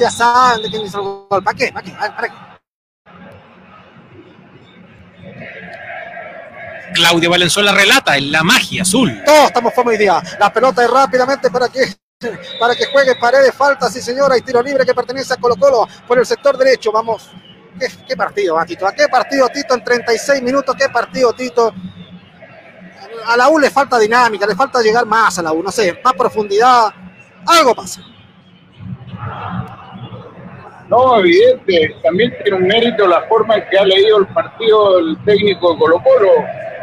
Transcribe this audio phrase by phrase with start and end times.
[0.00, 1.44] ya saben de quién hizo el gol.
[1.44, 1.72] ¿Para qué?
[1.72, 1.92] ¿Para qué?
[1.92, 2.34] ¿Para qué?
[6.94, 9.22] Claudio Valenzuela relata en la magia azul.
[9.24, 10.20] Todos estamos fome hoy día.
[10.38, 11.94] La pelota es rápidamente para que
[12.58, 15.88] para que juegue Paredes, falta, sí señora, y tiro libre que pertenece a Colo Colo
[16.06, 16.92] por el sector derecho.
[16.92, 17.30] Vamos,
[17.78, 21.72] qué, qué partido va Tito, qué partido Tito en 36 minutos, qué partido Tito.
[23.26, 25.98] A la U le falta dinámica, le falta llegar más a la U, no sé,
[26.04, 26.92] más profundidad,
[27.46, 28.02] algo pasa.
[30.90, 35.16] No, evidente, también tiene un mérito la forma en que ha leído el partido el
[35.24, 36.32] técnico de Colo Colo,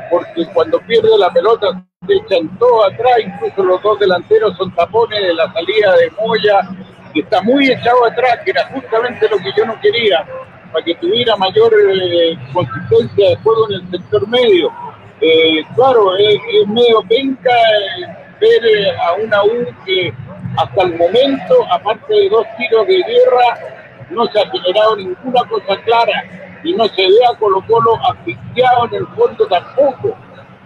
[0.10, 5.22] porque cuando pierde la pelota se echan todo atrás, incluso los dos delanteros son tapones
[5.22, 6.70] de la salida de Moya,
[7.14, 10.26] que está muy echado atrás, que era justamente lo que yo no quería,
[10.72, 14.72] para que tuviera mayor eh, consistencia de juego en el sector medio.
[15.20, 18.08] Eh, claro, es, medio penca eh,
[18.40, 20.14] ver a una U que
[20.56, 23.78] hasta el momento, aparte de dos tiros de guerra,
[24.10, 26.24] no se ha generado ninguna cosa clara
[26.64, 30.16] y no se ve a Colo Colo asfixiado en el fondo tampoco.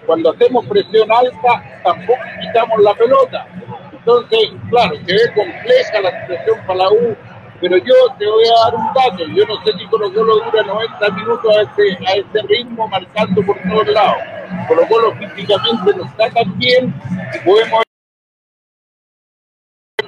[0.06, 3.48] Cuando hacemos presión alta, tampoco quitamos la pelota.
[3.92, 7.16] Entonces, claro, se ve compleja la situación para la U,
[7.60, 9.26] pero yo te voy a dar un dato.
[9.28, 13.42] Yo no sé si Colo Colo dura 90 minutos a este, a este ritmo, marcando
[13.44, 14.24] por todos lados.
[14.68, 16.94] Colo Colo físicamente no está tan bien
[17.36, 17.84] y podemos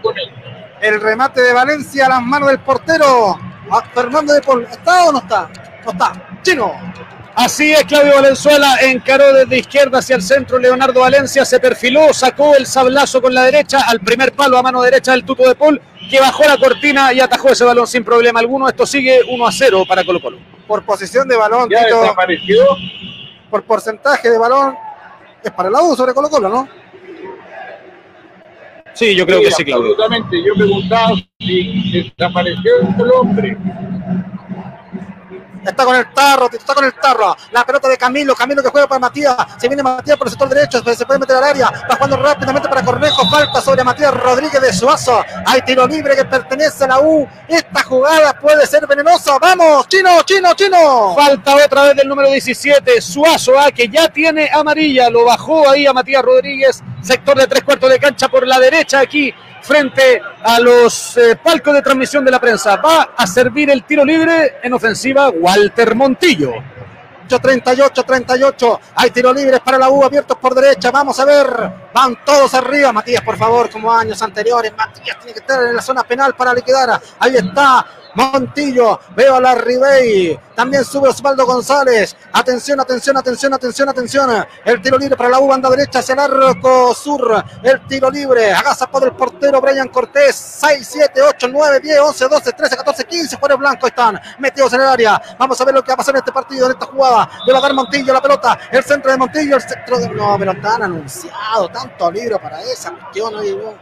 [0.02, 0.30] con él.
[0.84, 3.39] El remate de Valencia a las manos del portero.
[3.94, 4.67] Fernando de Paul.
[4.70, 5.50] ¿Está o no está?
[5.86, 6.12] No está.
[6.42, 6.73] Chino.
[7.36, 10.59] Así es, Claudio Valenzuela encaró desde izquierda hacia el centro.
[10.59, 14.81] Leonardo Valencia se perfiló, sacó el sablazo con la derecha al primer palo a mano
[14.81, 18.42] derecha del tuto de Paul, que bajó la cortina y atajó ese balón sin problema
[18.42, 18.67] alguno.
[18.67, 20.38] Esto sigue 1 a 0 para Colo Colo.
[20.67, 22.66] Por posición de balón, ya Tito, desapareció.
[23.50, 24.76] por porcentaje de balón,
[25.42, 26.83] es para la U sobre Colo Colo, ¿no?
[28.94, 29.91] Sí, yo creo Sí, que sí, Claudio.
[29.91, 30.44] Absolutamente.
[30.45, 33.58] Yo preguntaba si desapareció el hombre.
[35.66, 37.36] Está con el tarro, está con el tarro.
[37.52, 39.36] La pelota de Camilo, Camilo que juega para Matías.
[39.58, 41.71] Se viene Matías por el sector derecho, se puede meter al área.
[41.89, 43.30] Va jugando rápidamente para Cornejo.
[43.30, 45.23] Falta sobre Matías Rodríguez de Suazo.
[45.45, 47.27] Hay tiro libre que pertenece a la U.
[47.48, 49.38] Esta jugada puede ser venenosa.
[49.39, 51.15] Vamos, chino, chino, chino.
[51.15, 55.09] Falta otra vez del número 17, Suazo, ah, que ya tiene amarilla.
[55.09, 58.99] Lo bajó ahí a Matías Rodríguez, sector de tres cuartos de cancha por la derecha
[58.99, 59.33] aquí,
[59.64, 62.76] frente a los eh, palcos de transmisión de la prensa.
[62.78, 66.54] Va a servir el tiro libre en ofensiva Walter Montillo.
[67.28, 68.80] 38, 38.
[68.95, 70.92] Hay tiro libres para la U abiertos por derecha.
[70.92, 71.73] Vamos a ver.
[71.94, 72.92] Van todos arriba.
[72.92, 74.72] Matías, por favor, como años anteriores.
[74.76, 77.02] Matías tiene que estar en la zona penal para liquidar.
[77.20, 77.86] Ahí está.
[78.16, 84.82] Montillo, veo a la Ribey, también sube Osvaldo González, atención, atención, atención, atención, atención, el
[84.82, 89.08] tiro libre para la U, banda derecha hacia el arco sur, el tiro libre, agazapado
[89.08, 93.58] el portero Brian Cortés, 6, 7, 8, 9, 10, 11, 12, 13, 14, 15 jugadores
[93.58, 96.20] blancos están metidos en el área, vamos a ver lo que va a pasar en
[96.20, 97.13] este partido, en esta jugada,
[97.46, 100.10] le va a dar Montillo la pelota, el centro de Montillo, el centro de...
[100.10, 103.74] No, pero tan anunciado, tanto libro para esa cuestión, oye, no.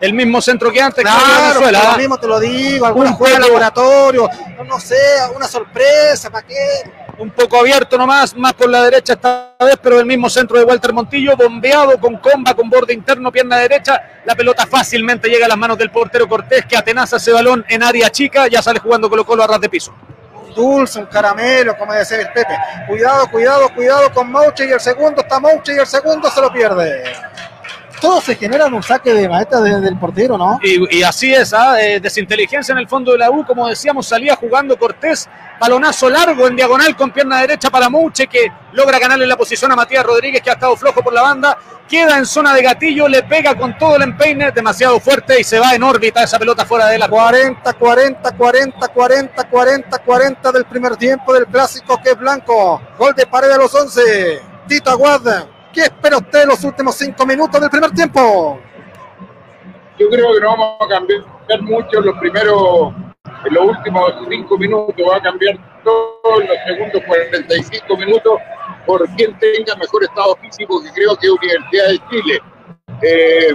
[0.00, 1.92] El mismo centro que antes, Claro, ah.
[1.92, 4.96] lo mismo te lo digo, alguna Un jugada de laboratorio, no, no sé,
[5.34, 6.56] una sorpresa, ¿para qué?
[7.20, 10.64] un poco abierto nomás, más por la derecha esta vez, pero el mismo centro de
[10.64, 15.48] Walter Montillo, bombeado con comba, con borde interno, pierna derecha, la pelota fácilmente llega a
[15.48, 19.10] las manos del portero Cortés, que atenaza ese balón en área chica, ya sale jugando
[19.10, 19.92] Colo Colo a ras de piso.
[20.54, 22.56] Dulce, un caramelo, como decía el Pepe.
[22.86, 26.52] Cuidado, cuidado, cuidado con Mauche y el segundo está Mauche y el segundo se lo
[26.52, 27.12] pierde.
[28.00, 30.58] Todo se genera en un saque de maeta de- del portero, ¿no?
[30.62, 31.80] Y, y así es, ¿ah?
[31.80, 35.28] Eh, desinteligencia en el fondo de la U, como decíamos, salía jugando Cortés,
[35.60, 39.76] balonazo largo en diagonal con pierna derecha para Mouche, que logra ganarle la posición a
[39.76, 43.22] Matías Rodríguez, que ha estado flojo por la banda, queda en zona de gatillo, le
[43.24, 46.86] pega con todo el empeine, demasiado fuerte y se va en órbita esa pelota fuera
[46.86, 52.18] de la 40, 40, 40, 40, 40, 40 del primer tiempo del clásico que es
[52.18, 52.80] blanco.
[52.96, 54.40] Gol de pared a los 11.
[54.68, 55.20] Tito Aguad,
[55.72, 58.60] ¿qué espera usted en los últimos cinco minutos del primer tiempo?
[59.98, 61.22] Yo creo que no vamos a cambiar
[61.62, 62.92] mucho en los primeros,
[63.44, 68.40] en los últimos cinco minutos, va a cambiar todo en los segundos 45 minutos
[68.86, 72.40] por quien tenga mejor estado físico, que creo que es Universidad de Chile.
[73.02, 73.54] Eh,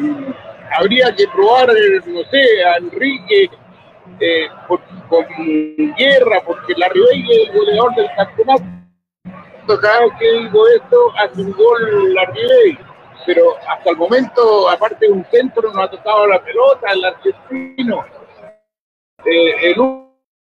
[0.78, 3.50] habría que probar, no sé, a Enrique
[4.20, 5.26] eh, con
[5.98, 8.85] guerra, porque la es el goleador del campeonato.
[9.68, 12.78] Cada que digo esto, hace un gol la Ribey
[13.26, 18.06] pero hasta el momento, aparte de un centro, no ha tocado la pelota, el argentino.
[19.26, 19.80] Eh, el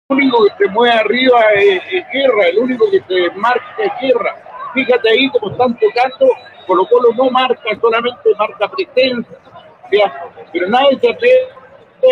[0.10, 4.36] único que se mueve arriba es, es Guerra, el único que se marca es Guerra.
[4.74, 6.28] Fíjate ahí como están tocando,
[6.66, 11.50] Colo Colo no marca, solamente marca presencia, pero nadie se atreve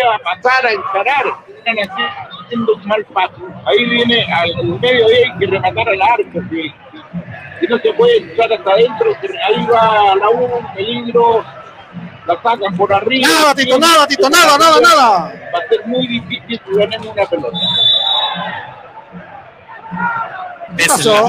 [0.10, 3.42] a pasar, a encarar, están haciendo un mal paso.
[3.66, 6.74] Ahí viene al medio de hay que rematar al arco, que,
[7.60, 9.16] que no se puede echar hasta adentro,
[9.48, 11.46] ahí va la U, un peligro,
[12.26, 13.28] la sacan por arriba.
[13.28, 15.34] Nada, Tito, nada, Tito, nada, nada, nada.
[15.54, 17.58] Va a ser muy difícil que ganemos una pelota.
[20.78, 21.28] ¿Qué pasó?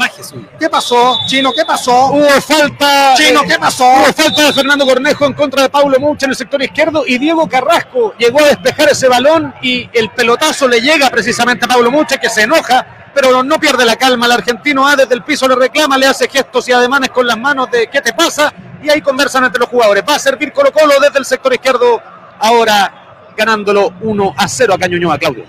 [0.58, 1.18] ¿Qué pasó?
[1.26, 2.06] Chino, ¿qué pasó?
[2.06, 3.14] Hubo falta.
[3.16, 3.84] Chino, ¿qué pasó?
[3.84, 7.18] Hubo falta de Fernando Cornejo en contra de Paulo Moucha en el sector izquierdo y
[7.18, 11.90] Diego Carrasco llegó a despejar ese balón y el pelotazo le llega precisamente a Paulo
[11.90, 14.26] Moucha que se enoja, pero no pierde la calma.
[14.26, 17.38] El argentino A desde el piso le reclama, le hace gestos y ademanes con las
[17.38, 18.52] manos de ¿qué te pasa?
[18.82, 20.04] Y ahí conversan entre los jugadores.
[20.06, 21.98] Va a servir Colo Colo desde el sector izquierdo
[22.38, 25.46] ahora ganándolo 1 a 0 a Cañuñoa, Claudio.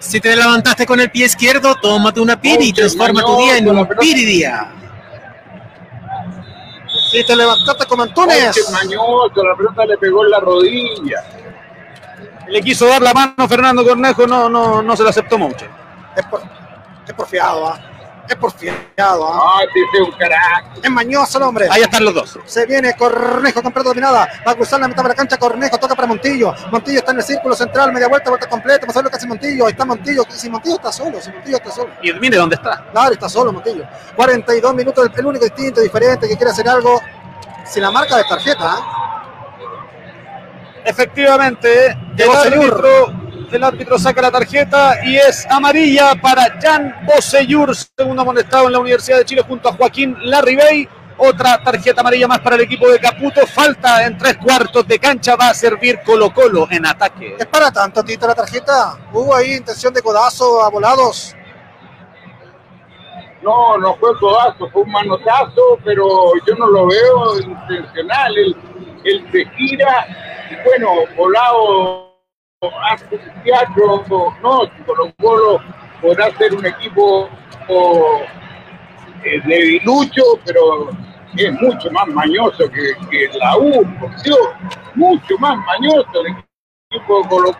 [0.00, 3.66] Si te levantaste con el pie izquierdo, tómate una piri y transforma tu día en
[3.66, 4.00] la un pelota.
[4.00, 4.72] piri día.
[7.12, 8.70] Si te levantaste como Oye, Antunes.
[8.72, 11.24] mañoso, la pelota le pegó en la rodilla.
[12.48, 15.83] Le quiso dar la mano a Fernando Cornejo, no, no, no se lo aceptó Moucha.
[16.16, 16.42] Es, por,
[17.06, 17.80] es porfiado, ¿ah?
[18.28, 18.74] Es porfiado,
[19.32, 19.58] ¿ah?
[19.58, 20.84] Ah, ese es un carácter.
[20.84, 21.68] Es mañoso el hombre.
[21.70, 22.38] Ahí están los dos.
[22.46, 24.26] Se viene Cornejo con pelota dominada.
[24.46, 25.36] Va a cruzar la mitad de la cancha.
[25.36, 26.54] Cornejo toca para Montillo.
[26.70, 27.92] Montillo está en el círculo central.
[27.92, 28.80] Media vuelta, vuelta completa.
[28.82, 29.66] Vamos a ver lo que hace Montillo.
[29.66, 30.22] Ahí está Montillo.
[30.30, 31.20] Si Montillo está solo.
[31.20, 31.90] Si Montillo está solo.
[32.02, 32.86] Y mire dónde está.
[32.92, 33.84] Claro, está solo Montillo.
[34.16, 35.10] 42 minutos.
[35.14, 37.02] El único distinto, diferente, que quiere hacer algo.
[37.66, 38.58] Sin la marca de tarjeta.
[38.62, 39.22] ¿ah?
[40.84, 42.64] Efectivamente, el Llegó Seyur.
[42.64, 48.72] árbitro, el árbitro saca la tarjeta y es amarilla para Jan Boseyur, segundo amonestado en
[48.72, 50.88] la Universidad de Chile junto a Joaquín Larribey.
[51.16, 53.46] Otra tarjeta amarilla más para el equipo de Caputo.
[53.46, 55.36] Falta en tres cuartos de cancha.
[55.36, 57.36] Va a servir Colo Colo en ataque.
[57.38, 58.98] ¿Es para tanto, Tito, la tarjeta?
[59.12, 61.36] ¿Hubo ahí intención de codazo a volados?
[63.42, 68.36] No, no fue codazo, fue un manotazo, pero yo no lo veo intencional.
[68.36, 68.56] Él,
[69.04, 70.06] él se gira
[70.50, 72.03] y bueno, volado
[72.90, 74.04] hace un teatro.
[74.42, 75.60] No, si Colo Colo
[76.00, 77.28] podrá ser un equipo
[77.68, 80.90] eh, debilucho, pero
[81.36, 83.84] es mucho más mañoso que, que la U,
[84.94, 86.08] mucho más mañoso.
[86.20, 87.52] El equipo de Colo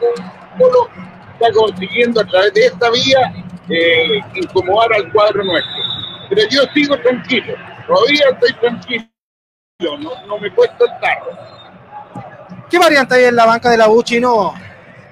[0.58, 0.88] Colo
[1.32, 3.32] está consiguiendo a través de esta vía
[3.68, 5.82] eh, incomodar al cuadro nuestro.
[6.28, 7.54] Pero yo sigo tranquilo,
[7.86, 9.06] todavía estoy tranquilo,
[9.98, 11.54] no, no me cuesta el tarro.
[12.70, 14.54] ¿Qué variante hay en la banca de la U, Chino?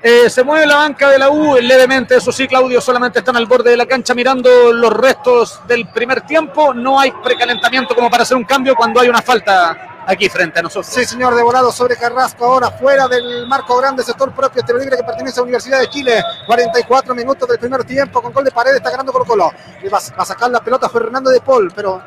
[0.05, 3.47] Eh, se mueve la banca de la U levemente, eso sí, Claudio, solamente están al
[3.47, 6.75] borde de la cancha mirando los restos del primer tiempo.
[6.75, 10.63] No hay precalentamiento como para hacer un cambio cuando hay una falta aquí frente a
[10.63, 10.93] nosotros.
[10.93, 14.97] Sí, señor, de volado sobre Carrasco, ahora fuera del marco grande, sector propio, tiro libre
[14.97, 16.23] que pertenece a la Universidad de Chile.
[16.47, 19.53] 44 minutos del primer tiempo, con gol de pared, está ganando Colo Colo.
[19.83, 22.03] Le va, a sacar la pelota Fernando de Paul, pero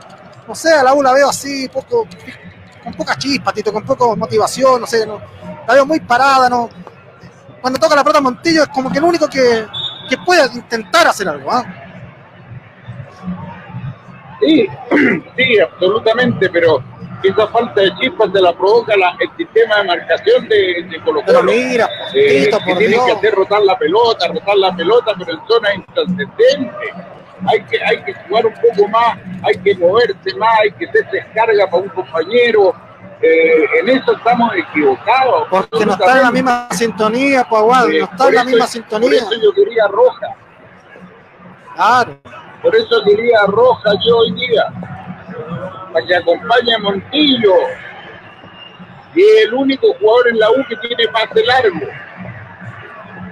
[0.46, 2.06] no sé, a la U la veo así, poco,
[2.84, 6.70] con poca chispa, Tito, con poca motivación, no sé, la veo muy parada, no.
[7.66, 9.66] Cuando toca la pelota Montillo es como que el único que,
[10.08, 11.64] que puede intentar hacer algo, ¿ah?
[14.40, 14.68] Sí,
[15.36, 16.84] sí, absolutamente, pero
[17.24, 21.24] esa falta de chispas se la provoca la- el sistema de marcación de, de Colo
[21.26, 23.06] Pero mira, Eh, que por tiene Dios.
[23.08, 26.94] que hacer rotar la pelota, rotar la pelota, pero en zona intrascendente.
[27.48, 31.10] Hay que, hay que jugar un poco más, hay que moverse más, hay que hacer
[31.12, 32.76] descarga para un compañero.
[33.22, 35.48] Eh, en eso estamos equivocados.
[35.50, 38.60] Porque no está en la misma sintonía, Aguado, Eh, no está por en la misma
[38.66, 39.10] Por sintonía.
[39.16, 40.28] eso yo quería roja.
[41.76, 42.18] Claro.
[42.62, 44.64] Por eso quería roja yo hoy día.
[45.94, 47.54] Para que acompañe a Montillo.
[49.16, 51.80] Y es el único jugador en la U que tiene pase largo.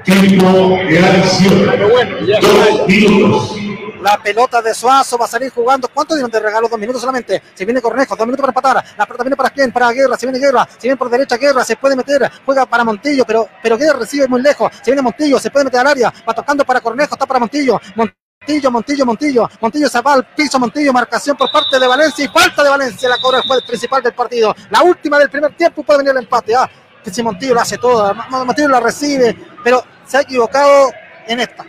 [0.03, 1.67] Tiempo de acción.
[1.71, 2.85] Pero bueno, ya Dos está.
[2.87, 3.57] minutos.
[4.03, 5.87] La pelota de Suazo va a salir jugando.
[5.87, 6.67] ¿Cuánto dieron de regalo?
[6.67, 7.41] Dos minutos solamente.
[7.53, 8.97] Se viene Cornejo, dos minutos para empatar.
[8.97, 9.71] La pelota viene para quién?
[9.71, 10.17] Para Guerra.
[10.17, 10.67] Se viene Guerra.
[10.69, 11.63] Se viene por derecha Guerra.
[11.63, 12.29] Se puede meter.
[12.45, 14.69] Juega para Montillo, pero, pero Guerra recibe muy lejos.
[14.81, 15.39] Se viene Montillo.
[15.39, 16.13] Se puede meter al área.
[16.27, 17.13] Va tocando para Cornejo.
[17.13, 17.79] Está para Montillo.
[17.95, 19.49] Montillo, Montillo, Montillo.
[19.61, 20.59] Montillo se va al piso.
[20.59, 20.91] Montillo.
[20.91, 23.07] Marcación por parte de Valencia y falta de Valencia.
[23.07, 24.53] La cobra el juez principal del partido.
[24.69, 26.53] La última del primer tiempo puede venir el empate.
[26.53, 26.69] Ah,
[27.09, 28.13] si Montillo lo hace todo.
[28.13, 29.33] Montillo la recibe,
[29.63, 30.91] pero se ha equivocado
[31.25, 31.65] en esta.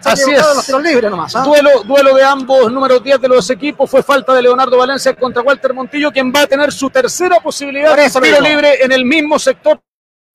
[0.00, 0.40] se Así es.
[0.40, 1.34] los tiros libres nomás.
[1.36, 1.42] ¿ah?
[1.42, 3.90] Duelo, duelo de ambos números 10 de los equipos.
[3.90, 7.96] Fue falta de Leonardo Valencia contra Walter Montillo, quien va a tener su tercera posibilidad
[7.96, 8.40] de tiro mismo.
[8.48, 9.80] libre en el mismo sector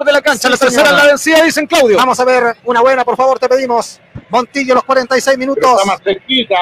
[0.03, 0.47] de la cancha.
[0.47, 1.03] Sí, la tercera señora.
[1.03, 1.97] la vencida, dicen Claudio.
[1.97, 4.01] Vamos a ver una buena, por favor, te pedimos.
[4.29, 5.79] Montillo, los 46 Pero minutos.
[5.79, 6.55] está más cerquita.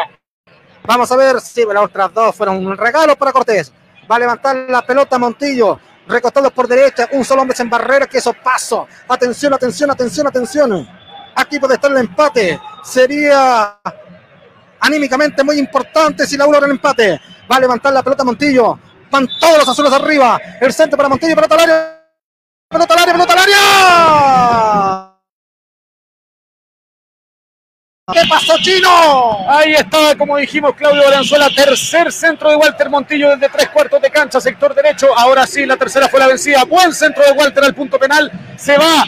[0.84, 3.72] Vamos a ver si las otras dos fueron un regalo para Cortés.
[4.12, 5.80] Va a levantar la pelota Montillo.
[6.08, 8.88] Recostados por derecha, un solo hombre en barrera, que eso paso.
[9.08, 10.90] Atención, atención, atención, atención.
[11.36, 12.60] Aquí puede estar el empate.
[12.84, 13.80] Sería
[14.80, 17.20] anímicamente muy importante si la logra el empate.
[17.50, 18.80] Va a levantar la pelota Montillo.
[19.10, 20.40] Van todos los azules arriba.
[20.60, 22.04] El centro para Montillo, pelota al área.
[22.70, 25.08] pelota al área, pelota al área.
[28.14, 29.50] ¿Qué pasó, Chino?
[29.50, 34.10] Ahí está, como dijimos, Claudio Valenzuela, tercer centro de Walter Montillo desde tres cuartos de
[34.10, 35.08] cancha, sector derecho.
[35.18, 36.66] Ahora sí, la tercera fue la vencida.
[36.66, 38.30] Buen centro de Walter al punto penal.
[38.58, 39.06] Se va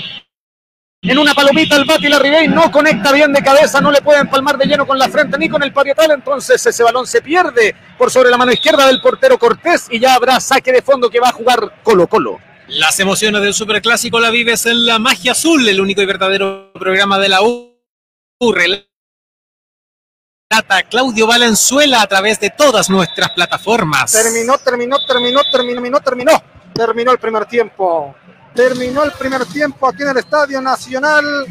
[1.12, 4.58] en una palomita el Bati Ribey no conecta bien de cabeza, no le puede empalmar
[4.58, 8.10] de lleno con la frente ni con el parietal, entonces ese balón se pierde por
[8.10, 11.30] sobre la mano izquierda del portero Cortés y ya habrá saque de fondo que va
[11.30, 12.40] a jugar Colo Colo.
[12.68, 17.20] Las emociones del Superclásico la vives en La Magia Azul, el único y verdadero programa
[17.20, 17.74] de la U.
[18.40, 18.88] Relata
[20.90, 24.12] Claudio Valenzuela a través de todas nuestras plataformas.
[24.12, 26.32] Terminó, terminó, terminó, terminó, terminó.
[26.74, 28.16] Terminó el primer tiempo.
[28.56, 31.46] Terminó el primer tiempo aquí en el Estadio Nacional.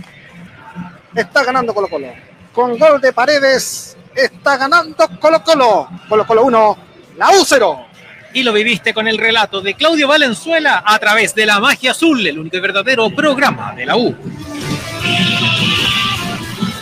[1.15, 2.09] Está ganando Colo Colo.
[2.53, 5.89] Con gol de Paredes está ganando Colo Colo.
[6.09, 6.79] Colo Colo 1,
[7.17, 7.87] la U 0.
[8.35, 12.27] Y lo viviste con el relato de Claudio Valenzuela a través de La Magia Azul,
[12.27, 14.17] el único y verdadero programa de la U.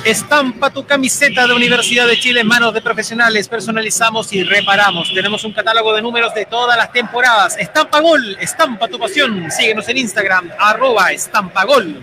[0.05, 3.49] Estampa tu camiseta de Universidad de Chile en manos de profesionales.
[3.49, 5.13] Personalizamos y reparamos.
[5.13, 7.59] Tenemos un catálogo de números de todas las temporadas.
[7.59, 9.51] Estampa Gol, estampa tu pasión.
[9.51, 12.03] Síguenos en Instagram, arroba estampa gol.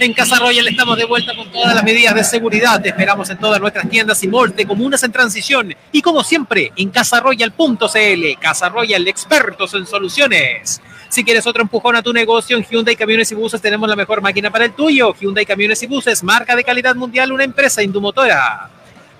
[0.00, 2.82] En Casa Royal estamos de vuelta con todas las medidas de seguridad.
[2.82, 5.74] Te esperamos en todas nuestras tiendas y malls de comunas en transición.
[5.92, 8.40] Y como siempre, en casaroyal.cl.
[8.40, 10.82] Casa Royal, expertos en soluciones.
[11.10, 14.22] Si quieres otro empujón a tu negocio en Hyundai Camiones y Buses, tenemos la mejor
[14.22, 15.12] máquina para el tuyo.
[15.12, 18.70] Hyundai Camiones y Buses, marca de calidad mundial, una empresa indumotora.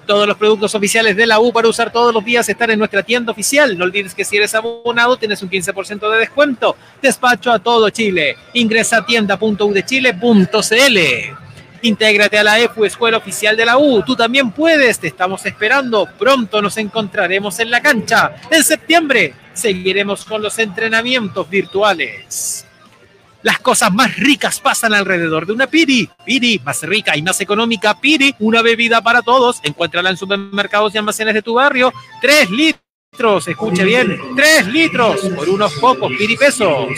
[0.07, 3.03] Todos los productos oficiales de la U para usar todos los días están en nuestra
[3.03, 3.77] tienda oficial.
[3.77, 6.77] No olvides que si eres abonado tienes un 15% de descuento.
[7.03, 8.37] Despacho a todo Chile.
[8.53, 10.99] Ingresa a tienda.udechile.cl.
[11.83, 14.03] Intégrate a la EFU, Escuela Oficial de la U.
[14.03, 16.09] Tú también puedes, te estamos esperando.
[16.19, 18.37] Pronto nos encontraremos en la cancha.
[18.49, 22.67] En septiembre seguiremos con los entrenamientos virtuales.
[23.43, 26.09] Las cosas más ricas pasan alrededor de una Piri.
[26.25, 27.99] Piri, más rica y más económica.
[27.99, 29.61] Piri, una bebida para todos.
[29.63, 31.93] Encuéntrala en supermercados y almacenes de tu barrio.
[32.21, 36.89] Tres litros, escuche bien, tres litros por unos pocos Piri pesos.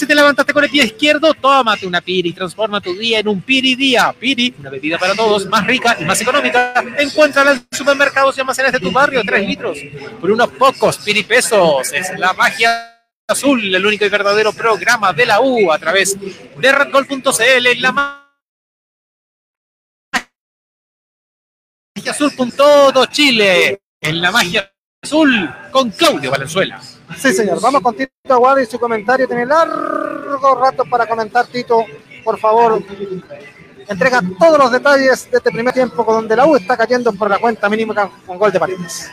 [0.00, 2.32] Si te levantaste con el pie izquierdo, tómate una Piri.
[2.32, 4.14] Transforma tu día en un Piri día.
[4.18, 6.72] Piri, una bebida para todos, más rica y más económica.
[6.96, 9.20] Encuéntrala en supermercados y almacenes de tu barrio.
[9.22, 9.76] Tres litros
[10.18, 11.92] por unos pocos Piri pesos.
[11.92, 16.72] Es la magia azul, el único y verdadero programa de la U a través de
[16.72, 18.24] redgol.cl en la magia
[22.08, 26.80] azul con todo Chile en la magia azul con Claudio Valenzuela.
[27.16, 27.60] Sí, señor.
[27.60, 29.26] Vamos con Tito Aguado y su comentario.
[29.26, 31.84] Tiene largo rato para comentar, Tito.
[32.24, 32.82] Por favor,
[33.88, 37.38] entrega todos los detalles de este primer tiempo donde la U está cayendo por la
[37.38, 39.10] cuenta mínima con gol de Paredes.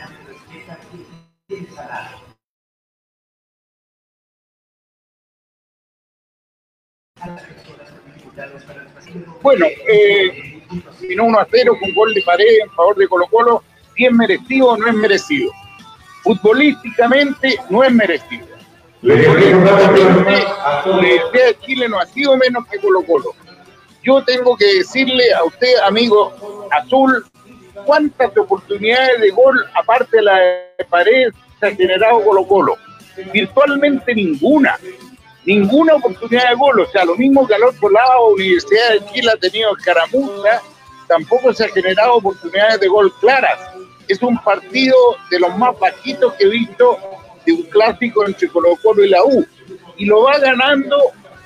[9.42, 10.62] Bueno, eh,
[11.00, 13.64] vino 1 a 0 con gol de pared en favor de Colo Colo,
[13.96, 15.50] si es merecido o no es merecido.
[16.22, 18.46] Futbolísticamente no es merecido.
[19.00, 23.34] Futbolísticamente, la Universidad de Chile no ha sido menos que Colo Colo.
[24.02, 27.24] Yo tengo que decirle a usted, amigo Azul,
[27.84, 31.28] cuántas oportunidades de gol, aparte de la de pared,
[31.60, 32.76] se ha generado Colo Colo.
[33.32, 34.78] Virtualmente ninguna
[35.48, 36.80] ninguna oportunidad de gol.
[36.80, 40.62] O sea, lo mismo que al otro lado, Universidad de Chile ha tenido escaramuza,
[41.08, 43.58] tampoco se ha generado oportunidades de gol claras.
[44.08, 44.96] Es un partido
[45.30, 46.98] de los más bajitos que he visto
[47.44, 49.46] de un clásico entre Colo Colo y la U.
[49.96, 50.96] Y lo va ganando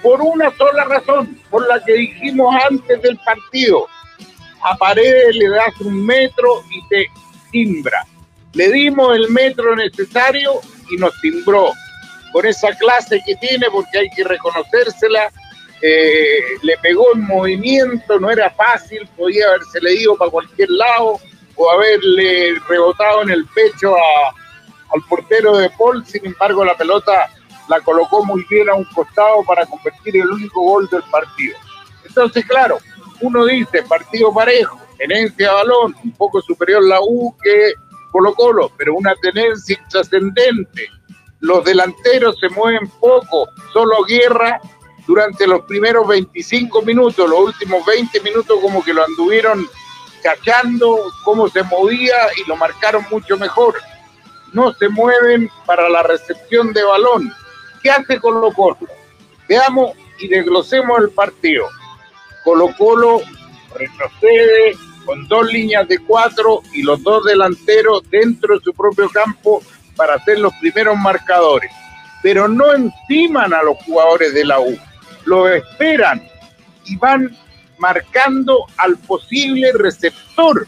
[0.02, 3.86] por una sola razón, por la que dijimos antes del partido.
[4.62, 7.06] A Paredes le das un metro y te
[7.50, 8.06] timbra.
[8.52, 11.72] Le dimos el metro necesario y nos timbró
[12.32, 15.30] con esa clase que tiene, porque hay que reconocérsela.
[15.80, 21.18] Eh, le pegó en movimiento, no era fácil, podía haberse leído para cualquier lado
[21.62, 27.30] o haberle rebotado en el pecho al portero de Paul, sin embargo la pelota
[27.68, 31.56] la colocó muy bien a un costado para convertir el único gol del partido.
[32.04, 32.78] Entonces, claro,
[33.20, 37.72] uno dice partido parejo, tenencia balón, un poco superior la U que
[38.10, 40.88] Colo Colo, pero una tenencia trascendente
[41.40, 44.60] los delanteros se mueven poco, solo Guerra
[45.06, 49.66] durante los primeros 25 minutos, los últimos 20 minutos como que lo anduvieron
[50.22, 53.74] cachando cómo se movía y lo marcaron mucho mejor.
[54.52, 57.32] No se mueven para la recepción de balón.
[57.82, 58.78] ¿Qué hace Colo Colo?
[59.48, 61.66] Veamos y desglosemos el partido.
[62.44, 63.20] Colo Colo
[63.74, 69.62] retrocede con dos líneas de cuatro y los dos delanteros dentro de su propio campo
[69.96, 71.70] para ser los primeros marcadores,
[72.22, 74.78] pero no enciman a los jugadores de la U.
[75.24, 76.22] lo esperan
[76.86, 77.36] y van
[77.82, 80.66] marcando al posible receptor.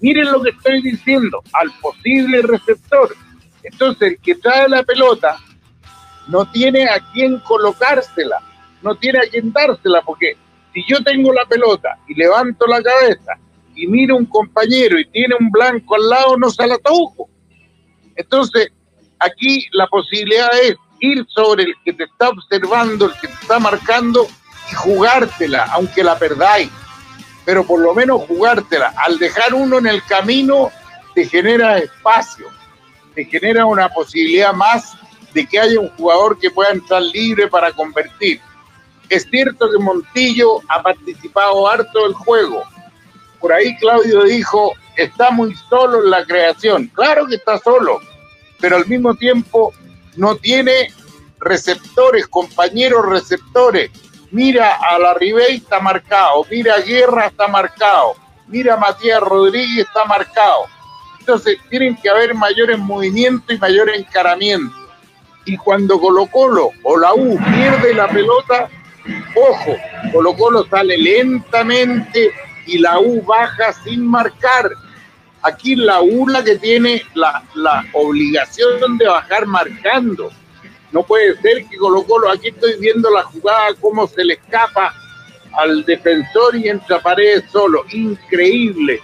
[0.00, 3.14] Miren lo que estoy diciendo, al posible receptor.
[3.62, 5.38] Entonces, el que trae la pelota
[6.26, 8.40] no tiene a quién colocársela,
[8.82, 10.36] no tiene a quién dársela, porque
[10.74, 13.38] si yo tengo la pelota y levanto la cabeza
[13.76, 17.28] y miro un compañero y tiene un blanco al lado, no se la toco.
[18.16, 18.72] Entonces,
[19.20, 23.60] aquí la posibilidad es ir sobre el que te está observando, el que te está
[23.60, 24.26] marcando
[24.70, 26.70] y jugártela, aunque la perdáis.
[27.44, 28.94] Pero por lo menos jugártela.
[28.96, 30.70] Al dejar uno en el camino,
[31.14, 32.46] te genera espacio,
[33.14, 34.96] te genera una posibilidad más
[35.32, 38.40] de que haya un jugador que pueda entrar libre para convertir.
[39.08, 42.62] Es cierto que Montillo ha participado harto del juego.
[43.40, 46.88] Por ahí Claudio dijo, está muy solo en la creación.
[46.88, 48.00] Claro que está solo,
[48.60, 49.72] pero al mismo tiempo
[50.16, 50.92] no tiene
[51.40, 53.90] receptores, compañeros receptores.
[54.30, 58.14] Mira a la Ribey está marcado, mira a Guerra está marcado,
[58.46, 60.66] mira a Matías Rodríguez está marcado.
[61.18, 64.74] Entonces tienen que haber mayores movimientos y mayor encaramiento.
[65.46, 68.68] Y cuando Colo Colo o la U pierde la pelota,
[69.34, 69.76] ojo,
[70.12, 72.30] Colo Colo sale lentamente
[72.66, 74.70] y la U baja sin marcar.
[75.40, 80.30] Aquí la U la que tiene la, la obligación de bajar marcando
[80.92, 84.94] no puede ser que Colo Colo, aquí estoy viendo la jugada, cómo se le escapa
[85.52, 87.84] al defensor y entra pared solo.
[87.92, 89.00] Increíble.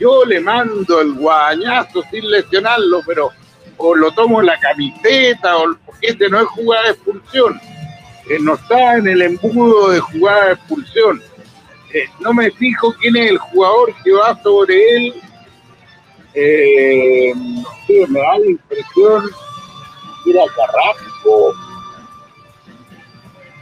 [0.00, 3.30] Yo le mando el guañazo sin lesionarlo, pero
[3.76, 7.60] o lo tomo en la camiseta, o este no es jugada de expulsión.
[8.28, 11.22] Eh, no está en el embudo de jugada de expulsión.
[11.94, 15.14] Eh, no me fijo quién es el jugador que va sobre él.
[16.34, 17.32] Eh,
[18.08, 19.30] me da la impresión
[20.28, 21.54] Mira Carrasco.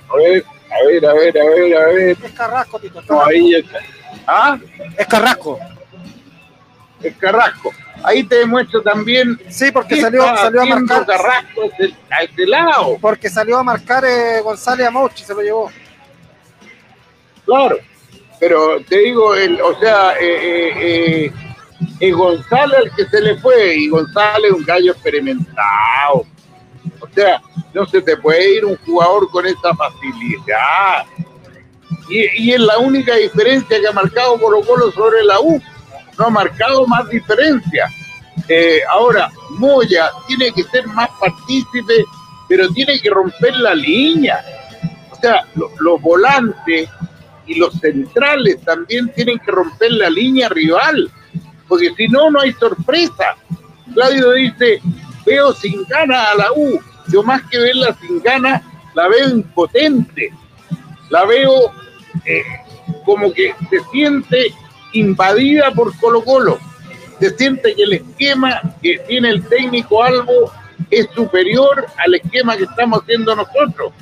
[0.09, 2.17] A ver, a ver, a ver, a ver, a ver.
[2.25, 3.03] Es Carrasco, Tito.
[3.09, 3.79] No, ahí está.
[4.27, 4.59] ¿Ah?
[4.99, 5.61] Es Carrasco.
[7.01, 7.73] Es Carrasco.
[8.03, 9.41] Ahí te demuestro también.
[9.49, 11.07] Sí, porque salió, salió a marcar.
[11.07, 11.71] Carrasco
[12.11, 12.99] a este lado.
[13.01, 15.71] Porque salió a marcar eh, González a se lo llevó.
[17.45, 17.77] Claro,
[18.41, 20.73] pero te digo, el, o sea, eh, eh,
[21.27, 21.33] eh,
[22.01, 26.27] es González el que se le fue y González un gallo experimentado.
[27.01, 27.43] O sea,
[27.75, 31.05] no se te puede ir un jugador con esa facilidad.
[32.09, 35.61] Y, es la única diferencia que ha marcado Colo Colo sobre la U.
[36.19, 37.89] No ha marcado más diferencia.
[38.49, 42.05] Eh, ahora, Moya tiene que ser más partícipe,
[42.49, 44.45] pero tiene que romper la línea.
[45.11, 46.89] O sea, los volantes
[47.47, 51.11] y los centrales también tienen que romper la línea rival,
[51.69, 53.37] porque si no, no hay sorpresa.
[53.95, 54.81] Claudio dice,
[55.27, 56.81] veo sin ganas a la U.
[57.09, 58.63] Yo más que verla sin ganas,
[58.95, 60.33] la veo impotente.
[61.11, 61.73] La veo
[62.25, 62.43] eh,
[63.05, 64.55] como que se siente
[64.93, 66.59] invadida por Colo Colo.
[67.21, 70.53] Se siente que el esquema que tiene el técnico Albo
[70.91, 73.93] es superior al esquema que estamos haciendo nosotros.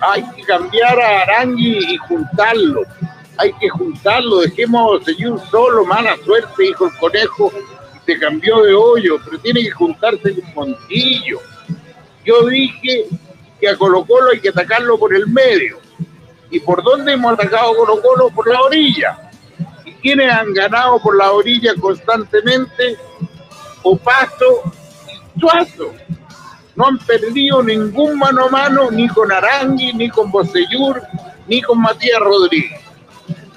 [0.00, 2.82] Hay que cambiar a Arangui y juntarlo.
[3.36, 7.52] Hay que juntarlo, dejemos a un solo, mala suerte, dijo el conejo,
[8.08, 11.40] se cambió de hoyo, pero tiene que juntarse con Montillo.
[12.24, 13.04] Yo dije
[13.60, 15.78] que a Colo Colo hay que atacarlo por el medio.
[16.50, 18.30] ¿Y por dónde hemos atacado a Colo Colo?
[18.30, 19.30] Por la orilla.
[19.84, 22.96] ¿Y quiénes han ganado por la orilla constantemente?
[23.82, 24.72] Opaso
[25.06, 25.92] y Suazo.
[26.76, 31.02] No han perdido ningún mano a mano ni con Arangui, ni con Bocellur,
[31.46, 32.80] ni con Matías Rodríguez.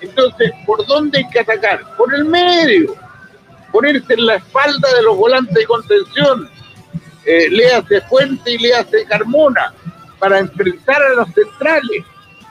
[0.02, 1.96] Entonces, ¿por dónde hay que atacar?
[1.96, 2.98] Por el medio
[3.72, 6.50] ponerse en la espalda de los volantes de contención,
[7.26, 9.74] eh, le Fuente y le hace Carmona,
[10.20, 12.04] para enfrentar a los centrales.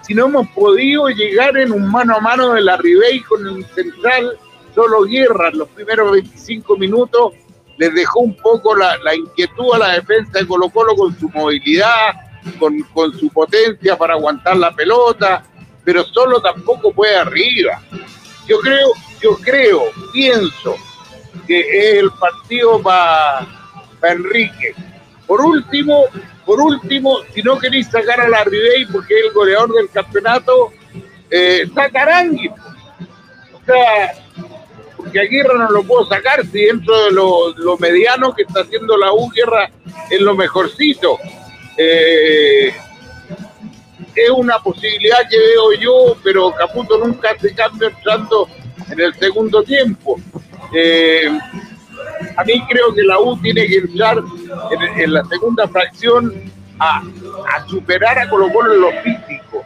[0.02, 3.64] Si no hemos podido llegar en un mano a mano de la Ribey con el
[3.66, 4.38] central,
[4.74, 7.34] solo Guerra los primeros 25 minutos
[7.76, 12.12] les dejó un poco la, inquietud a la defensa de Colo Colo con su movilidad,
[12.58, 15.44] con, con su potencia para aguantar la pelota,
[15.84, 17.80] pero solo tampoco puede arriba.
[18.46, 18.88] Yo creo,
[19.22, 20.76] yo creo, pienso
[21.46, 23.46] que es el partido para
[24.02, 24.74] Enrique.
[25.26, 26.06] Por último,
[26.44, 30.72] por último, si no queréis sacar a la Ribey porque es el goleador del campeonato,
[31.30, 32.24] eh, saca
[33.52, 34.12] O sea,
[34.96, 38.96] porque a Guerra no lo puedo sacar si dentro de lo, mediano que está haciendo
[38.96, 39.70] la U, Guerra
[40.10, 41.18] es lo mejorcito.
[41.76, 42.74] Eh,
[44.14, 48.48] es una posibilidad que veo yo, pero Caputo nunca hace cambio entrando
[48.90, 50.16] en el segundo tiempo.
[50.72, 51.38] Eh,
[52.36, 54.18] a mí creo que la U tiene que entrar
[54.96, 56.32] en, la segunda fracción
[56.78, 57.02] a,
[57.66, 59.64] superar a Colo Colo en lo físico.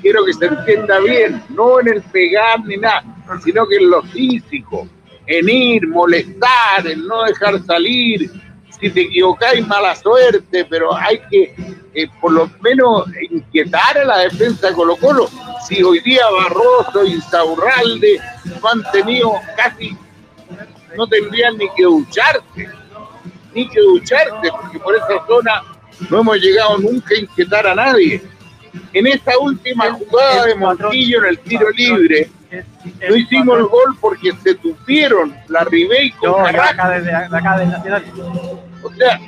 [0.00, 3.04] quiero que se entienda bien, no en el pegar ni nada,
[3.44, 4.88] sino que en lo físico,
[5.26, 8.30] en ir, molestar, en no dejar salir.
[8.78, 11.54] Si te equivocáis, mala suerte, pero hay que
[11.94, 15.30] eh, por lo menos inquietar a la defensa de Colo Colo.
[15.66, 18.20] Si hoy día Barroso y Saurralde
[18.60, 19.96] no han tenido casi,
[20.96, 22.68] no tendrían ni que ducharse,
[23.54, 25.62] ni que ducharse, porque por esa zona
[26.10, 28.22] no hemos llegado nunca a inquietar a nadie.
[28.92, 32.30] En esta última jugada de Montillo en el tiro libre,
[33.08, 37.70] no hicimos el gol porque se tupieron la Ribey con No, acá desde, acá del
[37.70, 38.04] Nacional.
[38.82, 39.20] O sea,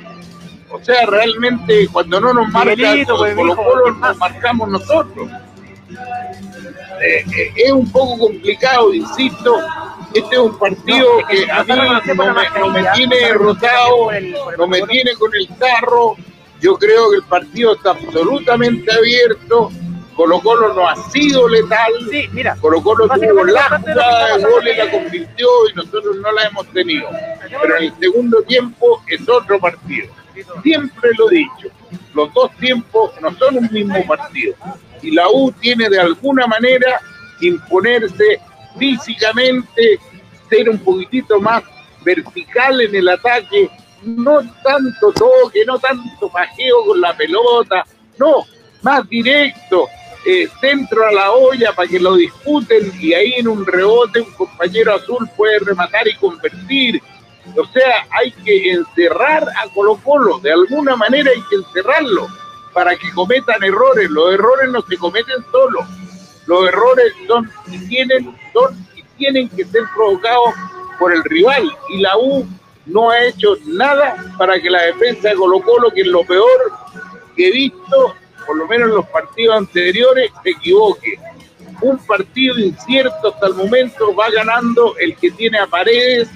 [0.71, 5.29] o sea, realmente cuando no nos marca Miguelito, pues, Colo, ¿qué nos marcamos nosotros.
[7.01, 9.55] Eh, eh, es un poco complicado, insisto.
[10.13, 11.73] Este es un partido No, que que a mí
[12.15, 15.35] no me, no me tiene nosotros rotado, conocemos el- por el no me tiene con
[15.35, 16.15] el carro.
[16.61, 19.71] Yo creo que el partido está absolutamente abierto.
[20.15, 21.93] Colo Colo no ha sido letal.
[22.11, 22.57] Sí, mira.
[22.59, 26.67] Colo Colo tuvo la jugada de gol y la convirtió y nosotros no la hemos
[26.73, 27.07] tenido.
[27.61, 30.07] Pero en el segundo tiempo es otro partido.
[30.63, 31.67] Siempre lo he dicho,
[32.13, 34.55] los dos tiempos no son un mismo partido.
[35.01, 36.99] Y la U tiene de alguna manera
[37.39, 38.41] que imponerse
[38.79, 39.99] físicamente,
[40.49, 41.63] ser un poquitito más
[42.03, 43.69] vertical en el ataque,
[44.03, 47.85] no tanto toque, no tanto pajeo con la pelota,
[48.17, 48.45] no,
[48.81, 49.87] más directo,
[50.25, 54.31] eh, centro a la olla para que lo disputen y ahí en un rebote un
[54.33, 57.01] compañero azul puede rematar y convertir.
[57.55, 62.27] O sea, hay que encerrar a Colo Colo, de alguna manera hay que encerrarlo
[62.73, 64.09] para que cometan errores.
[64.09, 65.85] Los errores no se cometen solos,
[66.49, 70.55] los errores son y tienen, son y tienen que ser provocados
[70.97, 71.69] por el rival.
[71.89, 72.47] Y la U
[72.87, 76.59] no ha hecho nada para que la defensa de Colo Colo, que es lo peor
[77.35, 78.15] que he visto,
[78.47, 81.19] por lo menos en los partidos anteriores, se equivoque.
[81.81, 86.29] Un partido incierto hasta el momento va ganando el que tiene a paredes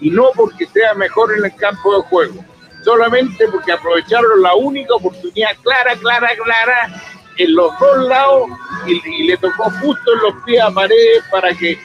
[0.00, 2.44] y no porque sea mejor en el campo de juego,
[2.84, 7.02] solamente porque aprovecharon la única oportunidad clara, clara, clara
[7.42, 8.48] en los dos lados
[8.86, 11.78] y, le tocó justo en los pies a paredes para que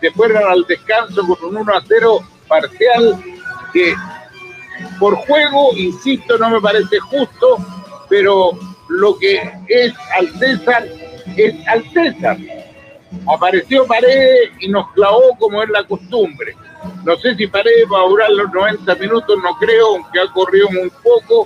[0.00, 3.22] se fueran al descanso con un 1 a 0 parcial
[3.72, 3.94] que
[4.98, 7.58] por juego, insisto, no me parece justo,
[8.08, 8.52] pero
[8.88, 10.86] lo que es al César
[11.36, 12.36] es al César.
[13.28, 16.56] Apareció Paredes y nos clavó como es la costumbre.
[17.04, 20.68] No sé si Paredes va a durar los 90 minutos, no creo, aunque ha corrido
[20.70, 21.44] muy poco,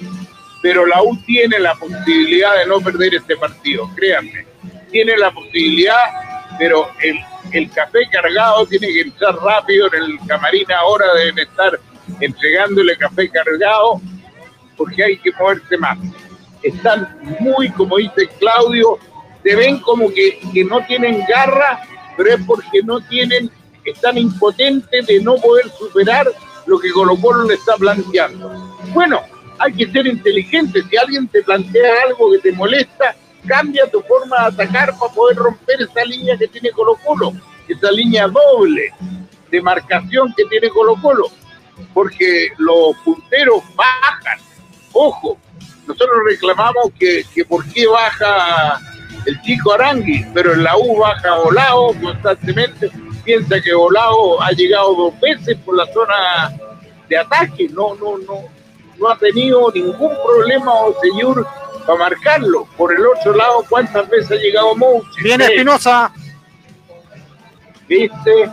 [0.66, 4.44] pero la U tiene la posibilidad de no perder este partido, créanme.
[4.90, 5.94] Tiene la posibilidad,
[6.58, 7.16] pero el,
[7.52, 11.78] el café cargado tiene que entrar rápido en el camarín ahora, deben estar
[12.18, 14.00] entregándole café cargado,
[14.76, 15.98] porque hay que moverse más.
[16.64, 18.98] Están muy, como dice Claudio,
[19.44, 21.80] se ven como que, que no tienen garra,
[22.16, 23.52] pero es porque no tienen,
[23.84, 26.26] están impotentes de no poder superar
[26.66, 28.50] lo que Colo Colo le está planteando.
[28.92, 29.22] Bueno,
[29.58, 30.82] hay que ser inteligente.
[30.88, 33.14] Si alguien te plantea algo que te molesta,
[33.46, 37.32] cambia tu forma de atacar para poder romper esa línea que tiene Colo Colo,
[37.68, 38.92] esa línea doble
[39.50, 41.26] de marcación que tiene Colo Colo,
[41.94, 44.38] porque los punteros bajan.
[44.92, 45.38] Ojo,
[45.86, 48.80] nosotros reclamamos que, que por qué baja
[49.26, 52.90] el chico Arangui, pero en la U baja Volado constantemente,
[53.24, 56.52] piensa que Volado ha llegado dos veces por la zona
[57.08, 58.55] de ataque, no, no, no,
[58.98, 61.46] no ha tenido ningún problema o señor
[61.86, 62.66] para marcarlo.
[62.76, 65.22] Por el otro lado, ¿cuántas veces ha llegado Mouche?
[65.22, 65.44] Viene.
[65.46, 66.12] Espinosa.
[67.88, 68.50] ¿Viste?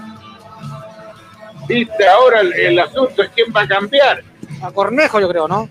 [1.68, 2.08] ¿Viste?
[2.08, 4.24] Ahora el, el asunto es quién va a cambiar.
[4.62, 5.70] A Cornejo, yo creo, ¿no?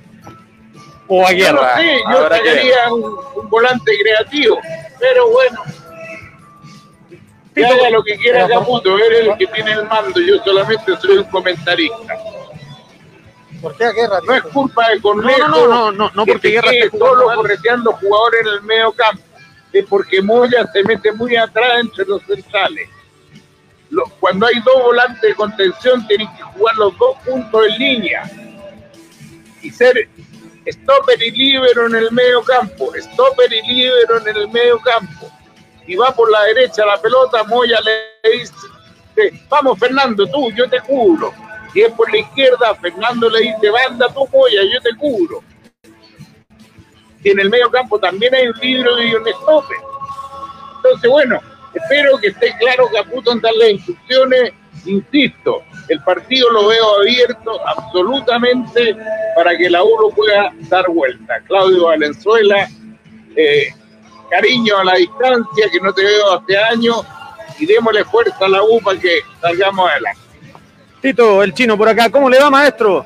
[1.09, 1.75] O a guerra.
[1.77, 4.59] no sé, yo sacaría un, un volante creativo,
[4.99, 5.63] pero bueno.
[7.55, 10.43] Que haga lo que quiera pero- Caputo, él es el que tiene el mando, yo
[10.43, 12.15] solamente soy un comentarista.
[13.63, 14.19] ¿Por qué a guerra?
[14.27, 15.39] No es culpa de Cornejo.
[15.49, 17.37] No, no, no, no, no, que porque Guerra esté jugando solo mal.
[17.37, 19.23] correteando jugadores en el medio campo.
[19.73, 22.89] Es porque Moya se mete muy atrás entre los centrales.
[23.91, 28.31] Lo- cuando hay dos volantes de contención, tienen que jugar los dos puntos en línea.
[29.63, 30.09] Y ser
[30.67, 32.93] stopper y libero en el medio campo.
[32.99, 35.31] Stopper y libero en el medio campo.
[35.87, 38.53] Y va por la derecha la pelota, Moya le dice,
[39.49, 41.33] vamos Fernando, tú, yo te cubro.
[41.75, 45.43] Y es por la izquierda, Fernando le dice, banda tú, Moya, yo te cubro.
[47.25, 49.77] Y en el medio campo también hay un libro y un stopper.
[50.77, 51.41] Entonces, bueno,
[51.73, 54.53] espero que esté claro Caputo en dar las instrucciones.
[54.85, 58.97] Insisto, el partido lo veo abierto absolutamente
[59.37, 61.41] para que la U lo pueda dar vuelta.
[61.47, 62.69] Claudio Valenzuela,
[63.37, 63.69] eh,
[64.29, 67.07] cariño a la distancia, que no te veo hace años,
[67.61, 70.22] y démosle fuerza a la U para que salgamos adelante.
[71.03, 73.05] Tito, el chino por acá, ¿cómo le va, maestro?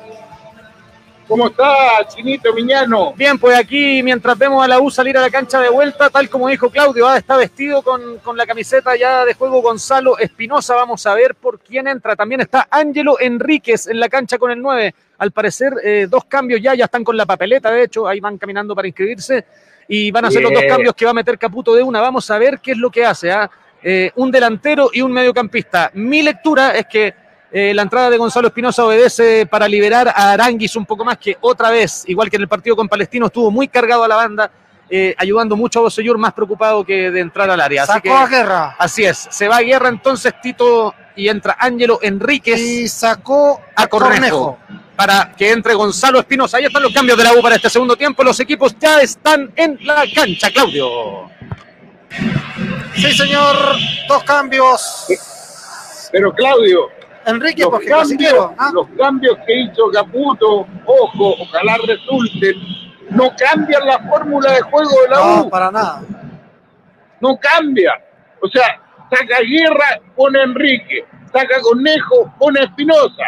[1.27, 3.11] ¿Cómo está, Chinito Miñano?
[3.13, 6.29] Bien, pues aquí mientras vemos a la U salir a la cancha de vuelta, tal
[6.29, 10.75] como dijo Claudio, ah, está vestido con, con, la camiseta ya de juego Gonzalo Espinosa.
[10.75, 12.15] Vamos a ver por quién entra.
[12.15, 14.93] También está Ángelo Enríquez en la cancha con el 9.
[15.17, 18.37] Al parecer, eh, dos cambios ya, ya están con la papeleta, de hecho, ahí van
[18.37, 19.43] caminando para inscribirse
[19.87, 21.99] y van a ser los dos cambios que va a meter Caputo de una.
[21.99, 23.31] Vamos a ver qué es lo que hace.
[23.31, 23.49] ¿ah?
[23.81, 25.89] Eh, un delantero y un mediocampista.
[25.95, 30.75] Mi lectura es que eh, la entrada de Gonzalo Espinosa obedece para liberar a Aranguis
[30.75, 33.67] un poco más que otra vez, igual que en el partido con Palestino, estuvo muy
[33.67, 34.51] cargado a la banda,
[34.89, 37.85] eh, ayudando mucho a Bosellur, más preocupado que de entrar al área.
[37.85, 38.75] Sacó que, a guerra.
[38.77, 43.83] Así es, se va a guerra entonces Tito y entra Ángelo Enríquez Y sacó a,
[43.83, 44.57] a Cornejo, Cornejo.
[44.95, 46.57] para que entre Gonzalo Espinosa.
[46.57, 48.23] Ahí están los cambios de la U para este segundo tiempo.
[48.23, 51.29] Los equipos ya están en la cancha, Claudio.
[52.95, 53.55] Sí, señor.
[54.07, 55.07] Dos cambios.
[56.11, 56.89] Pero Claudio,
[57.27, 58.51] Enrique, los porque cambios.
[58.57, 58.71] ¿ah?
[58.73, 62.55] los cambios que hizo Caputo, ojo, ojalá resulten,
[63.09, 66.01] no cambian la fórmula de juego de la No, U, para nada.
[67.19, 67.93] no cambia.
[68.41, 73.23] O sea, saca Guerra, pone Enrique, saca Conejo, pone Espinosa.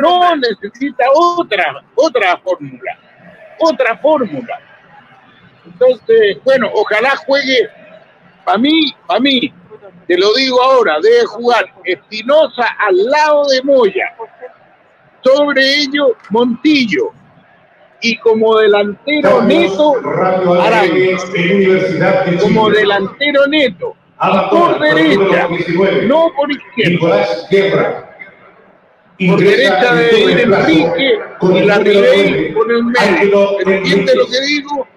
[0.00, 0.48] No hombre.
[0.50, 2.98] necesita otra, otra fórmula,
[3.60, 4.58] otra fórmula.
[5.64, 7.68] Entonces, bueno, ojalá juegue,
[8.44, 9.52] para mí, para mí,
[10.10, 14.12] te lo digo ahora, debe jugar Espinosa al lado de Moya.
[15.22, 17.12] Sobre ello, Montillo.
[18.00, 19.92] Y como delantero neto,
[20.62, 21.24] Arangues.
[22.42, 23.94] Como delantero neto,
[24.50, 25.48] por derecha,
[26.08, 28.10] no por izquierda.
[29.16, 33.60] Por derecha de Enrique, con la Ribey, con el medio.
[33.60, 34.88] ¿Entiende lo que digo?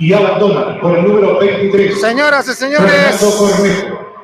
[0.00, 2.00] Y abandona con el número 23.
[2.00, 3.20] Señoras y señores,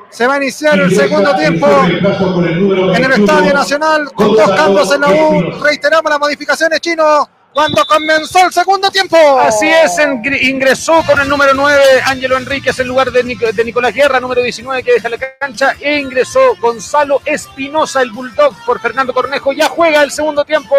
[0.09, 4.49] se va a iniciar el segundo en tiempo en el 21, Estadio Nacional con dos
[4.51, 5.51] cambios en la U.
[5.63, 9.17] Reiteramos las modificaciones chino cuando comenzó el segundo tiempo.
[9.39, 9.95] Así es,
[10.41, 14.41] ingresó con el número 9 Ángelo Enríquez en lugar de, Nic- de Nicolás Guerra, número
[14.41, 19.53] 19 que deja la cancha, e ingresó Gonzalo Espinosa, el Bulldog, por Fernando Cornejo.
[19.53, 20.75] Ya juega el segundo tiempo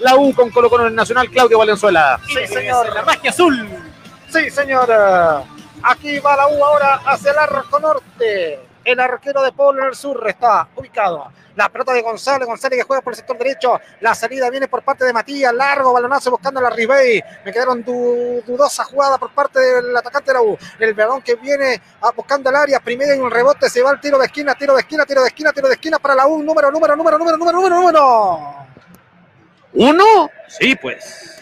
[0.00, 2.20] la U con Colo Colo en el Nacional, Claudio Valenzuela.
[2.26, 2.92] Sí, señor.
[2.94, 3.66] La magia azul.
[4.32, 5.44] Sí, señora.
[5.82, 8.60] Aquí va la U ahora hacia el arco norte.
[8.84, 11.30] El arquero de Polo en el sur está ubicado.
[11.54, 13.78] La pelota de González, González que juega por el sector derecho.
[14.00, 15.52] La salida viene por parte de Matías.
[15.52, 17.22] Largo balonazo buscando a la Ribey.
[17.44, 20.56] Me quedaron du- dudosa jugada por parte del atacante de la U.
[20.78, 22.80] El balón que viene a- buscando el área.
[22.80, 23.68] Primero hay un rebote.
[23.68, 25.98] Se va el tiro de esquina, tiro de esquina, tiro de esquina, tiro de esquina
[25.98, 26.42] para la U.
[26.42, 28.54] Número, número, número, número, número, número, número.
[29.74, 30.30] ¿Uno?
[30.48, 31.41] Sí, pues.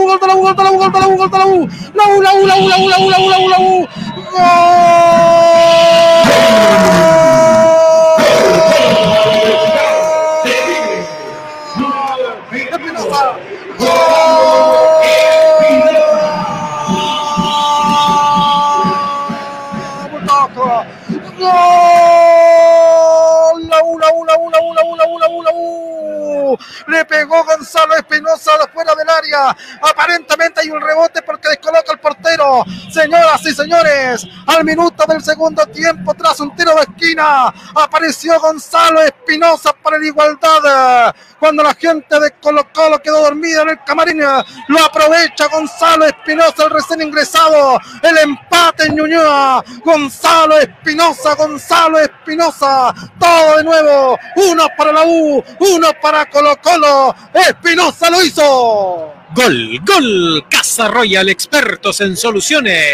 [0.00, 2.56] U, gol la U, gol de la U, gol de la U, la U, la
[2.56, 3.88] U, la U, la U.
[26.86, 29.56] Le pegó Gonzalo Espinosa de fuera del área.
[30.60, 32.64] Aparentemente hay un rebote porque descoloca el portero.
[32.90, 39.00] Señoras y señores, al minuto del segundo tiempo, tras un tiro de esquina, apareció Gonzalo
[39.02, 41.14] Espinosa para la igualdad.
[41.38, 46.64] Cuando la gente de Colo Colo quedó dormida en el camarín, lo aprovecha Gonzalo Espinosa,
[46.64, 47.78] el recién ingresado.
[48.02, 49.64] El empate en Ñuñoa.
[49.84, 52.94] Gonzalo Espinosa, Gonzalo Espinosa.
[53.18, 54.18] Todo de nuevo.
[54.36, 57.14] Uno para la U, uno para Colo Colo.
[57.32, 59.19] Espinosa lo hizo.
[59.34, 60.44] Gol, gol.
[60.50, 62.84] Casa Royal, expertos en soluciones.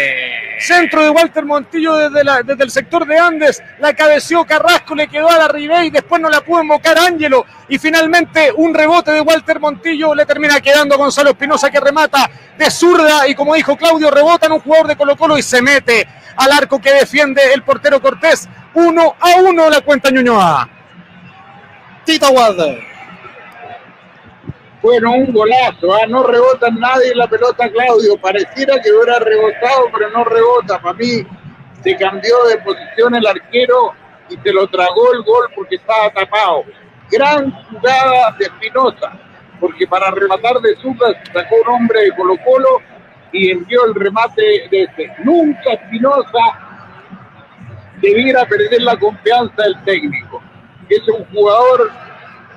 [0.59, 5.07] Centro de Walter Montillo desde, la- desde el sector de Andes, la cabeció Carrasco, le
[5.07, 9.21] quedó a la Ribey, después no la pudo invocar Ángelo y finalmente un rebote de
[9.21, 13.77] Walter Montillo le termina quedando a Gonzalo Espinosa que remata de zurda y como dijo
[13.77, 17.53] Claudio, rebota en un jugador de Colo Colo y se mete al arco que defiende
[17.53, 18.49] el portero Cortés.
[18.73, 20.67] Uno a uno la cuenta Ñuñoa.
[22.03, 22.96] Tito Walder.
[24.87, 26.07] Bueno, un golazo, ¿ah?
[26.07, 28.15] no rebota nadie la pelota, Claudio.
[28.21, 30.79] Pareciera que hubiera rebotado, pero no rebota.
[30.79, 31.27] Para mí
[31.83, 33.91] se cambió de posición el arquero
[34.29, 36.63] y se lo tragó el gol porque estaba tapado.
[37.11, 39.11] Gran jugada de Espinosa,
[39.59, 42.81] porque para rematar de Zúcar sacó un hombre de Colo Colo
[43.33, 45.13] y envió el remate de este.
[45.21, 46.39] Nunca Espinosa
[47.99, 50.41] debiera perder la confianza del técnico.
[50.87, 51.91] Es un jugador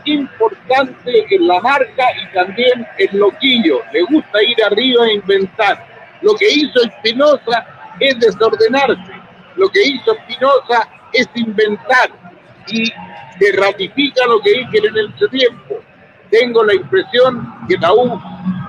[0.05, 3.81] importante en la marca y también en loquillo.
[3.93, 5.87] Le gusta ir arriba e inventar.
[6.23, 7.67] Lo que hizo Espinosa
[7.99, 9.13] es desordenarse.
[9.57, 12.11] Lo que hizo Espinosa es inventar
[12.69, 15.81] y se ratifica lo que dije en el tiempo.
[16.31, 17.93] Tengo la impresión que la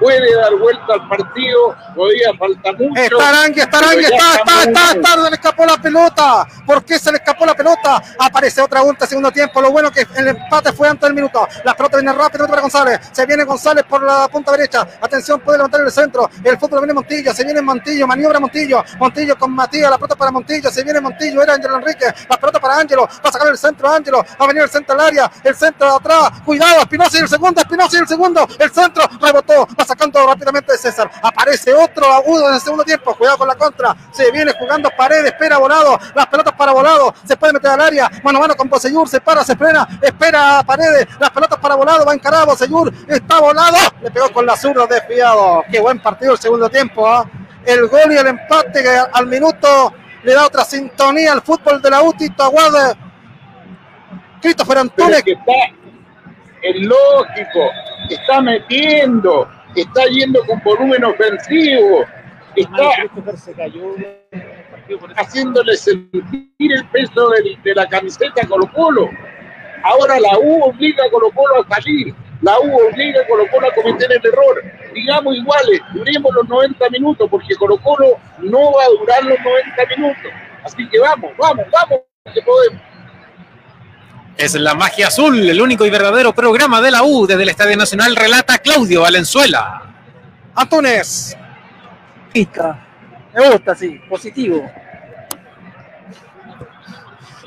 [0.01, 3.01] puede dar vuelta al partido, todavía falta mucho.
[3.01, 6.47] Está Arangui, está está, está, está, se le escapó la pelota.
[6.65, 8.01] ¿Por qué se le escapó la pelota?
[8.17, 9.61] Aparece otra vuelta segundo tiempo.
[9.61, 11.47] Lo bueno que el empate fue antes del minuto.
[11.63, 12.99] La pelota viene rápido para González.
[13.11, 14.87] Se viene González por la punta derecha.
[14.99, 16.29] Atención, puede levantar el centro.
[16.43, 18.83] El fútbol viene Montillo, se viene Montillo, maniobra Montillo.
[18.97, 20.71] Montillo con Matías, la pelota para Montillo.
[20.71, 22.05] Se viene Montillo, era Ángelo Enrique.
[22.27, 23.03] La pelota para Ángelo.
[23.03, 24.25] Va a sacar el centro Ángelo.
[24.39, 25.31] Va a venir el centro al área.
[25.43, 26.41] El centro de atrás.
[26.43, 27.61] Cuidado, Espinosa y el segundo.
[27.61, 28.47] Espinosa y el segundo.
[28.57, 29.67] El centro rebotó.
[29.79, 31.09] Va sacando rápidamente de César.
[31.21, 33.15] Aparece otro agudo en el segundo tiempo.
[33.15, 33.95] Cuidado con la contra.
[34.11, 35.25] Se viene jugando paredes.
[35.25, 35.99] Espera volado.
[36.15, 37.13] Las pelotas para volado.
[37.25, 38.09] Se puede meter al área.
[38.23, 39.07] Mano a mano con Boseyur.
[39.07, 39.87] Se para, se frena.
[40.01, 41.07] Espera a paredes.
[41.19, 42.05] Las pelotas para volado.
[42.05, 42.93] Va a Boseyur.
[43.07, 43.77] Está volado.
[44.01, 45.63] Le pegó con la zurda desviado.
[45.71, 47.07] Qué buen partido el segundo tiempo.
[47.07, 47.25] ¿ah?
[47.65, 51.89] El gol y el empate que al minuto le da otra sintonía al fútbol de
[51.89, 52.33] la UTI.
[52.37, 52.95] Aguada.
[54.41, 55.23] Christopher Antunes.
[56.61, 57.59] es lógico,
[58.09, 62.05] está metiendo, está yendo con volumen ofensivo,
[62.55, 62.89] está
[65.15, 67.29] haciéndole sentir el peso
[67.63, 69.09] de la camiseta a Colo Colo.
[69.83, 73.67] Ahora la U obliga a Colo Colo a salir, la U obliga a Colo Colo
[73.67, 74.63] a cometer el error.
[74.93, 79.95] Digamos iguales, duremos los 90 minutos, porque Colo Colo no va a durar los 90
[79.95, 80.31] minutos.
[80.63, 82.01] Así que vamos, vamos, vamos,
[82.33, 82.90] que podemos.
[84.37, 87.77] Es la magia azul, el único y verdadero programa de la U desde el Estadio
[87.77, 89.83] Nacional, relata Claudio Valenzuela.
[90.55, 91.37] Antunes.
[92.33, 92.87] Pica.
[93.33, 94.69] Me gusta, sí, positivo.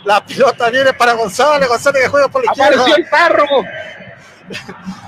[0.05, 1.69] La pelota viene para González.
[1.69, 2.75] González que juega por la izquierda.
[2.75, 3.65] Apareció el párroco.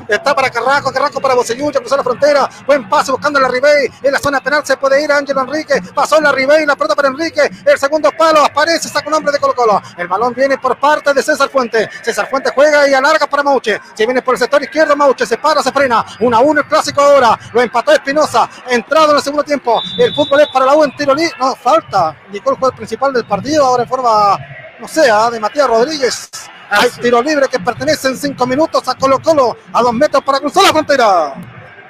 [0.08, 2.48] Está para Carrasco, Carrasco para Bocellú, ya cruzó la frontera.
[2.66, 3.90] Buen pase buscando a la Ribey.
[4.02, 5.82] En la zona penal se puede ir Ángelo Enrique.
[5.94, 7.50] Pasó la Ribey, la pelota para Enrique.
[7.64, 9.82] El segundo palo aparece, saca un hombre de Colo Colo.
[9.96, 11.88] El balón viene por parte de César Fuente.
[12.02, 13.80] César Fuente juega y alarga para Mauche.
[13.94, 16.04] Se viene por el sector izquierdo, Mauche se para, se frena.
[16.20, 17.38] 1 a 1 el clásico ahora.
[17.52, 18.48] Lo empató Espinosa.
[18.68, 19.80] Entrado en el segundo tiempo.
[19.98, 21.34] El fútbol es para la U en tiro libre.
[21.38, 22.16] No, falta.
[22.26, 23.64] Indicó el jugador principal del partido.
[23.64, 24.38] Ahora en forma,
[24.78, 26.30] no sé, ah, de Matías Rodríguez.
[26.70, 30.40] Hay tiro libre que pertenece en cinco minutos a Colo Colo, a dos metros para
[30.40, 31.34] cruzar la frontera.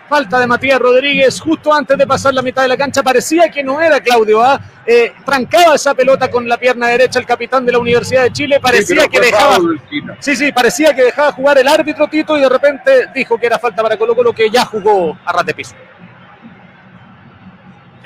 [0.09, 3.03] Falta de Matías Rodríguez justo antes de pasar la mitad de la cancha.
[3.03, 4.41] Parecía que no era Claudio.
[4.41, 4.61] ¿ah?
[4.87, 8.61] Eh, trancaba esa pelota con la pierna derecha el capitán de la Universidad de Chile.
[8.61, 9.59] Parecía Sí, que dejaba.
[10.21, 13.59] Sí, sí, parecía que dejaba jugar el árbitro Tito y de repente dijo que era
[13.59, 15.75] falta para Colo Colo que ya jugó a ras de piso.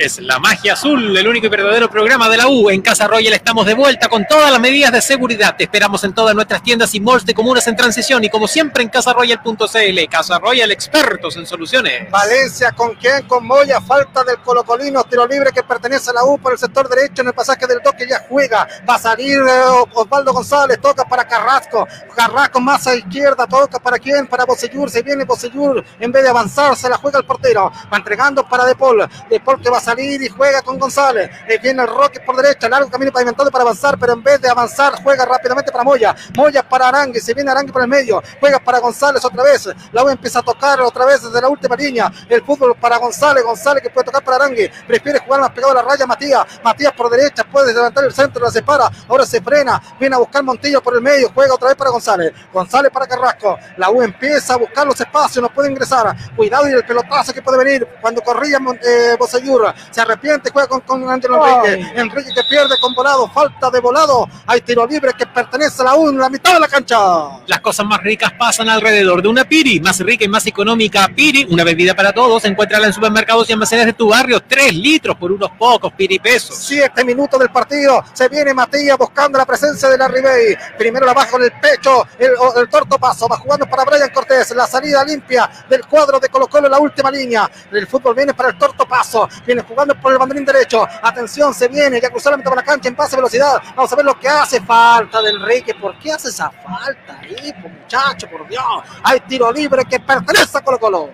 [0.00, 2.70] Es la magia azul, el único y verdadero programa de la U.
[2.70, 5.54] En Casa Royal estamos de vuelta con todas las medidas de seguridad.
[5.58, 8.82] Te esperamos en todas nuestras tiendas y malls de comunas en transición y como siempre
[8.82, 10.08] en casaroyal.cl.
[10.10, 12.10] Casa Royal, expertos en soluciones.
[12.10, 13.28] Valencia, ¿con quién?
[13.28, 16.88] Con Moya, falta del Colocolino, tiro libre que pertenece a la U por el sector
[16.88, 18.66] derecho en el pasaje del toque ya juega.
[18.88, 21.86] Va a salir eh, Osvaldo González, toca para Carrasco.
[22.16, 24.26] Carrasco más a izquierda, toca para quién?
[24.26, 27.70] Para Bocellur, se viene Bocellur, en vez de avanzar, se la juega el portero.
[27.92, 29.06] Va entregando para De Paul.
[29.28, 31.30] De que va a salir y juega con González.
[31.48, 34.48] Eh, viene el Roque por derecha, largo camino pavimentado para avanzar, pero en vez de
[34.48, 36.14] avanzar, juega rápidamente para Moya.
[36.36, 39.68] Moya para Arangue, se viene Arangue por el medio, juega para González otra vez.
[39.92, 42.10] La U empieza a tocar otra vez desde la última línea.
[42.28, 45.76] El fútbol para González, González que puede tocar para Arangue, prefiere jugar más pegado a
[45.76, 46.46] la raya Matías.
[46.62, 50.42] Matías por derecha, puede levantar el centro, la separa, ahora se frena, viene a buscar
[50.42, 52.32] Montillo por el medio, juega otra vez para González.
[52.52, 53.58] González para Carrasco.
[53.76, 56.14] La U empieza a buscar los espacios, no puede ingresar.
[56.36, 59.72] Cuidado y el pelotazo que puede venir cuando corría eh, Bosellur.
[59.90, 62.00] Se arrepiente, juega con, con Ángelo Enrique.
[62.00, 64.28] Enrique que pierde con volado, falta de volado.
[64.46, 66.98] Hay tiro libre que pertenece a la U en la mitad de la cancha.
[67.46, 71.08] Las cosas más ricas pasan alrededor de una Piri, más rica y más económica.
[71.14, 72.44] Piri, una bebida para todos.
[72.44, 74.40] Encuéntrala en supermercados y almacenes de tu barrio.
[74.40, 76.56] Tres litros por unos pocos Piri pesos.
[76.56, 78.02] Siete minutos del partido.
[78.12, 80.56] Se viene Matías buscando la presencia de la Ribey.
[80.78, 82.06] Primero la baja con el pecho.
[82.18, 83.28] El, el torto paso.
[83.28, 84.50] Va jugando para Brian Cortés.
[84.54, 87.50] La salida limpia del cuadro de Colo Colo en la última línea.
[87.72, 89.28] El fútbol viene para el torto paso.
[89.46, 90.86] Viene viene jugando por el banderín derecho.
[91.02, 93.60] Atención, se viene, ya cruzó la mitad de la cancha en pase velocidad.
[93.76, 95.74] Vamos a ver lo que hace falta del Enrique.
[95.74, 98.28] ¿Por qué hace esa falta ahí, muchacho?
[98.28, 98.64] Por Dios.
[99.02, 101.10] Hay tiro libre que pertenece a Colo Colo.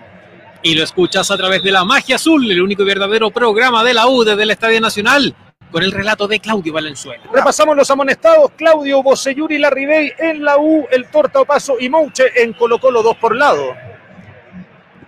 [0.63, 3.93] Y lo escuchas a través de la Magia Azul, el único y verdadero programa de
[3.93, 5.35] la U desde el Estadio Nacional,
[5.71, 7.23] con el relato de Claudio Valenzuela.
[7.31, 8.51] Repasamos los amonestados.
[8.57, 13.15] Claudio Bocelluri, Larribey en la U, el Torta Opaso y Mouche en Colo Colo dos
[13.17, 13.75] por lado.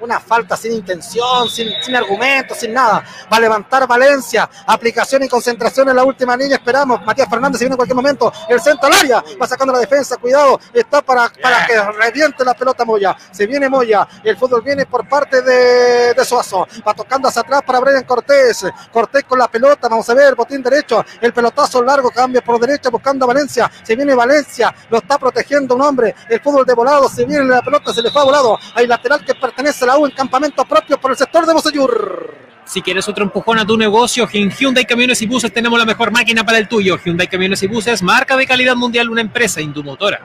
[0.02, 3.04] Una falta sin intención, sin, sin argumentos, sin nada.
[3.32, 4.50] Va a levantar Valencia.
[4.66, 6.56] Aplicación y concentración en la última línea.
[6.56, 7.06] Esperamos.
[7.06, 8.32] Matías Fernández se viene en cualquier momento.
[8.48, 9.24] El centro al área.
[9.42, 10.16] Va sacando la defensa.
[10.16, 10.58] Cuidado.
[10.74, 13.16] Está para, para que reviente la pelota Moya.
[13.32, 14.08] Se viene Moya.
[14.24, 16.66] El fútbol viene por parte de, de Suazo.
[16.88, 18.66] Va tocando hacia atrás para Brian Cortés.
[18.94, 19.90] Cortés con la pelota.
[19.90, 20.34] Vamos a ver.
[20.34, 21.04] Botín derecho.
[21.20, 22.10] El pelotazo largo.
[22.10, 23.70] Cambia por derecha buscando a Valencia.
[23.84, 24.74] Se viene Valencia.
[24.90, 26.16] Lo está protegiendo un hombre.
[26.30, 27.10] El fútbol de volado.
[27.10, 27.94] Se viene la pelota.
[27.94, 28.58] Se le fue a volado.
[28.76, 32.36] Hay lateral que pertenece a la U en campamento propio por el sector de Bosellur.
[32.64, 36.12] Si quieres otro empujón a tu negocio, en Hyundai Camiones y Buses tenemos la mejor
[36.12, 37.00] máquina para el tuyo.
[37.04, 40.22] Hyundai Camiones y Buses, marca de calidad mundial, una empresa indumotora.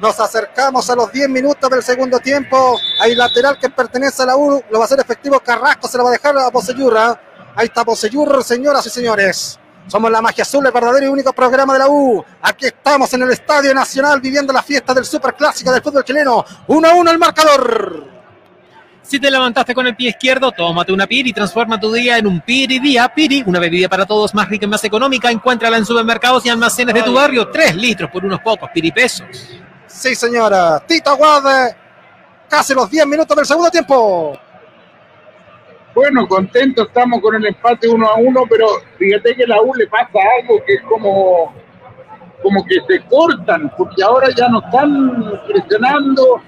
[0.00, 2.78] Nos acercamos a los 10 minutos del segundo tiempo.
[3.00, 4.62] Hay lateral que pertenece a la U.
[4.70, 5.88] Lo va a hacer efectivo Carrasco.
[5.88, 6.96] Se lo va a dejar a Bosellur.
[6.96, 7.20] ¿ah?
[7.56, 9.58] Ahí está Bosellur, señoras y señores.
[9.88, 12.24] Somos la magia azul, el verdadero y único programa de la U.
[12.42, 16.44] Aquí estamos en el Estadio Nacional viviendo la fiesta del superclásico del fútbol chileno.
[16.68, 18.17] 1 a 1 el marcador.
[19.08, 22.26] Si te levantaste con el pie izquierdo, tómate una Piri y transforma tu día en
[22.26, 23.08] un Piri Día.
[23.08, 25.30] Piri, una bebida para todos más rica y más económica.
[25.30, 27.48] Encuéntrala en supermercados y almacenes de tu barrio.
[27.48, 29.26] 3 litros por unos pocos Piri pesos.
[29.86, 30.82] Sí, señora.
[30.86, 31.74] Tito Aguade.
[32.50, 34.38] Casi los 10 minutos del segundo tiempo.
[35.94, 38.66] Bueno, contento estamos con el empate uno a uno, pero
[38.98, 41.54] fíjate que a la U le pasa algo que es como,
[42.42, 46.42] como que se cortan, porque ahora ya no están presionando,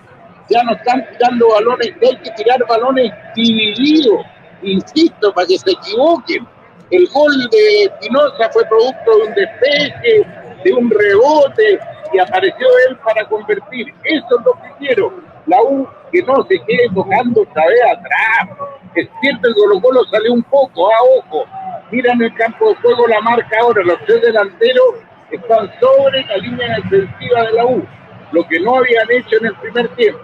[0.51, 4.27] ya no están tirando balones, hay que tirar balones divididos,
[4.63, 6.47] insisto, para que se equivoquen.
[6.91, 10.27] El gol de Espinosa fue producto de un despeje,
[10.65, 11.79] de un rebote,
[12.13, 13.95] y apareció él para convertir.
[14.03, 15.15] Eso es lo que quiero.
[15.47, 18.69] La U que no se quede tocando otra vez atrás.
[18.97, 21.45] Es cierto, el Colo Colo salió un poco, a ojo.
[21.93, 24.95] Mira en el campo de juego la marca ahora, los tres delanteros
[25.31, 27.85] están sobre la línea defensiva de la U,
[28.33, 30.21] lo que no habían hecho en el primer tiempo.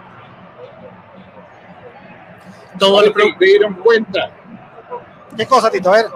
[2.79, 4.31] Todo el pro- se dieron cuenta,
[5.37, 5.91] ¿Qué cosa, Tito?
[5.93, 6.07] A ver.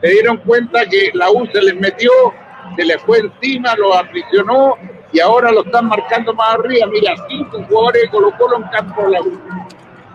[0.00, 2.10] se dieron cuenta que la U se les metió,
[2.76, 4.74] se les fue encima, los aprisionó
[5.12, 6.86] y ahora lo están marcando más arriba.
[6.86, 9.40] Mira, cinco jugadores de Colo Colo en campo de la U,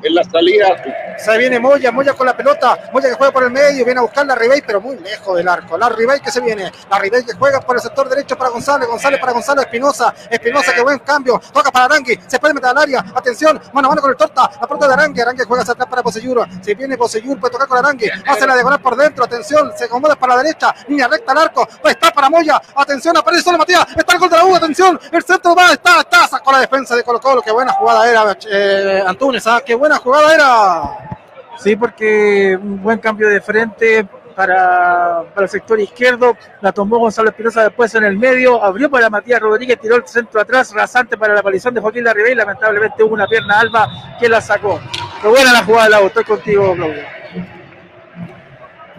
[0.02, 1.16] en la salida.
[1.18, 4.04] Se viene Moya, Moya con la pelota, Moya que juega por el medio, viene a
[4.04, 5.78] buscar la Ribey, pero muy lejos del arco.
[5.78, 8.88] La Ribey que se viene, la Ribey que juega por el sector derecho para González,
[8.88, 12.78] González para Gonzalo Espinosa, Espinosa que buen cambio, toca para Arangui, se puede meter al
[12.78, 15.74] área, atención, mano a mano con el torta, la puerta de Arangui, Arangui juega hacia
[15.74, 19.24] atrás para Poseyur, se viene Poseyur, puede tocar con Arangui, hace la diagonal por dentro,
[19.24, 23.44] atención, se acomoda para la derecha, línea recta al arco, está para Moya, atención, aparece
[23.44, 26.52] solo Matías, está el gol de la U, atención, el centro va, está, está, sacó
[26.52, 29.62] la defensa de Colo Colo, qué buena jugada era eh, Antunes, ¿ah?
[29.66, 31.08] qué buena jugada era.
[31.58, 36.38] Sí, porque un buen cambio de frente para, para el sector izquierdo.
[36.62, 38.64] La tomó Gonzalo Espinosa después en el medio.
[38.64, 42.36] Abrió para Matías Rodríguez, tiró el centro atrás, rasante para la aparición de Joaquín Larribey.
[42.36, 43.88] Lamentablemente hubo una pierna alba
[44.20, 44.80] que la sacó.
[45.18, 46.06] Pero buena la jugada de la U.
[46.06, 47.04] Estoy contigo, Claudio.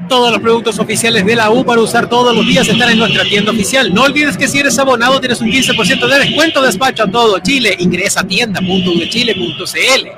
[0.08, 3.22] Todos los productos oficiales de la U para usar todos los días están en nuestra
[3.24, 3.92] tienda oficial.
[3.94, 7.76] No olvides que si eres abonado tienes un 15% de descuento despacho a todo Chile.
[7.78, 10.08] Ingresa a tienda.udechile.cl.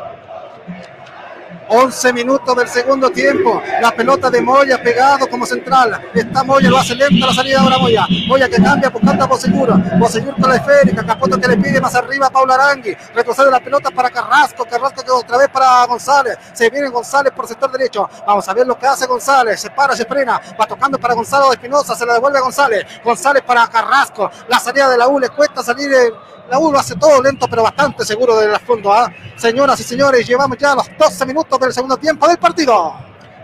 [1.73, 3.62] 11 minutos del segundo tiempo.
[3.81, 6.11] La pelota de Moya pegado como central.
[6.12, 8.07] Está Moya, lo hace lenta la salida ahora Moya.
[8.27, 9.99] Moya que cambia buscando a Bosellur.
[9.99, 11.07] Bosellur con la esférica.
[11.07, 12.97] Capoto que le pide más arriba a Paula Arangui.
[13.14, 14.64] Retrocede la pelota para Carrasco.
[14.64, 16.37] Carrasco que otra vez para González.
[16.53, 18.09] Se viene González por sector derecho.
[18.27, 19.61] Vamos a ver lo que hace González.
[19.61, 20.41] Se para, se frena.
[20.61, 21.95] Va tocando para Gonzalo de Espinosa.
[21.95, 22.85] Se la devuelve a González.
[23.05, 24.29] González para Carrasco.
[24.49, 25.93] La salida de la U le cuesta salir.
[25.93, 26.12] eh,
[26.51, 28.93] la U lo hace todo lento, pero bastante seguro del fondo.
[28.93, 29.11] ¿ah?
[29.37, 32.95] Señoras y señores, llevamos ya los 12 minutos del segundo tiempo del partido.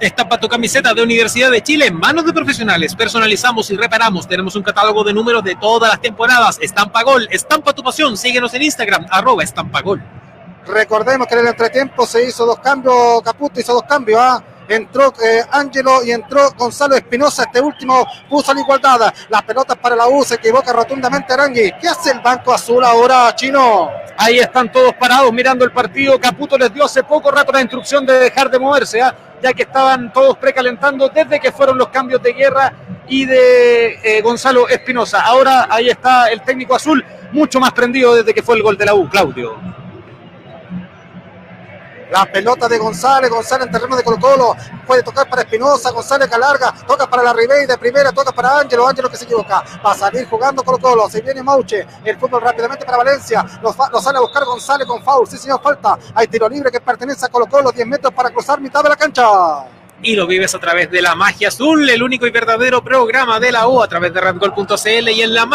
[0.00, 2.94] Estampa tu camiseta de Universidad de Chile en manos de profesionales.
[2.94, 4.26] Personalizamos y reparamos.
[4.26, 6.58] Tenemos un catálogo de números de todas las temporadas.
[6.60, 8.16] Estampa Gol, estampa tu pasión.
[8.16, 10.02] Síguenos en Instagram, arroba estampa gol.
[10.66, 14.20] Recordemos que en el entretiempo se hizo dos cambios, Caputo hizo dos cambios.
[14.20, 14.42] ¿ah?
[14.68, 17.44] Entró eh, Ángelo y entró Gonzalo Espinosa.
[17.44, 19.12] Este último puso la igualdad.
[19.28, 21.72] Las pelotas para la U se equivoca rotundamente Arangui.
[21.80, 23.90] ¿Qué hace el Banco Azul ahora, Chino?
[24.18, 26.18] Ahí están todos parados mirando el partido.
[26.18, 29.14] Caputo les dio hace poco rato la instrucción de dejar de moverse, ¿ah?
[29.42, 32.72] ya que estaban todos precalentando desde que fueron los cambios de guerra
[33.08, 35.20] y de eh, Gonzalo Espinosa.
[35.20, 38.86] Ahora ahí está el técnico azul, mucho más prendido desde que fue el gol de
[38.86, 39.56] la U, Claudio.
[42.10, 46.28] La pelota de González, González en terreno de Colo Colo, puede tocar para Espinosa, González
[46.28, 49.64] que alarga, toca para la Ribey de primera, toca para Ángelo, Ángelo que se equivoca,
[49.84, 53.72] va a salir jugando Colo Colo, se viene Mauche, el fútbol rápidamente para Valencia, lo,
[54.00, 57.28] sale a buscar González con foul, sí señor, falta, hay tiro libre que pertenece a
[57.28, 59.24] Colo Colo, 10 metros para cruzar mitad de la cancha.
[60.02, 63.50] Y lo vives a través de la magia azul, el único y verdadero programa de
[63.50, 65.46] la U a través de redgol.cl y en la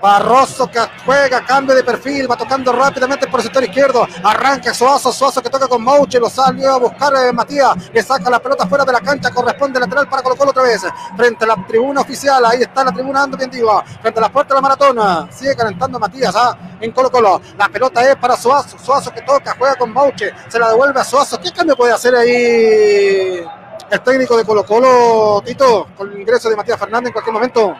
[0.00, 4.06] Barroso que juega, cambio de perfil, va tocando rápidamente por el sector izquierdo.
[4.24, 8.30] Arranca Suazo, Suazo que toca con Mauche, lo salió a buscar eh, Matías, le saca
[8.30, 10.82] la pelota fuera de la cancha, corresponde lateral para Colo Colo otra vez.
[11.16, 13.84] Frente a la tribuna oficial, ahí está la tribuna ando bien diva.
[14.00, 16.56] Frente a la puerta de la maratona, sigue calentando Matías ¿ah?
[16.80, 17.42] en Colo Colo.
[17.58, 21.04] La pelota es para Suazo, Suazo que toca, juega con Mauche, se la devuelve a
[21.04, 21.38] Suazo.
[21.38, 23.44] ¿Qué cambio puede hacer ahí
[23.90, 27.76] el técnico de Colo Colo, Tito, con el ingreso de Matías Fernández en cualquier momento?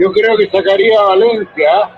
[0.00, 1.90] Yo creo que sacaría a Valencia.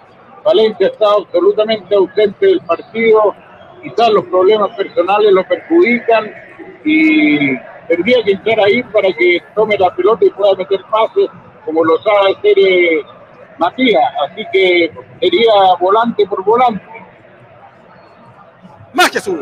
[0.44, 3.32] Valencia está absolutamente ausente del partido.
[3.80, 6.34] Quizás los problemas personales lo perjudican
[6.84, 11.28] y tendría que entrar ahí para que tome la pelota y pueda meter pases
[11.64, 13.02] como lo sabe hacer eh,
[13.58, 14.02] Matías.
[14.28, 16.82] Así que sería volante por volante.
[18.94, 19.38] Más Jesús.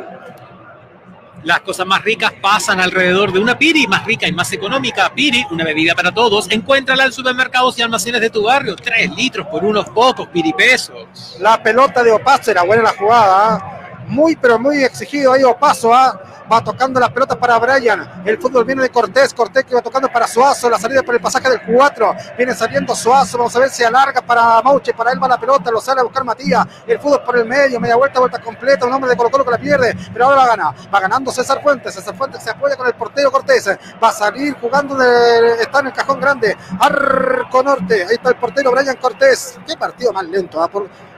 [1.42, 5.10] Las cosas más ricas pasan alrededor de una Piri, más rica y más económica.
[5.14, 6.50] Piri, una bebida para todos.
[6.50, 8.76] Encuéntrala en supermercados y almacenes de tu barrio.
[8.76, 11.36] Tres litros por unos pocos piripesos.
[11.40, 13.54] La pelota de Opaso era buena la jugada.
[13.54, 14.02] ¿ah?
[14.06, 15.94] Muy, pero muy exigido ahí Opaso.
[15.94, 16.20] ¿ah?
[16.50, 18.22] Va tocando la pelota para Brian.
[18.24, 21.20] El fútbol viene de Cortés, Cortés que va tocando para Suazo, la salida por el
[21.20, 22.14] pasaje del 4.
[22.36, 25.70] Viene saliendo Suazo, vamos a ver si alarga para Mauche, para él va la pelota,
[25.70, 26.66] lo sale a buscar Matías.
[26.86, 29.50] El fútbol por el medio, media vuelta, vuelta completa, un hombre de Colo Colo que
[29.50, 30.74] la pierde, pero ahora va a ganar.
[30.92, 33.68] Va ganando César Fuentes, César Fuentes se apoya con el portero Cortés,
[34.02, 38.36] va a salir jugando, de, está en el cajón grande, Arco Norte, ahí está el
[38.36, 39.58] portero Brian Cortés.
[39.66, 40.68] Qué partido más lento, ¿ah?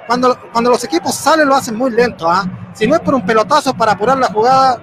[0.07, 2.30] cuando, cuando los equipos salen lo hacen muy lento.
[2.30, 2.45] ¿ah?
[2.74, 4.80] Si no es por un pelotazo para apurar la jugada,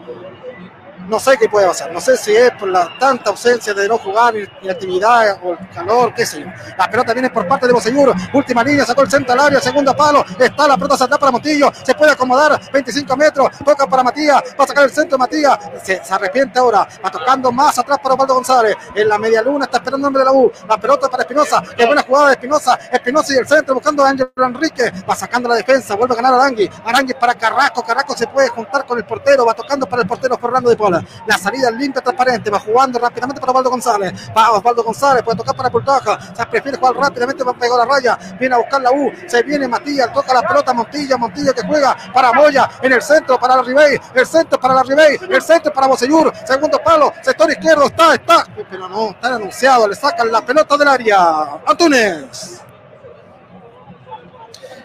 [1.09, 1.91] no sé qué puede pasar.
[1.91, 5.69] No sé si es por la tanta ausencia de no jugar, y actividad o el
[5.69, 6.47] calor, qué sé yo.
[6.77, 8.13] La pelota viene por parte de Boseyur.
[8.33, 10.23] Última línea, sacó el centro al área, segundo palo.
[10.37, 11.71] Está la pelota saltada para Montillo.
[11.83, 13.49] Se puede acomodar, 25 metros.
[13.65, 14.43] Toca para Matías.
[14.59, 15.57] Va a sacar el centro Matías.
[15.83, 16.87] Se, arrepiente ahora.
[17.03, 18.75] Va tocando más atrás para Osvaldo González.
[18.93, 20.51] En la media luna está esperando el nombre de la U.
[20.67, 21.63] La pelota para Espinosa.
[21.75, 22.79] Qué buena jugada de Espinosa.
[22.91, 24.91] Espinosa y el centro buscando a Ángel Enrique.
[25.09, 25.95] Va sacando la defensa.
[25.95, 26.69] Vuelve a ganar Arangui.
[26.85, 27.83] Arangui para Carrasco.
[27.83, 29.45] Carrasco se puede juntar con el portero.
[29.45, 30.98] Va tocando para el portero Fernando de Pola.
[31.27, 32.49] La salida limpia, transparente.
[32.49, 34.13] Va jugando rápidamente para Osvaldo González.
[34.35, 36.19] Va Osvaldo González, puede tocar para Pultaja.
[36.31, 38.17] O sea, prefiere jugar rápidamente, va a pegar la raya.
[38.39, 39.11] Viene a buscar la U.
[39.27, 41.17] Se viene Matías, toca la pelota Montilla.
[41.17, 43.99] Montilla que juega para Moya en el centro, para la Ribey.
[44.13, 45.19] El centro para la Ribey.
[45.29, 46.33] El centro para Boseyur.
[46.45, 47.13] Segundo palo.
[47.21, 47.85] Sector izquierdo.
[47.85, 48.45] Está, está.
[48.69, 49.87] Pero no, está anunciado.
[49.87, 51.59] Le sacan la pelota del área.
[51.65, 52.61] Antunes.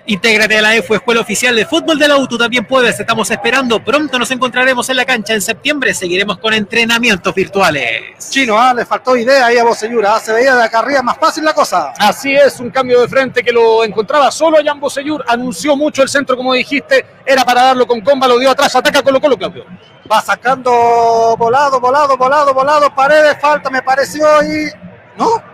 [0.07, 2.29] Intégrate a la EFU Escuela Oficial de Fútbol de la U.
[2.29, 3.01] Tú también puedes.
[3.01, 3.83] Estamos esperando.
[3.83, 5.33] Pronto nos encontraremos en la cancha.
[5.33, 8.29] En septiembre seguiremos con entrenamientos virtuales.
[8.29, 8.75] Chino, ¿ah?
[8.75, 10.17] le faltó idea ahí a Boseyura.
[10.17, 10.21] ¿ah?
[10.21, 11.95] Se veía de acá arriba más fácil la cosa.
[11.99, 15.25] Así es, un cambio de frente que lo encontraba solo Jan Boseyur.
[15.27, 17.07] Anunció mucho el centro, como dijiste.
[17.25, 18.77] Era para darlo con comba, lo dio atrás.
[18.77, 19.65] Ataca Colo Colo, Claudio.
[20.11, 22.95] Va sacando volado, volado, volado, volado.
[22.95, 24.71] Paredes, falta, me pareció y.
[25.17, 25.54] ¿No?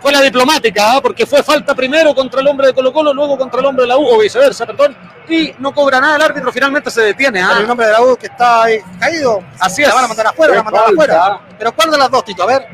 [0.00, 1.00] Fue la diplomática, ¿ah?
[1.02, 3.88] porque fue falta primero contra el hombre de Colo Colo, luego contra el hombre de
[3.88, 4.96] la U, o viceversa, perdón,
[5.28, 7.42] y no cobra nada el árbitro, finalmente se detiene.
[7.42, 7.58] ¿ah?
[7.60, 9.88] El hombre de la U que está ahí caído, así es.
[9.88, 11.40] La van a mandar afuera, la van a mandar afuera.
[11.58, 12.42] Pero ¿cuál de las dos, Tito?
[12.42, 12.66] A ver.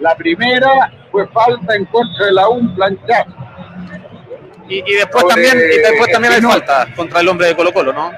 [0.00, 3.30] La primera fue falta en contra de la U, un planchazo.
[4.68, 7.92] Y, y, después también, y después también hay falta contra el hombre de Colo Colo,
[7.92, 8.12] ¿no?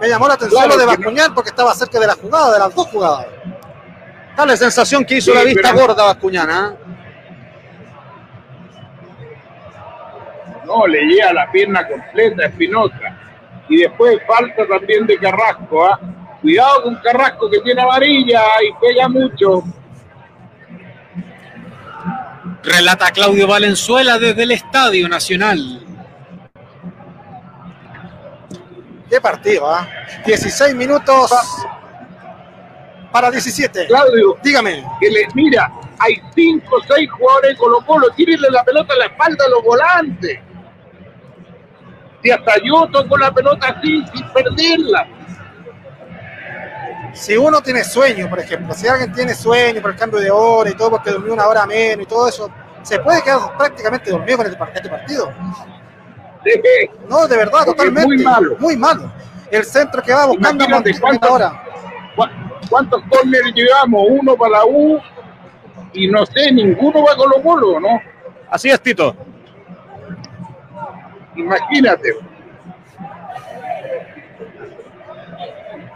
[0.00, 2.74] Me llamó la atención lo de Bascuñán porque estaba cerca de la jugada, de las
[2.74, 3.26] dos jugadas.
[4.38, 6.72] Da la sensación que hizo la vista gorda Bascuñana.
[10.64, 13.18] No, le llega la pierna completa a Espinosa.
[13.68, 15.84] Y después falta también de Carrasco.
[15.84, 15.98] ¿ah?
[16.40, 19.64] Cuidado con Carrasco que tiene amarilla y pega mucho.
[22.62, 25.84] Relata Claudio Valenzuela desde el Estadio Nacional.
[29.10, 29.88] Qué partido, ¿ah?
[30.24, 31.32] 16 minutos
[33.12, 33.86] para 17.
[33.86, 34.84] Claudio, dígame.
[35.00, 38.96] Que le, mira, hay 5 o 6 jugadores de Colo Colo, tírenle la pelota a
[38.96, 40.40] la espalda a los volantes.
[42.22, 45.08] Y hasta yo toco la pelota así, sin perderla.
[47.14, 50.70] Si uno tiene sueño, por ejemplo, si alguien tiene sueño por el cambio de hora
[50.70, 52.50] y todo, porque durmió una hora menos y todo eso,
[52.82, 55.32] se puede quedar prácticamente dormido con este, partido.
[57.08, 58.06] No, de verdad, totalmente.
[58.06, 58.56] Muy malo.
[58.58, 59.12] Muy malo.
[59.50, 61.64] El centro que va buscando a ahora.
[62.68, 64.06] ¿Cuántos corners llevamos?
[64.08, 65.00] Uno para la U
[65.92, 68.00] y no sé, ninguno va con los bolos, ¿no?
[68.50, 69.14] Así es, Tito.
[71.36, 72.14] Imagínate.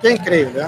[0.00, 0.66] Qué increíble, ¿eh?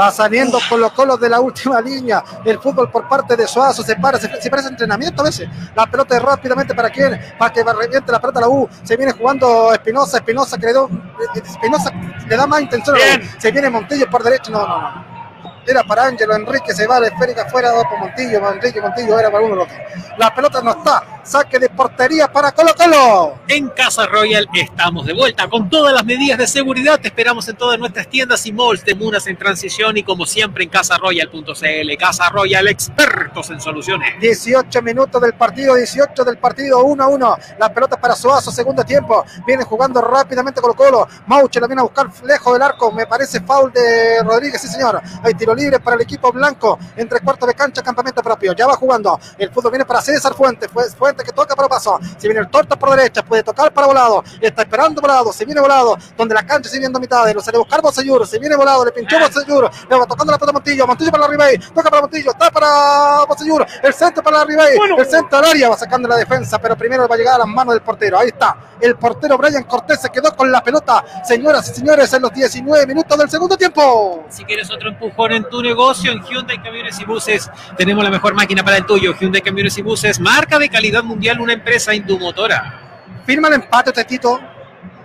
[0.00, 2.24] Va saliendo con los colos de la última línea.
[2.42, 5.46] El fútbol por parte de Suazo se para, se, se parece entrenamiento a veces.
[5.76, 8.66] La pelota es rápidamente para quién, para que reviente la pelota a la U.
[8.82, 10.86] Se viene jugando Espinosa, Espinosa que le da,
[11.34, 11.92] Espinosa
[12.26, 13.28] le da más intención a la U.
[13.38, 15.19] Se viene Montillo por derecha, no, no, no.
[15.66, 19.44] Era para Ángelo Enrique, se va la esférica fuera por Montillo, Enrique Montillo era para
[19.44, 19.72] uno loco.
[20.18, 21.20] La pelota no está.
[21.22, 23.38] Saque de portería para Colo Colo.
[23.46, 26.98] En Casa Royal estamos de vuelta con todas las medidas de seguridad.
[26.98, 30.64] Te esperamos en todas nuestras tiendas y malls de Munas en transición y como siempre
[30.64, 31.96] en casaroyal.cl.
[31.98, 34.18] Casa Royal, expertos en soluciones.
[34.20, 37.38] 18 minutos del partido, 18 del partido, 1 a 1.
[37.58, 39.24] La pelota para Suazo, segundo tiempo.
[39.46, 41.08] Viene jugando rápidamente Colo Colo.
[41.26, 42.90] Mauche la viene a buscar lejos del arco.
[42.92, 45.00] Me parece foul de Rodríguez, sí señor.
[45.22, 46.78] Hay tiro libre para el equipo blanco.
[46.96, 48.52] Entre cuartos de cancha, campamento propio.
[48.52, 49.18] Ya va jugando.
[49.38, 50.70] El fútbol viene para César Fuentes.
[50.96, 51.98] Fuentes que toca para paso.
[52.16, 53.22] Se viene el torta por derecha.
[53.22, 54.24] Puede tocar para volado.
[54.40, 55.32] Está esperando volado.
[55.32, 55.96] Se viene volado.
[56.16, 57.30] Donde la cancha sigue viendo mitad.
[57.32, 58.26] Lo sale a buscar Bocellur.
[58.26, 58.84] Se viene volado.
[58.84, 59.70] Le pinchó Bocellur.
[59.88, 60.86] Le va tocando la pelota a Montillo.
[60.86, 61.58] Montillo para la Ribey.
[61.58, 62.30] Toca para Montillo.
[62.30, 63.66] Está para Bocellur.
[63.82, 64.78] El centro para la Ribey.
[64.98, 65.68] El centro al área.
[65.70, 66.58] Va sacando la defensa.
[66.58, 68.18] Pero primero va a llegar a las manos del portero.
[68.18, 68.56] Ahí está.
[68.80, 71.04] El portero Brian Cortés se quedó con la pelota.
[71.22, 74.24] Señoras y señores, en los 19 minutos del segundo tiempo.
[74.30, 78.34] Si quieres otro empujón en tu negocio, en Hyundai Camiones y Buses, tenemos la mejor
[78.34, 79.14] máquina para el tuyo.
[79.18, 83.22] Hyundai Camiones y Buses, marca de calidad mundial, una empresa indumotora.
[83.24, 84.40] Firma el empate, Tito.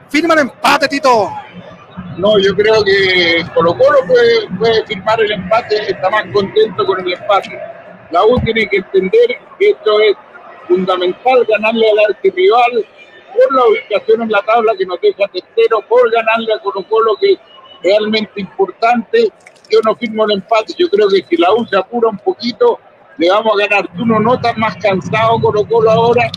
[0.10, 1.32] Firma el empate, Tito.
[2.18, 7.00] No, yo creo que Colo Colo puede, puede firmar el empate, está más contento con
[7.02, 7.60] el empate.
[8.12, 10.16] La U tiene que entender que esto es
[10.68, 12.86] fundamental, ganarle al archirrival
[13.34, 17.16] por la ubicación en la tabla que nos deja tercero, por ganarle a Colo Colo
[17.20, 17.40] que es
[17.84, 19.32] realmente importante.
[19.70, 22.80] Yo no firmo el empate, yo creo que si la U se apura un poquito,
[23.18, 23.88] le vamos a ganar.
[23.96, 26.30] ¿Tú no notas más cansado Colo Colo ahora?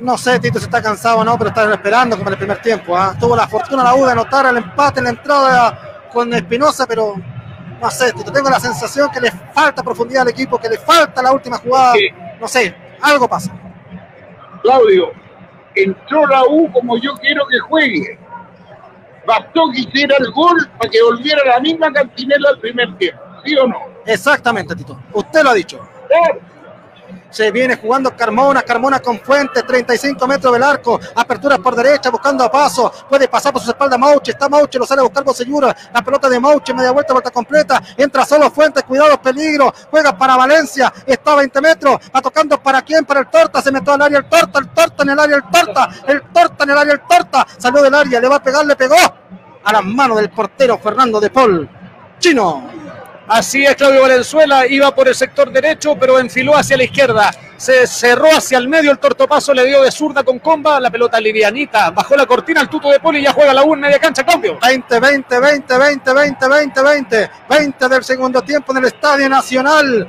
[0.00, 2.60] No sé, Tito, si está cansado o no, pero está esperando como en el primer
[2.60, 2.96] tiempo.
[2.96, 3.14] ¿ah?
[3.18, 7.14] Tuvo la fortuna la U de anotar el empate en la entrada con Espinosa, pero
[7.80, 11.22] no sé, Tito, tengo la sensación que le falta profundidad al equipo, que le falta
[11.22, 11.94] la última jugada.
[11.94, 12.08] Sí.
[12.40, 13.52] No sé, algo pasa.
[14.62, 15.12] Claudio,
[15.74, 18.18] entró la U como yo quiero que juegue.
[19.26, 23.56] Bastó que hiciera el gol para que volviera la misma cantinela al primer tiempo, ¿sí
[23.56, 23.78] o no?
[24.06, 24.98] Exactamente, Tito.
[25.12, 25.80] Usted lo ha dicho.
[26.08, 26.40] Claro.
[27.32, 32.44] Se viene jugando Carmona, Carmona con Fuentes, 35 metros del arco, apertura por derecha, buscando
[32.44, 35.74] a paso, puede pasar por su espalda Mauche, está Mauche, lo sale a buscar Bocellura,
[35.94, 40.36] la pelota de Mauche, media vuelta, vuelta completa, entra solo Fuentes, cuidado, peligro, juega para
[40.36, 44.02] Valencia, está a 20 metros, va tocando para quién, para el Torta, se metió al
[44.02, 46.92] área el Torta, el Torta en el área, el Torta, el Torta en el área,
[46.92, 48.96] el Torta, salió del área, le va a pegar, le pegó
[49.64, 51.68] a las manos del portero Fernando de Paul,
[52.18, 52.81] chino.
[53.28, 57.30] Así es, Claudio Valenzuela iba por el sector derecho, pero enfiló hacia la izquierda.
[57.62, 61.20] Se cerró hacia el medio, el tortopaso le dio de zurda con comba, la pelota
[61.20, 64.00] livianita, bajó la cortina, el tuto de poli y ya juega la U en media
[64.00, 64.58] cancha, cambio.
[64.60, 70.08] 20, 20, 20, 20, 20, 20, 20, 20 del segundo tiempo en el Estadio Nacional.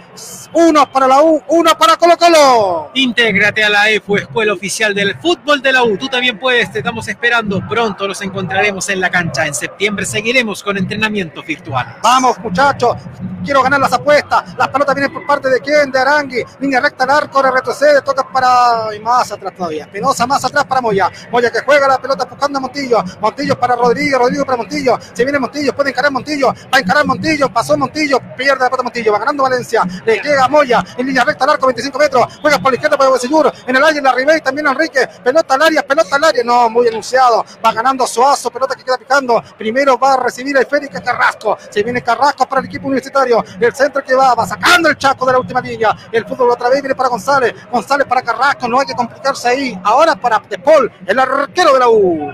[0.53, 2.89] Uno para la U, uno para Colo Colo.
[2.95, 5.95] Intégrate a la EFU, Escuela Oficial del Fútbol de la U.
[5.95, 7.61] Tú también puedes, te estamos esperando.
[7.69, 9.45] Pronto nos encontraremos en la cancha.
[9.45, 11.93] En septiembre seguiremos con entrenamientos virtuales.
[12.01, 12.95] Vamos, muchachos.
[13.43, 14.55] Quiero ganar las apuestas.
[14.57, 15.91] Las pelotas vienen por parte de quién?
[15.91, 16.43] De Arangui.
[16.59, 18.95] Línea recta al arco, retrocede, toca para.
[18.95, 19.89] Y más atrás todavía.
[19.91, 21.11] Penosa más atrás para Moya.
[21.31, 23.03] Moya que juega la pelota buscando a Montillo.
[23.19, 24.97] Montillo para Rodrigo, Rodrigo para Montillo.
[25.13, 26.47] Se viene Montillo, puede encarar Montillo.
[26.47, 29.11] Va a encarar Montillo, pasó Montillo, pierde la pelota Montillo.
[29.11, 29.83] Va ganando Valencia.
[30.05, 32.39] Le llega a Moya en línea recta al arco, 25 metros.
[32.41, 33.51] Juega por la izquierda para Bocellur.
[33.67, 35.07] En el área, en la Ribey, también Enrique.
[35.23, 36.43] Pelota al área, pelota al área.
[36.43, 37.45] No, muy anunciado.
[37.63, 39.41] Va ganando Suazo, pelota que queda picando.
[39.57, 41.57] Primero va a recibir el Félix Carrasco.
[41.69, 43.43] Se viene Carrasco para el equipo universitario.
[43.59, 45.95] El centro que va, va sacando el chaco de la última línea.
[46.11, 47.22] El fútbol otra vez viene para González.
[47.71, 48.67] González para Carrasco.
[48.67, 49.79] No hay que complicarse ahí.
[49.83, 52.31] Ahora para De Paul, el arquero de la U.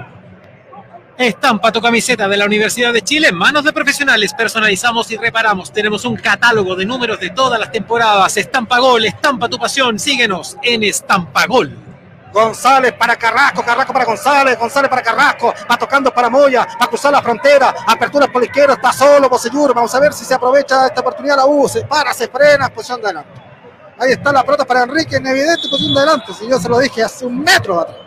[1.17, 4.33] Estampa tu camiseta de la Universidad de Chile en manos de profesionales.
[4.33, 5.71] Personalizamos y reparamos.
[5.71, 8.37] Tenemos un catálogo de números de todas las temporadas.
[8.37, 9.99] Estampa Gol, estampa tu pasión.
[9.99, 11.77] Síguenos en Estampa Gol.
[12.31, 16.87] González para Carrasco, Carrasco para González, González para Carrasco, va tocando para Moya, va a
[16.87, 20.35] cruzar la frontera, apertura por la izquierda, está solo Bocellur, vamos a ver si se
[20.35, 23.48] aprovecha esta oportunidad la U, se para, se frena, posición de adelante.
[23.99, 26.79] Ahí está la pelota para Enrique, en evidente posición de adelante, si yo se lo
[26.79, 27.97] dije hace un metro de atrás.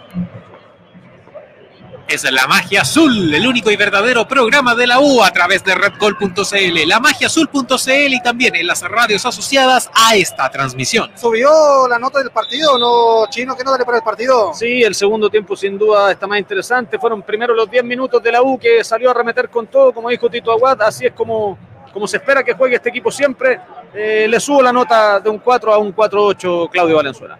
[2.08, 5.74] Es la magia azul, el único y verdadero programa de la U a través de
[5.74, 11.10] redcall.cl, la magiazul.cl y también en las radios asociadas a esta transmisión.
[11.14, 13.56] ¿Subió la nota del partido o no, Chino?
[13.56, 14.52] ¿Qué nota le para el partido?
[14.52, 16.98] Sí, el segundo tiempo sin duda está más interesante.
[16.98, 20.10] Fueron primero los 10 minutos de la U que salió a remeter con todo, como
[20.10, 20.82] dijo Tito Aguad.
[20.82, 21.56] Así es como,
[21.94, 23.58] como se espera que juegue este equipo siempre.
[23.94, 27.38] Eh, le subo la nota de un 4 a un 4-8, Claudio Valenzuela.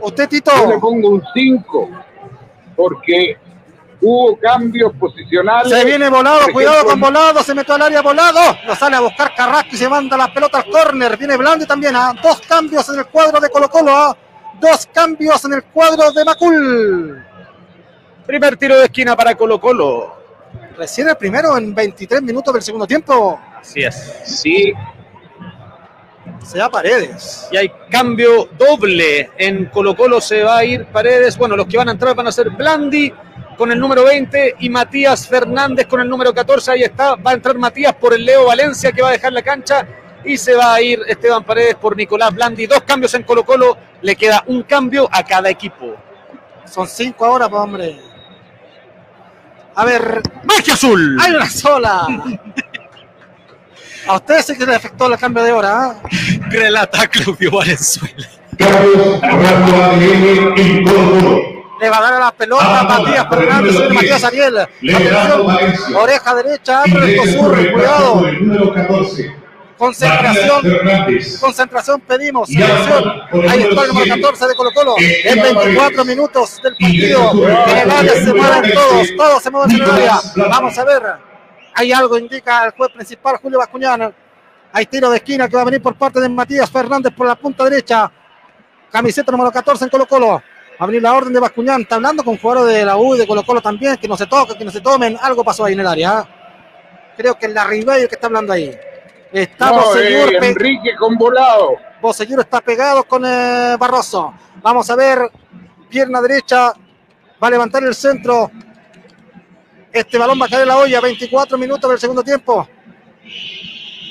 [0.00, 0.50] Usted, Tito.
[0.56, 1.90] Yo le pongo un 5
[2.76, 3.36] porque
[4.00, 5.72] hubo cambios posicionales.
[5.72, 8.96] Se viene volado, Por cuidado ejemplo, con volado, se metió al área volado, lo sale
[8.96, 11.16] a buscar Carrasco y se manda la pelota al córner.
[11.16, 14.16] Viene Blandi también, a dos cambios en el cuadro de Colo Colo, ¿ah?
[14.60, 17.24] dos cambios en el cuadro de Macul.
[18.26, 20.17] Primer tiro de esquina para Colo Colo.
[20.78, 23.40] Recién el primero en 23 minutos del segundo tiempo.
[23.60, 24.14] Así es.
[24.24, 24.72] Sí,
[26.44, 27.48] Se da Paredes.
[27.50, 29.28] Y hay cambio doble.
[29.36, 31.36] En Colo Colo se va a ir Paredes.
[31.36, 33.12] Bueno, los que van a entrar van a ser Blandi
[33.56, 36.70] con el número 20 y Matías Fernández con el número 14.
[36.70, 37.16] Ahí está.
[37.16, 39.84] Va a entrar Matías por el Leo Valencia que va a dejar la cancha.
[40.24, 42.66] Y se va a ir Esteban Paredes por Nicolás Blandi.
[42.66, 43.76] Dos cambios en Colo Colo.
[44.00, 45.96] Le queda un cambio a cada equipo.
[46.66, 47.98] Son cinco ahora, pues, hombre.
[49.78, 51.16] A ver, ¡Magia Azul!
[51.20, 52.06] hay una sola.
[54.08, 55.84] A ustedes sí que les afectó el cambio de hora.
[55.84, 55.94] ¿ah?
[56.50, 58.26] Relata Claudio Valenzuela.
[58.58, 59.20] Colo.
[61.80, 64.24] Le va a dar a la pelota Ah, Matías Fernández Matías 10.
[64.24, 64.68] Ariel.
[65.94, 68.26] Oreja derecha, abre el cuidado.
[68.26, 69.32] el número 14.
[69.78, 70.62] Concentración,
[71.40, 72.50] concentración pedimos.
[72.50, 72.62] El
[73.48, 74.20] Ahí número está el número siete.
[74.20, 74.94] 14 de Colo Colo.
[74.98, 76.06] En 24 Paredes.
[76.06, 77.32] minutos del partido.
[77.68, 79.16] En el área se mueven todos, 13.
[79.16, 80.18] todos se mueven en el área.
[80.36, 81.02] Vamos a ver.
[81.74, 84.12] Hay algo, indica el juez principal, Julio Bascuñán.
[84.72, 87.36] Hay tiro de esquina que va a venir por parte de Matías Fernández por la
[87.36, 88.10] punta derecha.
[88.90, 90.42] Camiseta número 14 en Colo Colo.
[90.80, 91.82] Va a venir la orden de Bascuñán.
[91.82, 93.96] Está hablando con jugadores de la U y de Colo Colo también.
[93.96, 95.16] Que no se toquen, que no se tomen.
[95.20, 96.26] Algo pasó ahí en el área.
[97.16, 98.76] Creo que es la Ribeiro que está hablando ahí.
[99.32, 100.34] Estamos, no, señor.
[100.34, 101.76] eh, Enrique con volado.
[102.00, 104.32] Bocellero está pegado con eh, Barroso.
[104.62, 105.30] Vamos a ver.
[105.88, 106.72] Pierna derecha.
[107.42, 108.50] Va a levantar el centro.
[109.92, 111.00] Este balón va a caer en la olla.
[111.00, 112.66] 24 minutos del segundo tiempo.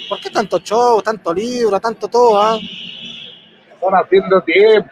[0.10, 2.42] ¿Por qué tanto show, tanto libro, tanto todo?
[2.42, 2.58] ah?
[2.58, 4.90] Están haciendo tiempo.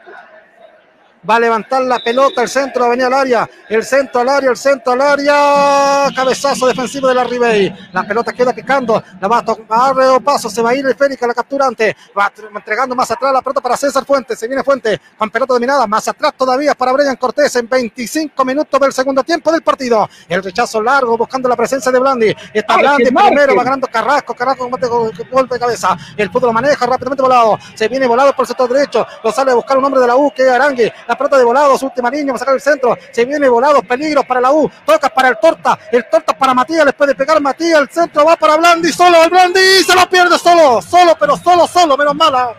[1.28, 4.30] Va a levantar la pelota, el centro va a venir al área, el centro al
[4.30, 7.74] área, el centro al área, cabezazo defensivo de la Ribey.
[7.94, 10.96] La pelota queda picando, la va a tomar de paso, se va a ir el
[10.96, 14.48] Fénix a la capturante, va tr- entregando más atrás la pelota para César Fuentes, se
[14.48, 18.94] viene Fuentes con pelota dominada, más atrás todavía para Brian Cortés en 25 minutos del
[18.94, 20.08] segundo tiempo del partido.
[20.30, 24.70] El rechazo largo buscando la presencia de Blandi, está Blandi primero, va ganando Carrasco, Carrasco
[24.70, 28.48] con golpe de cabeza, el fútbol lo maneja rápidamente volado, se viene volado por el
[28.48, 31.15] sector derecho, lo sale a buscar un hombre de la U que es Arangui, la
[31.18, 34.26] pelota de volado, su última línea, va a sacar el centro, se viene volado, peligros
[34.26, 37.82] para la U, toca para el Torta, el Torta para Matías, les puede pegar Matías,
[37.82, 41.68] el centro va para Blandi, solo el Blandi, se lo pierde solo, solo, pero solo,
[41.68, 42.54] solo, menos mala,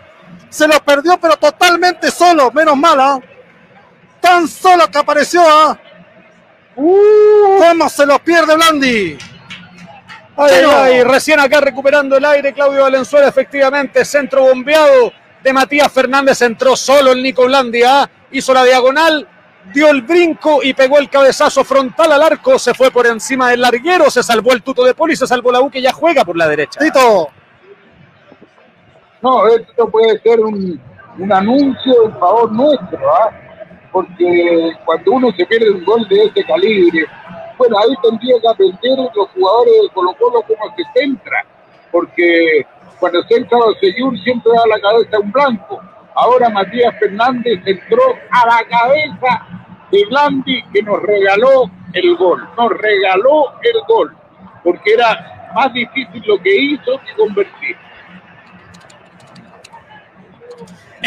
[0.49, 3.19] se lo perdió, pero totalmente solo, menos mala,
[4.19, 5.77] tan solo que apareció, ¿ah?
[6.75, 9.17] ¿Cómo se lo pierde Blandi?
[10.39, 16.41] Ay, ay, recién acá recuperando el aire, Claudio Valenzuela, efectivamente, centro bombeado de Matías Fernández,
[16.43, 19.27] entró solo el Nico Blandia, hizo la diagonal,
[19.73, 23.61] dio el brinco y pegó el cabezazo frontal al arco, se fue por encima del
[23.61, 26.37] larguero, se salvó el tuto de Poli, se salvó la U que ya juega por
[26.37, 26.79] la derecha.
[26.79, 27.29] Tito,
[29.21, 30.79] No, esto puede ser un,
[31.17, 33.31] un anuncio en favor nuestro, ¿ah?
[33.91, 37.05] porque cuando uno se pierde un gol de ese calibre,
[37.57, 41.43] bueno, ahí tendría que aprender los jugadores de Colo Colo cómo se centra,
[41.91, 42.65] porque
[42.99, 45.81] cuando se entra a Seyur siempre da la cabeza a un blanco.
[46.19, 48.01] Ahora Matías Fernández entró
[48.31, 49.45] a la cabeza
[49.91, 54.17] de Blandi que nos regaló el gol, nos regaló el gol,
[54.63, 57.77] porque era más difícil lo que hizo que convertir.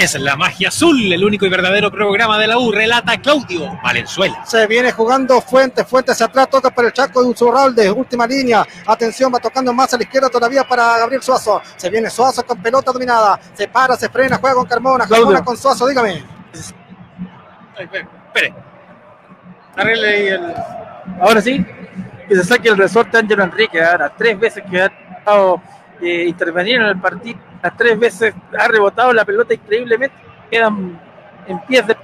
[0.00, 4.46] Es la magia azul, el único y verdadero programa de la U, relata Claudio Valenzuela.
[4.46, 8.66] Se viene jugando Fuentes, Fuentes hacia atrás, toca para el Chaco de Unzurralde, última línea.
[8.86, 11.60] Atención, va tocando más a la izquierda todavía para Gabriel Suazo.
[11.76, 13.38] Se viene Suazo con pelota dominada.
[13.52, 15.04] Se para, se frena, juega con Carmona.
[15.04, 15.26] Claudio.
[15.26, 16.24] Carmona con Suazo, dígame.
[17.76, 18.54] Ay, espere.
[19.76, 20.54] Arregle ahí el.
[21.20, 21.62] Ahora sí,
[22.26, 23.84] que se saque el resorte Ángelo Enrique.
[23.84, 24.86] Ahora, tres veces que ha
[25.18, 25.60] estado
[26.00, 30.16] eh, intervenir en el partido, las tres veces ha rebotado la pelota increíblemente.
[30.50, 30.98] Quedan
[31.46, 31.96] en pies de.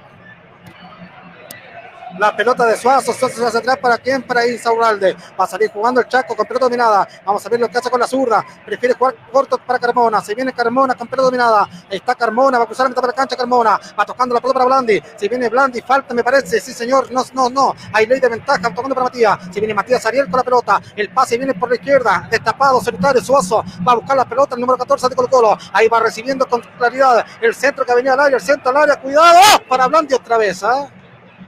[2.19, 5.15] La pelota de Suazo, Suazo hacia atrás para quién, para Insaurralde.
[5.39, 7.07] Va a salir jugando el Chaco con pelota dominada.
[7.23, 8.43] Vamos a ver lo que hace con la zurda.
[8.65, 10.19] Prefiere jugar corto para Carmona.
[10.21, 11.69] Se viene Carmona con pelota dominada.
[11.87, 13.79] Está Carmona, va a cruzar la mitad de la cancha Carmona.
[13.99, 14.99] Va tocando la pelota para Blandi.
[15.15, 16.59] Se viene Blandi, falta me parece.
[16.59, 17.11] Sí, señor.
[17.11, 17.75] No, no, no.
[17.93, 18.61] Hay ley de ventaja.
[18.73, 19.37] Tocando para Matías.
[19.51, 20.81] Se viene Matías Ariel con la pelota.
[20.95, 22.27] El pase viene por la izquierda.
[22.31, 23.63] Destapado, solitario, Suazo.
[23.87, 25.57] Va a buscar la pelota el número 14 de Colo Colo.
[25.71, 28.37] Ahí va recibiendo con claridad el centro que venía al área.
[28.37, 28.99] El centro al área.
[28.99, 29.39] Cuidado.
[29.69, 30.63] Para Blandi otra vez.
[30.63, 30.89] ¿ah?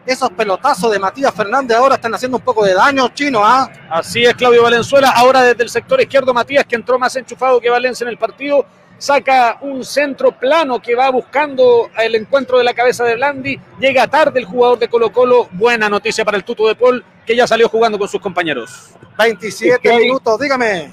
[0.05, 3.69] Esos pelotazos de Matías Fernández ahora están haciendo un poco de daño, chino, ¿ah?
[3.89, 5.11] Así es, Claudio Valenzuela.
[5.15, 8.65] Ahora desde el sector izquierdo, Matías, que entró más enchufado que Valencia en el partido,
[8.97, 13.59] saca un centro plano que va buscando el encuentro de la cabeza de Blandi.
[13.79, 15.47] Llega tarde el jugador de Colo Colo.
[15.51, 18.89] Buena noticia para el Tuto de Paul, que ya salió jugando con sus compañeros.
[19.17, 20.91] 27 Es que hay- minutos, dígame.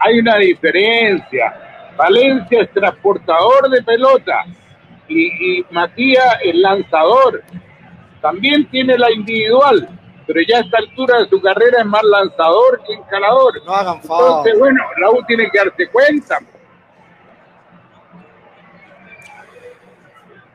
[0.00, 1.92] Hay una diferencia.
[1.96, 4.44] Valencia es transportador de pelota
[5.08, 7.42] y, y Matías es lanzador.
[8.24, 9.86] También tiene la individual,
[10.26, 13.62] pero ya a esta altura de su carrera es más lanzador que encarador.
[13.66, 14.28] No hagan favor.
[14.38, 16.38] Entonces, bueno, la U tiene que darse cuenta.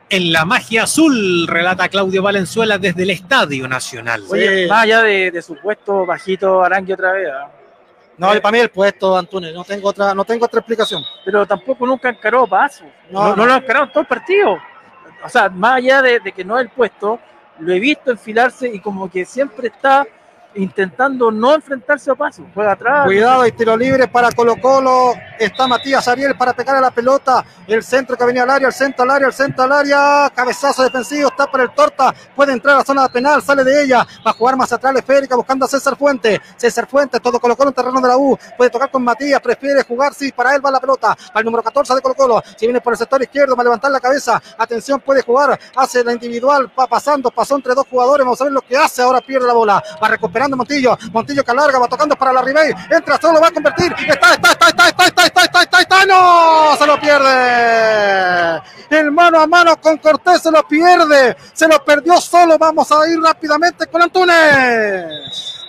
[0.08, 4.24] En la magia azul, relata Claudio Valenzuela desde el Estadio Nacional.
[4.28, 4.68] Oye, Sí.
[4.68, 7.48] más allá de, de su puesto bajito Arangue otra vez, ¿ah?
[8.18, 11.02] No, para mí el puesto, Antunes, no tengo otra, no tengo otra explicación.
[11.24, 12.84] pero tampoco nunca encaró paso.
[13.08, 14.58] No, No, no, lo ha encarado en todo el partido.
[15.24, 17.20] O sea, más allá de, de que no es el puesto,
[17.60, 20.06] lo he visto enfilarse y como que siempre está
[20.54, 22.44] intentando no enfrentarse a paso.
[22.54, 23.06] Juega atrás.
[23.06, 25.14] Cuidado, hay tiro libre para Colo Colo.
[25.38, 27.44] Está Matías Ariel para pegar a la pelota.
[27.66, 30.30] El centro que venía al área, el centro al área, el centro al área.
[30.34, 32.14] Cabezazo defensivo, está para el torta.
[32.34, 34.06] Puede entrar a la zona penal, sale de ella.
[34.26, 36.40] Va a jugar más atrás esférica buscando a César Fuente.
[36.56, 38.38] César Fuente, todo Colo Colo en terreno de la U.
[38.56, 41.16] Puede tocar con Matías, prefiere jugar, sí, para él va la pelota.
[41.34, 42.42] El número 14 de Colo Colo.
[42.56, 44.40] Si viene por el sector izquierdo, va a levantar la cabeza.
[44.58, 45.58] Atención, puede jugar.
[45.76, 48.24] Hace la individual, va pasando, pasó entre dos jugadores.
[48.24, 49.02] Vamos a ver lo que hace.
[49.02, 49.82] Ahora pierde la bola.
[50.02, 50.08] Va
[50.40, 50.98] recuperando Montillo.
[51.12, 52.72] Montillo que alarga, va tocando para la Ribey.
[52.90, 53.92] Entra solo, va a convertir.
[54.08, 56.06] Está, está, está, está, está, está, está, está, está, está.
[56.06, 58.62] No, se lo pierde.
[58.90, 61.36] El mano a mano con Cortés se lo pierde.
[61.52, 62.58] Se lo perdió solo.
[62.58, 65.59] Vamos a ir rápidamente con Antunes.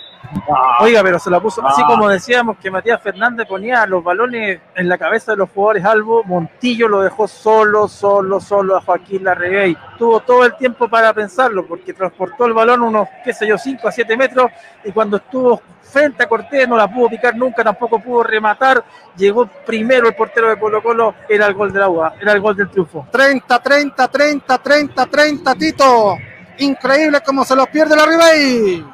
[0.80, 4.88] Oiga, pero se la puso así como decíamos que Matías Fernández ponía los balones en
[4.88, 9.76] la cabeza de los jugadores Albo, Montillo lo dejó solo, solo, solo a Joaquín Larreguey.
[9.98, 13.88] Tuvo todo el tiempo para pensarlo porque transportó el balón unos, qué sé yo, 5
[13.88, 14.50] a 7 metros
[14.84, 18.82] y cuando estuvo frente a Cortés no la pudo picar nunca, tampoco pudo rematar.
[19.16, 22.56] Llegó primero el portero de Colo Colo, era el gol del agua, era el gol
[22.56, 23.06] del triunfo.
[23.10, 26.16] 30, 30, 30, 30, 30, Tito.
[26.58, 28.91] Increíble cómo se lo pierde la Ribey.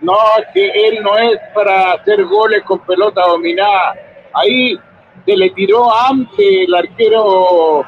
[0.00, 3.94] No, es que él no es para hacer goles con pelota dominada.
[4.32, 4.78] Ahí
[5.26, 7.84] se le tiró antes el arquero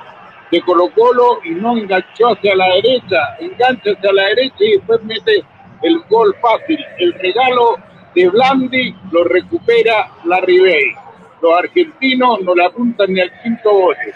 [0.50, 3.36] de Colo Colo y no enganchó hacia la derecha.
[3.38, 5.44] Engancha hacia la derecha y después mete
[5.82, 6.78] el gol fácil.
[6.98, 7.76] El regalo
[8.14, 10.92] de Blandi lo recupera la Ribey.
[11.40, 14.14] Los argentinos no le apuntan ni al quinto bote.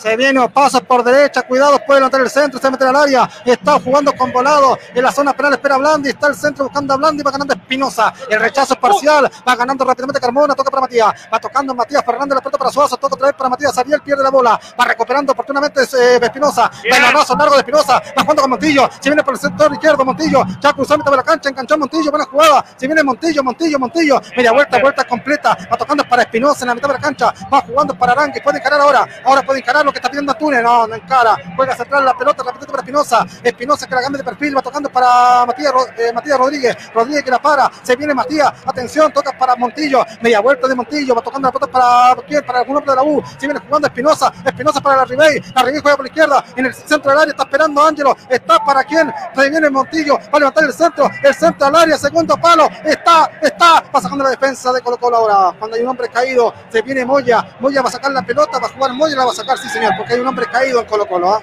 [0.00, 3.78] Se viene pasos por derecha, cuidado, puede levantar el centro, se mete al área, está
[3.78, 6.96] jugando con volado, en la zona penal espera a Blandi, está el centro buscando a
[6.96, 11.12] Blandi, va ganando Espinosa, el rechazo es parcial, va ganando rápidamente Carmona, toca para Matías,
[11.30, 14.22] va tocando Matías Fernández, la pelota para Suazo, toca otra vez para Matías, Ariel pierde
[14.22, 16.70] la bola, va recuperando oportunamente eh, Espinosa,
[17.06, 20.44] abrazo largo de Espinosa, va jugando con Montillo, se viene por el sector izquierdo Montillo,
[20.62, 23.78] ya cruzó mitad de la cancha, enganchó a Montillo, buena jugada, se viene Montillo, Montillo,
[23.78, 27.34] Montillo, media vuelta, vuelta completa, va tocando para Espinosa en la mitad de la cancha,
[27.52, 30.86] va jugando para Arangue, puede encarar ahora, ahora puede encarar que está pidiendo Túnez, no,
[30.86, 34.56] no encara, juega atrás la pelota, repite para Espinosa, Espinosa que la cambia de perfil,
[34.56, 39.12] va tocando para Matías, eh, Matías Rodríguez, Rodríguez que la para, se viene Matías, atención,
[39.12, 42.76] toca para Montillo, media vuelta de Montillo, va tocando la pelota para quién, para algún
[42.76, 45.96] hombre de la U, se viene jugando Espinosa, Espinosa para la Ribey, la Ribey juega
[45.96, 49.50] por la izquierda, en el centro del área está esperando Ángelo, está para quién, se
[49.50, 53.82] viene Montillo, va a levantar el centro, el centro al área, segundo palo, está, está,
[53.94, 57.04] va sacando la defensa de Colo Colo ahora, cuando hay un hombre caído, se viene
[57.04, 59.58] Moya, Moya va a sacar la pelota, va a jugar Moya la va a sacar,
[59.58, 61.40] sí señor, porque hay un hombre caído en Colo Colo, ¿ah?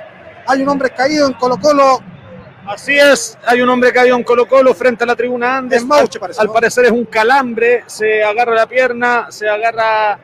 [0.48, 2.00] hay un hombre caído en Colo Colo,
[2.68, 5.80] Así es, hay un hombre caído en Colo Colo frente a la tribuna Andes.
[5.80, 6.54] Es Mauche, parece, al ¿no?
[6.54, 10.20] parecer es un calambre, se agarra la pierna, se agarra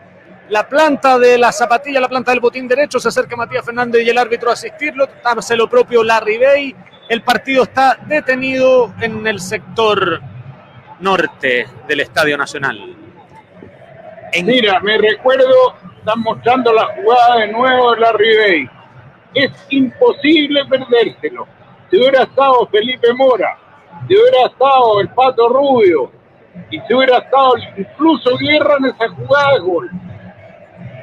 [0.49, 4.09] la planta de la zapatilla, la planta del botín derecho, se acerca Matías Fernández y
[4.09, 6.76] el árbitro a asistirlo, hace lo propio Larry Bay.
[7.07, 10.20] El partido está detenido en el sector
[10.99, 12.78] norte del Estadio Nacional.
[14.34, 18.70] En- Mira, me recuerdo, están mostrando la jugada de nuevo de la Ribey.
[19.34, 21.47] Es imposible perdérselo.
[21.89, 23.58] Si hubiera estado Felipe Mora,
[24.06, 26.12] si hubiera estado el Pato Rubio,
[26.70, 29.89] y si hubiera estado incluso Guerra en esa jugada de gol.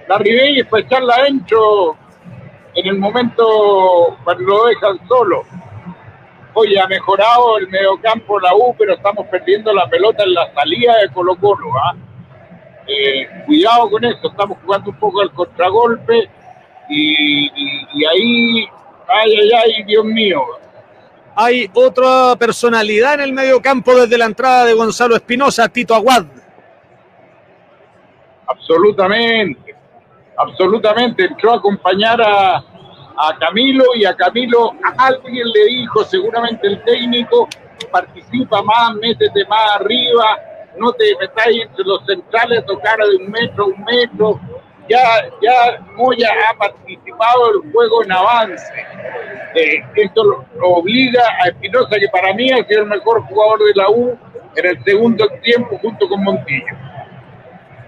[0.07, 1.97] La Ribey es para echarla adentro
[2.75, 5.45] en el momento cuando lo dejan solo.
[6.53, 10.99] Oye, ha mejorado el mediocampo la U, pero estamos perdiendo la pelota en la salida
[10.99, 11.95] de Colo Colo, ¿ah?
[13.47, 16.29] Cuidado con eso, estamos jugando un poco al contragolpe
[16.89, 18.69] y, y- y ahí,
[19.09, 20.41] ay, ay, ay, Dios mío.
[21.37, 26.25] Hay otra personalidad en el medio campo desde la entrada de Gonzalo Espinosa, Tito Aguad.
[28.47, 29.75] Absolutamente,
[30.37, 31.25] absolutamente.
[31.25, 37.49] Entró a acompañar a, a Camilo y a Camilo alguien le dijo, seguramente el técnico,
[37.93, 40.37] participa más, métete más arriba,
[40.77, 44.41] no te metáis entre los centrales, tocar de un metro un metro.
[44.89, 44.99] Ya,
[45.41, 48.73] ya Moya ha participado del juego en avance.
[49.55, 53.73] Eh, esto lo, obliga a Espinosa, que para mí ha sido el mejor jugador de
[53.75, 54.19] la U
[54.57, 56.77] en el segundo tiempo junto con Montillo.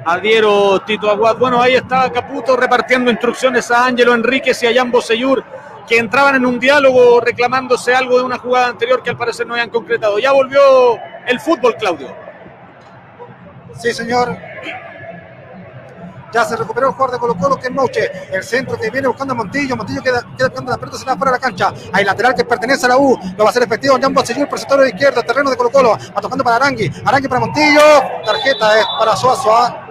[0.05, 1.39] Adhiero Tito Aguad.
[1.39, 5.45] Bueno, ahí está Caputo repartiendo instrucciones a Ángelo Enríquez y a Jan Bosellur,
[5.89, 9.55] que entraban en un diálogo reclamándose algo de una jugada anterior que al parecer no
[9.55, 10.19] habían concretado.
[10.19, 10.61] Ya volvió
[11.27, 12.22] el fútbol, Claudio.
[13.81, 14.37] Sí, señor.
[16.33, 18.11] Ya se recuperó el jugador de Colo Colo, que es Mouche.
[18.33, 19.77] El centro que viene buscando a Montillo.
[19.77, 21.75] Montillo queda, queda buscando la pelota, se la fuera de la cancha.
[21.93, 23.19] Hay lateral que pertenece a la U.
[23.37, 25.71] Lo va a hacer efectivo Jan Bosellur por el sector de izquierda, terreno de Colo
[25.71, 25.91] Colo.
[25.91, 26.91] Va tocando para Arangui.
[27.05, 27.83] Arangui para Montillo.
[28.25, 29.55] Tarjeta es para Suazo.
[29.55, 29.89] ¿ah?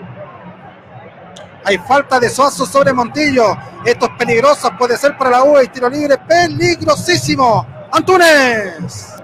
[1.63, 3.55] Hay falta de Suazo sobre Montillo.
[3.85, 4.71] Esto es peligroso.
[4.79, 5.61] Puede ser para la U.
[5.61, 7.67] Y tiro libre peligrosísimo.
[7.91, 9.20] Antunes.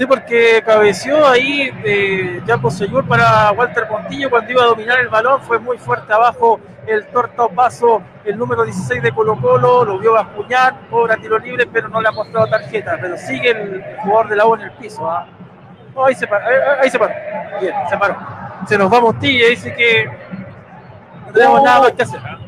[0.00, 5.08] Sí, porque cabeció ahí eh, Jaco Seyur para Walter Montillo cuando iba a dominar el
[5.08, 5.42] balón.
[5.42, 9.84] Fue muy fuerte abajo el torto paso, el número 16 de Colo Colo.
[9.84, 12.96] Lo vio apuñar, cobra tiro libre, pero no le ha mostrado tarjeta.
[12.98, 15.06] Pero sigue el jugador de la U en el piso.
[15.06, 15.26] ¿ah?
[15.94, 16.46] Oh, ahí se paró.
[16.46, 17.14] Ahí, ahí se paró.
[17.60, 18.16] Bien, se paró.
[18.66, 20.06] Se nos va Montillo y dice que
[21.26, 22.20] no tenemos nada más que hacer.
[22.24, 22.38] ¿ah?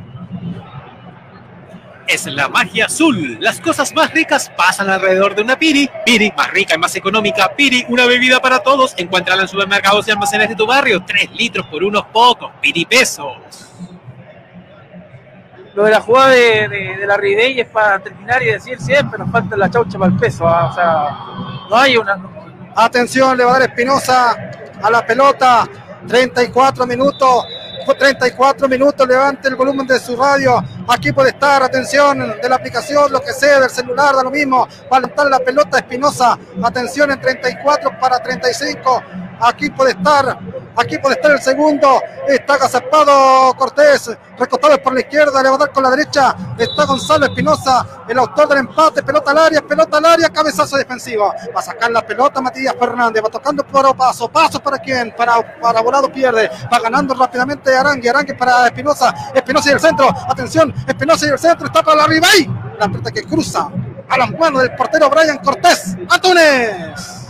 [2.12, 3.38] Es la magia azul.
[3.40, 5.88] Las cosas más ricas pasan alrededor de una Piri.
[6.04, 7.50] Piri, más rica y más económica.
[7.56, 8.92] Piri, una bebida para todos.
[8.98, 11.02] Encuéntrala en supermercados y almacenes de tu barrio.
[11.06, 12.50] 3 litros por unos pocos.
[12.60, 13.32] Piri pesos.
[15.74, 19.18] Lo de la jugada de, de, de la Ridey es para terminar y decir siempre
[19.18, 20.46] nos falta la chaucha para el peso.
[20.46, 20.68] ¿ah?
[20.70, 22.20] O sea, no hay una.
[22.76, 24.36] Atención, le va a dar Espinosa
[24.82, 25.66] a la pelota.
[26.06, 27.46] 34 minutos.
[27.86, 30.62] 34 minutos, levante el volumen de su radio.
[30.88, 34.66] Aquí puede estar, atención, de la aplicación, lo que sea, del celular, da lo mismo.
[34.92, 36.38] Va a levantar la pelota Espinosa.
[36.62, 39.02] Atención en 34 para 35.
[39.44, 40.38] Aquí puede estar,
[40.76, 42.00] aquí puede estar el segundo.
[42.28, 46.36] Está agazapado Cortés, recostado por la izquierda, le va a dar con la derecha.
[46.56, 49.02] Está Gonzalo Espinosa, el autor del empate.
[49.02, 51.34] Pelota al área, pelota al área, cabezazo defensivo.
[51.54, 54.28] Va a sacar la pelota Matías Fernández, va tocando por paso.
[54.28, 56.48] Paso para quién, para, para Volado pierde.
[56.72, 59.12] Va ganando rápidamente Arangui, Arangui para Espinosa.
[59.34, 62.48] Espinosa y el centro, atención, Espinosa y el centro, está para la Ribey.
[62.78, 63.68] La pelota que cruza
[64.08, 65.96] a las manos del portero Brian Cortés.
[66.08, 67.21] Antunes.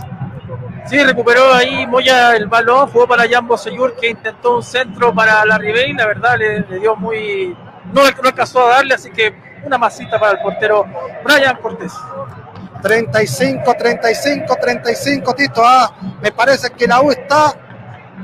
[0.93, 5.43] Sí, recuperó ahí Moya el balón, jugó para Jambo Seyur que intentó un centro para
[5.47, 7.57] la Ribey, la verdad le, le dio muy...
[7.95, 9.35] No, no alcanzó a darle, así que
[9.65, 10.85] una masita para el portero
[11.25, 11.95] Brian Cortés.
[12.83, 15.63] 35, 35, 35, Tito.
[15.65, 17.55] Ah, me parece que la U está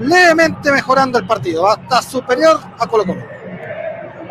[0.01, 1.66] levemente mejorando el partido.
[1.66, 3.23] ah, Está superior a Colo Colo.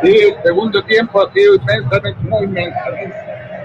[0.03, 3.15] Sí, el segundo tiempo ha sido inmensamente, muy inmensamente.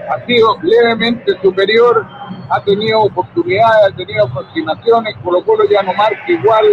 [0.09, 2.07] Ha sido levemente superior,
[2.49, 5.15] ha tenido oportunidades, ha tenido aproximaciones.
[5.23, 6.65] Colo Colo ya no marca igual,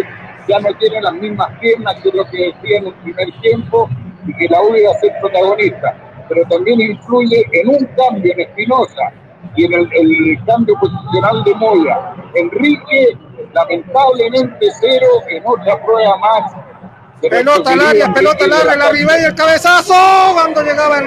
[0.49, 3.89] ya no tiene las mismas piernas que lo que decía en el primer tiempo
[4.27, 5.97] y que la iba a ser protagonista.
[6.29, 9.13] Pero también influye en un cambio en Espinosa
[9.57, 12.15] y en el, el cambio posicional de Moya.
[12.35, 13.17] Enrique,
[13.53, 16.53] lamentablemente cero en otra prueba más.
[17.29, 19.95] Pelota al área, pelota al área, la Ribey, el cabezazo.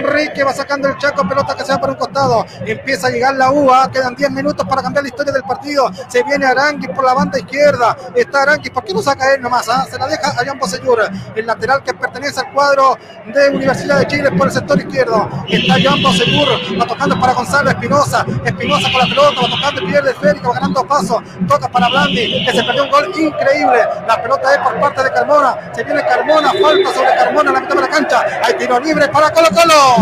[0.03, 2.45] Enrique, va sacando el chaco, pelota que se va por un costado.
[2.65, 5.89] Empieza a llegar la UA, quedan 10 minutos para cambiar la historia del partido.
[6.07, 7.95] Se viene Aranguis por la banda izquierda.
[8.15, 9.67] Está Aranguis, ¿por qué no saca él nomás?
[9.69, 9.85] ah?
[9.89, 10.99] Se la deja a Jan Bosellur,
[11.35, 12.97] el lateral que pertenece al cuadro
[13.33, 15.29] de Universidad de Chile por el sector izquierdo.
[15.49, 16.47] Está Jan Bosellur,
[16.79, 18.25] va tocando para Gonzalo Espinosa.
[18.45, 21.21] Espinosa con la pelota, va tocando pierde el Férico, va ganando paso.
[21.47, 23.79] Toca para Blandi, que se perdió un gol increíble.
[24.07, 25.71] La pelota es por parte de Carmona.
[25.73, 28.25] Se viene Carmona, falta sobre Carmona en la mitad de la cancha.
[28.43, 29.92] Hay tiro libre para Colo Colo.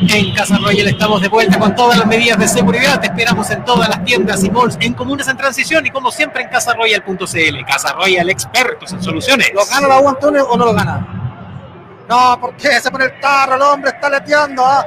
[0.00, 3.00] En Casa Royal estamos de vuelta con todas las medidas de seguridad.
[3.00, 6.42] Te esperamos en todas las tiendas y malls, en comunas en transición y como siempre
[6.42, 7.64] en casaroyal.cl.
[7.66, 9.50] Casa Royal, expertos en soluciones.
[9.54, 12.04] ¿Lo gana la U Antonio o no lo gana?
[12.08, 12.80] No, ¿por qué?
[12.80, 14.64] Se pone el tarro, el hombre está leteando.
[14.64, 14.84] ah.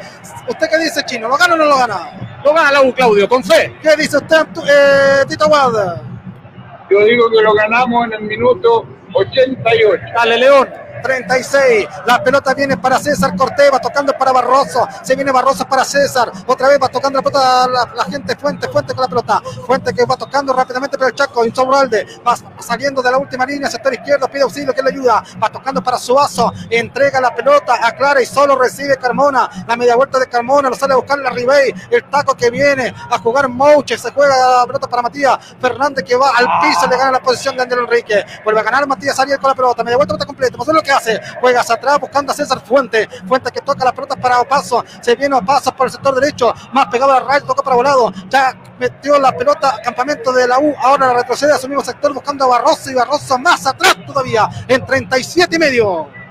[0.47, 1.27] ¿Usted qué dice, Chino?
[1.27, 2.39] ¿Lo gana o no lo gana?
[2.43, 3.77] Lo gana la U, Claudio, con fe.
[3.81, 6.01] ¿Qué dice usted, eh, Tito Wad?
[6.89, 10.03] Yo digo que lo ganamos en el minuto 88.
[10.15, 10.67] Dale, León.
[11.01, 11.87] 36.
[12.05, 14.87] La pelota viene para César Cortés, va tocando para Barroso.
[15.03, 16.31] Se viene Barroso para César.
[16.45, 19.41] Otra vez va tocando la pelota la, gente Fuente, Fuente con la pelota.
[19.65, 21.45] Fuente que va tocando rápidamente para el Chaco.
[21.45, 25.23] Insobralde va saliendo de la última línea, sector izquierdo, pide auxilio que le ayuda.
[25.41, 26.51] Va tocando para Suazo.
[26.69, 29.49] Entrega la pelota, aclara y solo recibe Carmona.
[29.67, 31.73] La media vuelta de Carmona, lo sale a buscar la Ribey.
[31.89, 33.97] El taco que viene a jugar Mouche.
[33.97, 37.55] Se juega la pelota para Matías Fernández que va al piso, le gana la posición
[37.55, 38.25] de Andrés Enrique.
[38.43, 39.83] Vuelve a ganar Matías Ariel con la pelota.
[39.83, 40.51] Media vuelta, pelota completa.
[40.53, 41.21] Vamos a ver lo que que hace.
[41.39, 43.07] Juega hacia atrás buscando a César Fuente.
[43.27, 44.83] Fuente que toca las pelotas para Opaso.
[45.01, 46.53] Se viene Opaso por el sector derecho.
[46.73, 48.13] Más pegado a la raya, toca para volado.
[48.29, 50.73] Ya metió la pelota campamento de la U.
[50.81, 54.47] Ahora la retrocede a su mismo sector buscando a Barroso y Barroso más atrás todavía
[54.67, 56.21] en 37 y medio.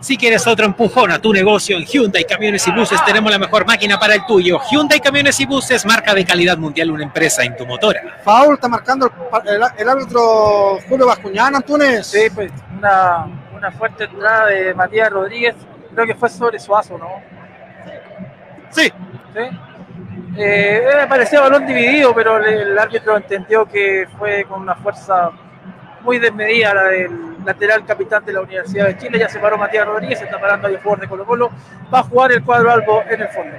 [0.00, 3.66] Si quieres otro empujón a tu negocio en Hyundai Camiones y Buses, tenemos la mejor
[3.66, 4.58] máquina para el tuyo.
[4.70, 8.00] Hyundai Camiones y Buses, marca de calidad mundial, una empresa en tu motora.
[8.24, 9.12] Foul está marcando
[9.44, 12.06] el, el, el árbitro Julio Bascuñán, Antunes.
[12.06, 13.26] Sí, pues una,
[13.60, 15.54] una fuerte entrada de Matías Rodríguez.
[15.94, 17.22] Creo que fue sobre Suazo, ¿no?
[18.70, 18.90] Sí.
[19.34, 19.58] ¿Sí?
[20.38, 25.30] Eh, me parecía balón dividido, pero el, el árbitro entendió que fue con una fuerza
[26.02, 29.18] muy desmedida la del lateral capitán de la Universidad de Chile.
[29.18, 31.50] Ya se paró Matías Rodríguez, se está parando ahí el jugador de Colo Colo.
[31.92, 33.56] Va a jugar el cuadro albo en el fondo.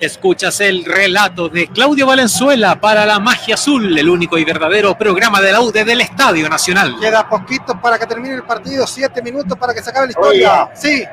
[0.00, 5.42] Escuchas el relato de Claudio Valenzuela para la Magia Azul, el único y verdadero programa
[5.42, 6.96] de la UD del Estadio Nacional.
[6.98, 10.52] Queda poquito para que termine el partido, siete minutos para que se acabe la historia.
[10.64, 10.70] Oiga.
[10.74, 11.04] Sí,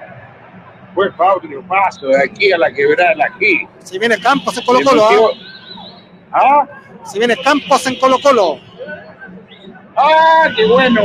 [0.95, 3.67] Fue Fabio Paso de aquí a la quebrada aquí.
[3.83, 5.09] si viene Campos en Colo Colo.
[5.09, 5.29] metió-
[6.31, 6.65] ¿Ah?
[7.05, 8.59] Si viene Campos en Colo Colo.
[9.97, 11.01] ¡Ah, qué bueno!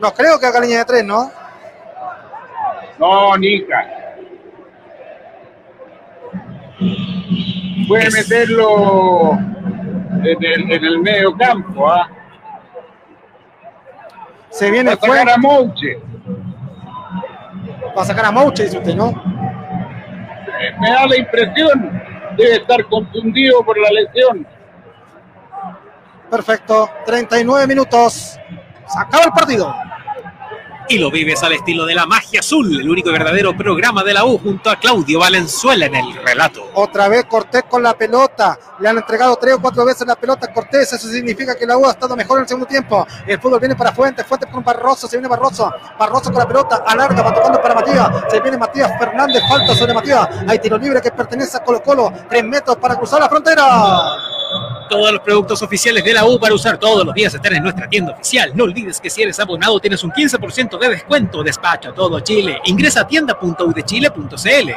[0.00, 1.30] No creo que haga línea de tres, ¿no?
[2.98, 4.05] No, Nica.
[7.88, 12.08] Puede meterlo en el, en el medio campo, ¿ah?
[14.50, 15.98] Se Va viene a sacar a Mouche.
[17.96, 19.12] Va a sacar a Mouche, dice usted, ¿no?
[20.80, 22.02] Me da la impresión,
[22.36, 24.46] debe estar confundido por la lesión.
[26.30, 26.90] Perfecto.
[27.04, 28.38] 39 minutos.
[28.86, 29.74] Se acaba el partido.
[30.88, 34.14] Y lo vives al estilo de la Magia Azul, el único y verdadero programa de
[34.14, 36.70] la U junto a Claudio Valenzuela en el relato.
[36.74, 38.56] Otra vez Cortés con la pelota.
[38.78, 40.92] Le han entregado tres o cuatro veces la pelota a Cortés.
[40.92, 43.04] Eso significa que la U ha estado mejor en el segundo tiempo.
[43.26, 44.24] El fútbol viene para Fuentes.
[44.26, 45.08] Fuentes con Barroso.
[45.08, 45.72] Se viene Barroso.
[45.98, 46.84] Barroso con la pelota.
[46.86, 47.20] Alarga.
[47.20, 48.08] Va tocando para Matías.
[48.30, 49.42] Se viene Matías Fernández.
[49.48, 50.28] Falta sobre Matías.
[50.46, 52.12] Hay tiro libre que pertenece a Colo Colo.
[52.28, 54.35] Tres metros para cruzar la frontera.
[54.88, 57.88] Todos los productos oficiales de la U para usar todos los días están en nuestra
[57.88, 58.52] tienda oficial.
[58.54, 61.42] No olvides que si eres abonado tienes un 15% de descuento.
[61.42, 62.60] Despacho a todo Chile.
[62.66, 64.70] Ingresa a tienda.udechile.cl.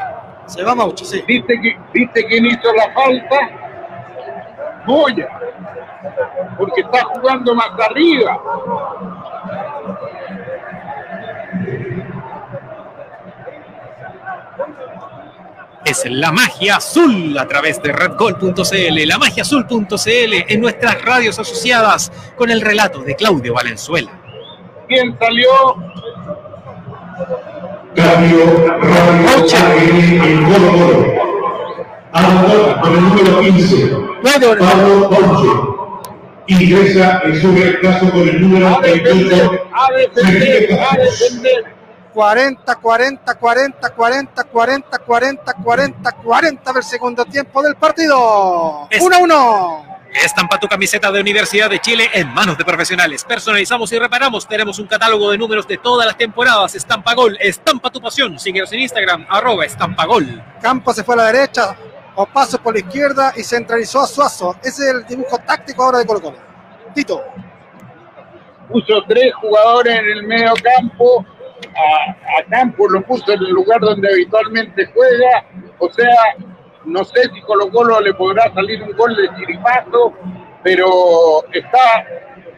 [0.46, 1.24] Se va Maucho, sí.
[1.28, 3.38] ¿Viste, ¿Viste quién hizo la falta?
[4.86, 5.28] Moya.
[6.58, 8.42] Porque está jugando más arriba.
[15.90, 22.52] Es la magia azul a través de redgol.cl, la magiaazul.cl en nuestras radios asociadas con
[22.52, 24.12] el relato de Claudio Valenzuela.
[24.88, 25.50] ¿Quién salió?
[29.28, 31.06] AGN en Colo Colo.
[32.12, 33.92] Abandona con el número 15,
[34.60, 35.48] Pablo Ponce.
[36.50, 41.79] Ingresa en su reemplazo con el número A defender, 28, a defender, a defender.
[42.14, 48.88] 40, 40, 40, 40, 40, 40, 40, 40 del segundo tiempo del partido.
[48.90, 49.86] Es- 1 a 1.
[50.12, 53.24] Estampa tu camiseta de Universidad de Chile en manos de profesionales.
[53.24, 54.48] Personalizamos y reparamos.
[54.48, 56.74] Tenemos un catálogo de números de todas las temporadas.
[56.74, 58.40] Estampa Gol, estampa tu pasión.
[58.40, 60.44] Síguenos en Instagram, arroba estampa gol.
[60.64, 61.76] Campos se fue a la derecha,
[62.16, 64.56] o paso por la izquierda y centralizó a Suazo.
[64.64, 66.38] Ese es el dibujo táctico ahora de Colo Colo.
[66.96, 67.24] Tito,
[68.68, 71.26] Puso tres jugadores en el medio campo.
[71.76, 75.46] A, a Campos lo puso en el lugar donde habitualmente juega.
[75.80, 76.14] O sea,
[76.86, 80.14] no sé si Colo Colo le podrá salir un gol de chiripazo,
[80.64, 82.06] pero está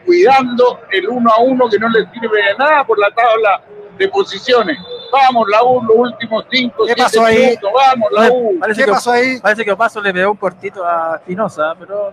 [0.04, 3.62] cuidando el uno a uno que no le sirve de nada por la tabla
[3.98, 4.78] de posiciones.
[5.12, 7.38] Vamos, la U, los últimos cinco, ¿Qué siete pasó ahí?
[7.38, 7.70] minutos.
[7.74, 8.58] Vamos, la U.
[8.58, 9.40] Parece ¿qué que, pasó ahí?
[9.40, 12.12] parece que Opaso le pegó un cortito a Espinosa, pero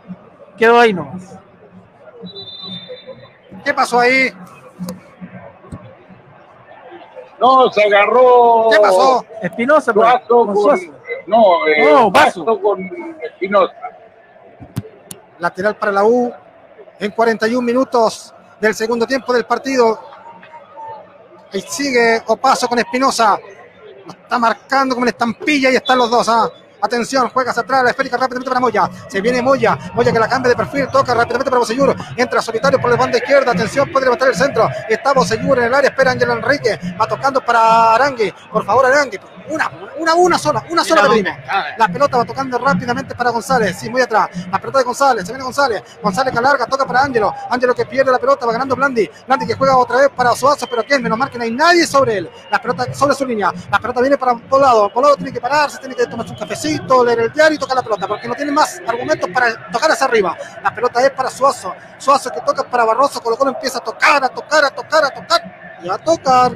[0.57, 1.39] quedó ahí nomás.
[3.63, 4.29] ¿Qué pasó ahí?
[7.39, 8.69] No, se agarró.
[8.71, 9.25] ¿Qué pasó?
[9.41, 10.53] Espinosa pues, con
[11.27, 12.43] no, eh, No, Vaso.
[12.43, 13.73] Vaso con Espinosa.
[15.39, 16.33] Lateral para la U
[16.99, 19.99] en 41 minutos del segundo tiempo del partido.
[21.53, 23.39] Ahí sigue Opaso con Espinosa.
[24.05, 26.27] Lo está marcando como en estampilla y están los dos.
[26.29, 26.49] ¿ah?
[26.81, 28.89] Atención, juega hacia atrás, la esférica rápidamente para Moya.
[29.07, 29.77] Se viene Moya.
[29.93, 31.95] Moya que la cambia de perfil, toca rápidamente para Bosellur.
[32.15, 33.51] Entra solitario por la banda izquierda.
[33.51, 34.69] Atención, puede levantar el centro.
[34.87, 36.79] Está Bosellur en el área, espera Ángel Enrique.
[36.99, 38.33] Va tocando para Arangui.
[38.51, 39.19] Por favor, Arangui.
[39.49, 41.03] Una, una, una sola, una sola
[41.47, 44.29] ah, La pelota va tocando rápidamente para González, sí, muy atrás.
[44.51, 45.83] La pelota de González, se viene González.
[46.01, 47.33] González que larga, toca para Ángelo.
[47.49, 49.09] Ángelo que pierde la pelota, va ganando Blandi.
[49.27, 51.85] Blandi que juega otra vez para Suazo, pero que menos mal que no hay nadie
[51.85, 52.29] sobre él.
[52.51, 53.51] La pelota sobre su línea.
[53.71, 54.91] La pelota viene para Polado.
[54.91, 57.83] Polado tiene que pararse, tiene que tomarse un cafecito, leer el diario y tocar la
[57.83, 60.37] pelota, porque no tiene más argumentos para tocar hacia arriba.
[60.63, 61.73] La pelota es para Suazo.
[61.97, 65.09] Suazo que toca para Barroso, Colo Colo empieza a tocar, a tocar, a tocar, a
[65.09, 65.79] tocar.
[65.81, 66.51] Y a tocar.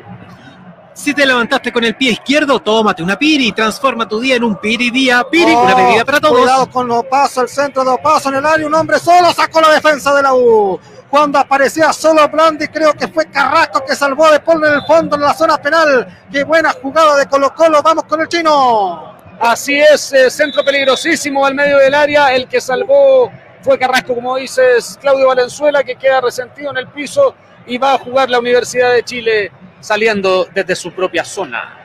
[0.93, 4.43] Si te levantaste con el pie izquierdo, tómate una piri y transforma tu día en
[4.43, 5.25] un piri día.
[5.29, 6.37] Piri, una Oh, bebida para todos.
[6.39, 8.67] Cuidado con los pasos, el centro de pasos en el área.
[8.67, 10.79] Un hombre solo sacó la defensa de la U.
[11.09, 15.15] Cuando aparecía solo Blandi, creo que fue Carrasco que salvó de Paul en el fondo
[15.15, 16.07] en la zona penal.
[16.31, 17.81] Qué buena jugada de Colo Colo.
[17.81, 19.13] Vamos con el chino.
[19.39, 22.33] Así es, eh, centro peligrosísimo al medio del área.
[22.33, 27.35] El que salvó fue Carrasco, como dices, Claudio Valenzuela, que queda resentido en el piso
[27.65, 29.51] y va a jugar la Universidad de Chile
[29.83, 31.79] saliendo desde su propia zona.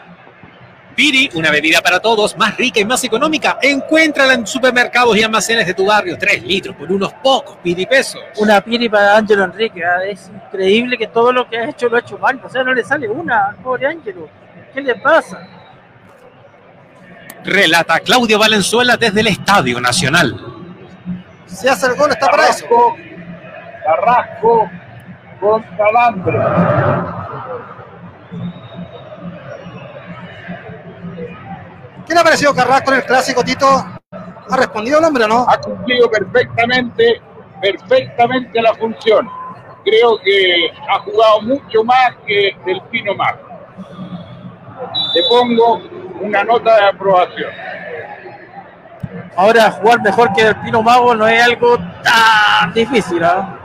[0.95, 3.59] Piri, una bebida para todos, más rica y más económica.
[3.63, 6.17] Encuéntrala en supermercados y almacenes de tu barrio.
[6.19, 8.21] 3 litros por unos pocos piri pesos.
[8.37, 9.85] Una piri para Ángelo Enrique.
[9.85, 10.05] ¿ah?
[10.05, 12.41] Es increíble que todo lo que ha hecho lo ha hecho mal.
[12.43, 14.29] O sea, no le sale una, pobre Ángelo.
[14.75, 15.47] ¿Qué le pasa?
[17.45, 20.37] Relata Claudio Valenzuela desde el Estadio Nacional.
[21.47, 22.67] Si hace el gol, está para eso.
[22.67, 22.97] Carrasco,
[23.85, 24.71] Carrasco
[25.41, 26.39] contra Lambre.
[32.07, 33.67] ¿Qué le ha parecido Carrasco en el clásico, Tito?
[33.71, 35.47] ¿Ha respondido el hombre o no?
[35.49, 37.21] Ha cumplido perfectamente,
[37.61, 39.29] perfectamente la función.
[39.85, 43.39] Creo que ha jugado mucho más que el Pino Mar.
[45.15, 45.81] Le pongo
[46.21, 47.51] una nota de aprobación.
[49.37, 53.23] Ahora, jugar mejor que el Pino Mago no es algo tan difícil.
[53.25, 53.59] ¿ah?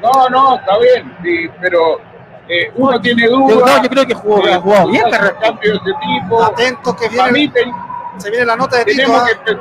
[0.00, 2.00] No, no, está bien, sí, pero
[2.48, 3.76] eh, uno tiene dudas.
[3.76, 4.42] no, yo creo que jugó,
[4.88, 5.40] bien hacer Carrasco.
[5.40, 6.42] cambios de ese tipo.
[6.44, 7.72] Atento que mí viene,
[8.18, 9.02] se viene la nota de Tito.
[9.12, 9.60] empe-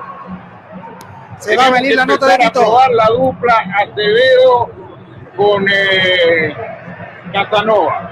[1.40, 2.62] Se va a venir la nota de empezar a Tito.
[2.66, 4.70] probar la dupla Acevedo
[5.36, 6.56] con eh,
[7.34, 8.12] Casanova.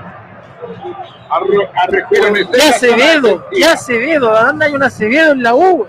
[1.29, 2.19] A, a ¿Qué
[2.57, 3.45] la Acevedo?
[3.51, 4.31] ¿Qué Acevedo?
[4.31, 5.87] ¿Dónde hay un Acevedo en la U?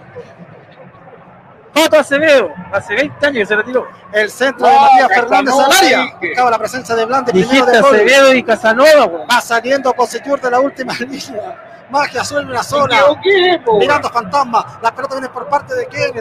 [1.76, 2.51] Otro Acevedo.
[2.72, 3.88] Hace 20 años que se retiró.
[4.12, 5.98] El centro de Matías Fernández al área.
[6.02, 6.16] dije.
[6.28, 7.78] Buscaba la presencia de Blandi Dijiste de.
[7.78, 9.22] Acevedo y Casanova, güey.
[9.26, 11.86] Va saliendo Cosechur de la última línea.
[11.90, 13.78] Magia suelve una equivoqué, po.
[13.78, 14.78] Mirando fantasma.
[14.82, 16.12] La pelota viene por parte de quién?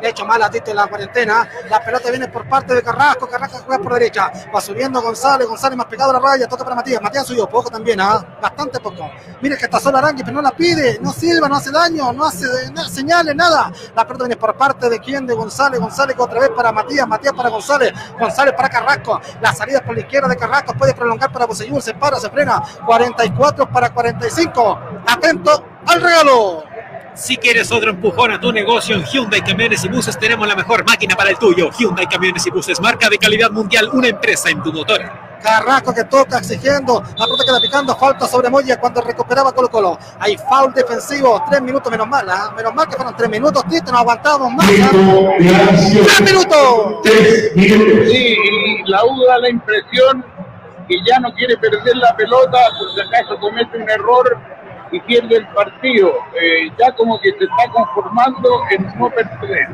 [0.00, 1.48] Le ha hecho mal a Tito en la cuarentena.
[1.68, 3.28] La pelota viene por parte de Carrasco.
[3.28, 4.32] Carrasco juega por derecha.
[4.54, 5.46] Va subiendo González.
[5.46, 6.48] González más pegado a la raya.
[6.48, 7.02] Toca para Matías.
[7.02, 8.00] Matías subió poco también.
[8.00, 8.38] ¿ah?
[8.40, 9.10] Bastante poco.
[9.40, 10.98] Mire que está solo Arangui, pero no la pide.
[11.00, 12.12] No silba, no hace daño.
[12.12, 13.72] No hace no señales, nada.
[13.94, 15.26] La pelota viene por parte de quién?
[15.26, 15.78] De González.
[15.78, 17.06] González otra vez para Matías.
[17.06, 17.92] Matías para González.
[18.18, 19.20] González para Carrasco.
[19.40, 20.72] La salida por la izquierda de Carrasco.
[20.74, 21.82] Puede prolongar para Bosellur.
[21.82, 22.62] Se para, se frena.
[22.86, 24.80] 44 para 45.
[25.06, 26.69] Atento al regalo.
[27.20, 30.86] Si quieres otro empujón a tu negocio en Hyundai Camiones y Buses, tenemos la mejor
[30.86, 31.68] máquina para el tuyo.
[31.78, 35.02] Hyundai Camiones y Buses, marca de calidad mundial, una empresa en tu motor.
[35.42, 39.98] Carrasco que toca exigiendo, la pelota queda picando, falta sobre Moya cuando recuperaba Colo Colo.
[40.18, 42.54] Hay foul defensivo, tres minutos menos mal, ¿ah?
[42.56, 44.66] menos mal que fueron tres minutos, Tito, no aguantábamos más.
[44.66, 46.06] adición.
[46.06, 47.02] ¡Tres minutos!
[47.02, 48.08] Tres minutos.
[48.10, 50.24] Sí, y la U da la impresión
[50.88, 54.38] que ya no quiere perder la pelota, por si acaso comete un error
[54.92, 56.12] y pierde el partido.
[56.40, 59.68] Eh, ya como que se está conformando en no perder.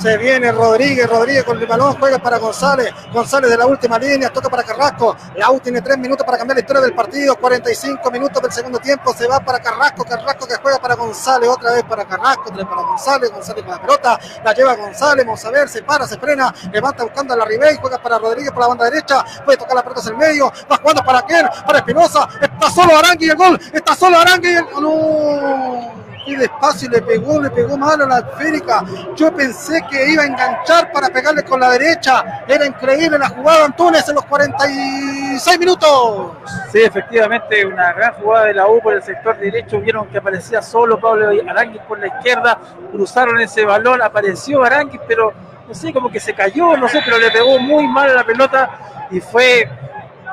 [0.00, 4.30] Se viene Rodríguez, Rodríguez con el balón, juega para González, González de la última línea,
[4.30, 8.08] toca para Carrasco, la U tiene tres minutos para cambiar la historia del partido, 45
[8.12, 11.82] minutos del segundo tiempo, se va para Carrasco, Carrasco que juega para González, otra vez
[11.82, 15.68] para Carrasco, vez para González, González con la pelota, la lleva González, vamos a ver,
[15.68, 18.84] se para, se frena, levanta buscando a la Ribey, juega para Rodríguez por la banda
[18.84, 22.70] derecha, puede tocar la pelota hacia el medio, va jugando para quién, para Espinosa, está
[22.70, 25.97] solo Arangui el gol, está solo Arangui el no.
[26.28, 28.84] Y despacio le pegó, le pegó mal a la esférica.
[29.16, 32.44] Yo pensé que iba a enganchar para pegarle con la derecha.
[32.46, 36.32] Era increíble la jugada Antunes en los 46 minutos.
[36.70, 39.80] Sí, efectivamente, una gran jugada de la U por el sector derecho.
[39.80, 42.58] Vieron que aparecía solo Pablo Aranguis por la izquierda.
[42.92, 45.32] Cruzaron ese balón, apareció Aranguis, pero
[45.66, 48.24] no sé, como que se cayó, no sé, pero le pegó muy mal a la
[48.24, 49.66] pelota y fue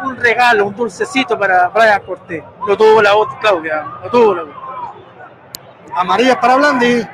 [0.04, 2.44] un regalo, un dulcecito para Brian Cortés.
[2.68, 4.65] Lo tuvo la otra Claudia, lo tuvo la U.
[5.96, 7.08] Amarilla para Blandi.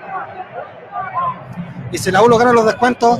[1.91, 3.19] Y si la U gana los descuentos.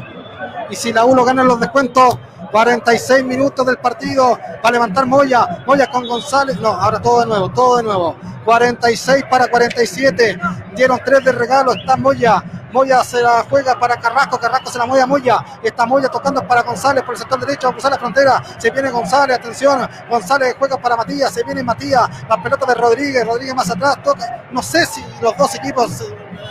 [0.69, 2.17] Y si la U lo gana los descuentos.
[2.51, 5.63] 46 minutos del partido para levantar Moya.
[5.65, 6.59] Moya con González.
[6.59, 8.15] No, ahora todo de nuevo, todo de nuevo.
[8.45, 10.39] 46 para 47.
[10.75, 11.73] Dieron tres de regalo.
[11.73, 12.43] Está Moya.
[12.71, 15.43] Moya se la juega para Carrasco, Carrasco se la mueve a Moya.
[15.61, 18.41] Está Moya tocando para González por el sector derecho, a cruzar la frontera.
[18.57, 19.87] Se viene González, atención.
[20.09, 22.09] González juega para Matías, se viene Matías.
[22.29, 24.45] La pelota de Rodríguez, Rodríguez más atrás, toca.
[24.51, 26.01] No sé si los dos equipos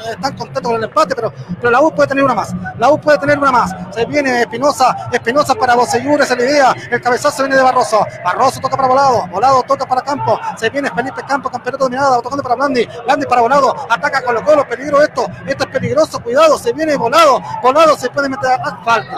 [0.09, 2.55] están contentos con el empate, pero, pero la U puede tener una más.
[2.79, 3.75] La U puede tener una más.
[3.91, 6.75] Se viene Espinosa, Espinosa para Bocellur, esa es la idea.
[6.91, 8.07] El cabezazo viene de Barroso.
[8.25, 10.39] Barroso toca para Volado, Volado toca para Campo.
[10.57, 12.89] Se viene Felipe Campo con pelota dominada, tocando para Blandi.
[13.05, 15.27] Blandi para Volado, ataca con los colos, peligro esto.
[15.47, 17.41] Esto es peligroso, cuidado, se viene Volado.
[17.63, 19.17] Volado se puede meter falta.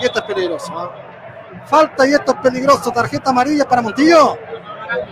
[0.00, 0.72] Y esto es peligroso.
[0.76, 0.90] ¿ah?
[1.66, 2.90] Falta y esto es peligroso.
[2.90, 4.36] Tarjeta amarilla para Montillo.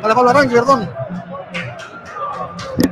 [0.03, 0.91] Para Pablo Arangui, perdón.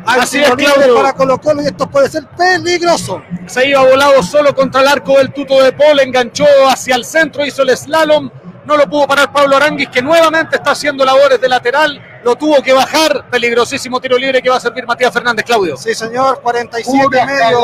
[0.07, 0.95] Hay Así es, Claudio.
[0.95, 3.23] para Colo Colo y esto puede ser peligroso.
[3.47, 7.45] Se iba volado solo contra el arco del tuto de Paul, enganchó hacia el centro,
[7.45, 8.31] hizo el slalom,
[8.65, 12.63] no lo pudo parar Pablo Aranguis, que nuevamente está haciendo labores de lateral, lo tuvo
[12.63, 15.77] que bajar, peligrosísimo tiro libre que va a servir Matías Fernández, Claudio.
[15.77, 17.61] Sí, señor, 47 y medio.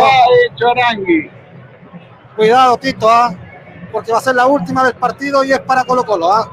[2.37, 3.33] Cuidado, Tito, ¿ah?
[3.93, 6.33] porque va a ser la última del partido y es para Colo Colo.
[6.33, 6.51] ¿ah?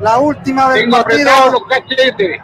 [0.00, 1.30] La última del Tengo partido.
[1.52, 2.40] los cachetes.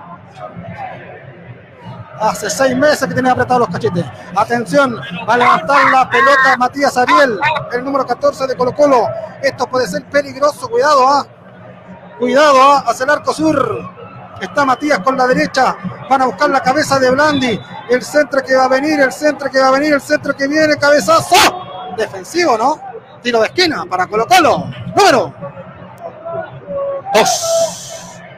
[2.20, 4.04] Hace seis meses que tiene apretados los cachetes.
[4.36, 7.40] Atención, va a levantar la pelota Matías Ariel,
[7.72, 9.08] el número 14 de Colo Colo.
[9.42, 11.26] Esto puede ser peligroso, cuidado, ¿ah?
[12.18, 12.84] Cuidado, ¿ah?
[12.86, 13.90] hacia el arco sur.
[14.38, 15.74] Está Matías con la derecha.
[16.10, 17.58] Van a buscar la cabeza de Blandi.
[17.88, 20.46] El centro que va a venir, el centro que va a venir, el centro que
[20.46, 21.36] viene, cabezazo.
[21.96, 22.78] Defensivo, ¿no?
[23.22, 24.66] Tiro de esquina para Colo Colo.
[24.94, 25.34] Número.
[27.14, 27.79] Dos.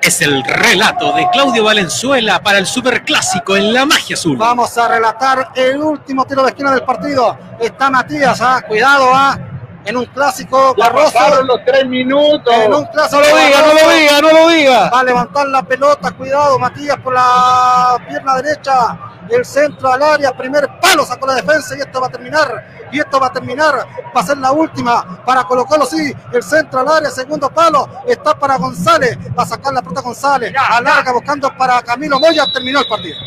[0.03, 4.37] Es el relato de Claudio Valenzuela para el Superclásico en la magia azul.
[4.37, 7.39] Vamos a relatar el último tiro de esquina del partido.
[7.61, 8.63] Está Matías, ¿ah?
[8.67, 9.39] cuidado, ¿ah?
[9.85, 11.13] en un clásico Ya Barroso.
[11.13, 12.53] pasaron los tres minutos.
[12.53, 14.91] En un clásico No lo diga, no lo diga, no lo diga.
[14.91, 18.99] Va a levantar la pelota, cuidado Matías por la pierna derecha,
[19.31, 23.01] el centro al área, primer palo sacó la defensa y esto va a terminar, y
[23.01, 23.75] esto va a terminar,
[24.15, 27.89] va a ser la última para Colo Colo, sí, el centro al área, segundo palo,
[28.07, 32.81] está para González, va a sacar la pelota González, alarga buscando para Camilo Moya, terminó
[32.81, 33.19] el partido.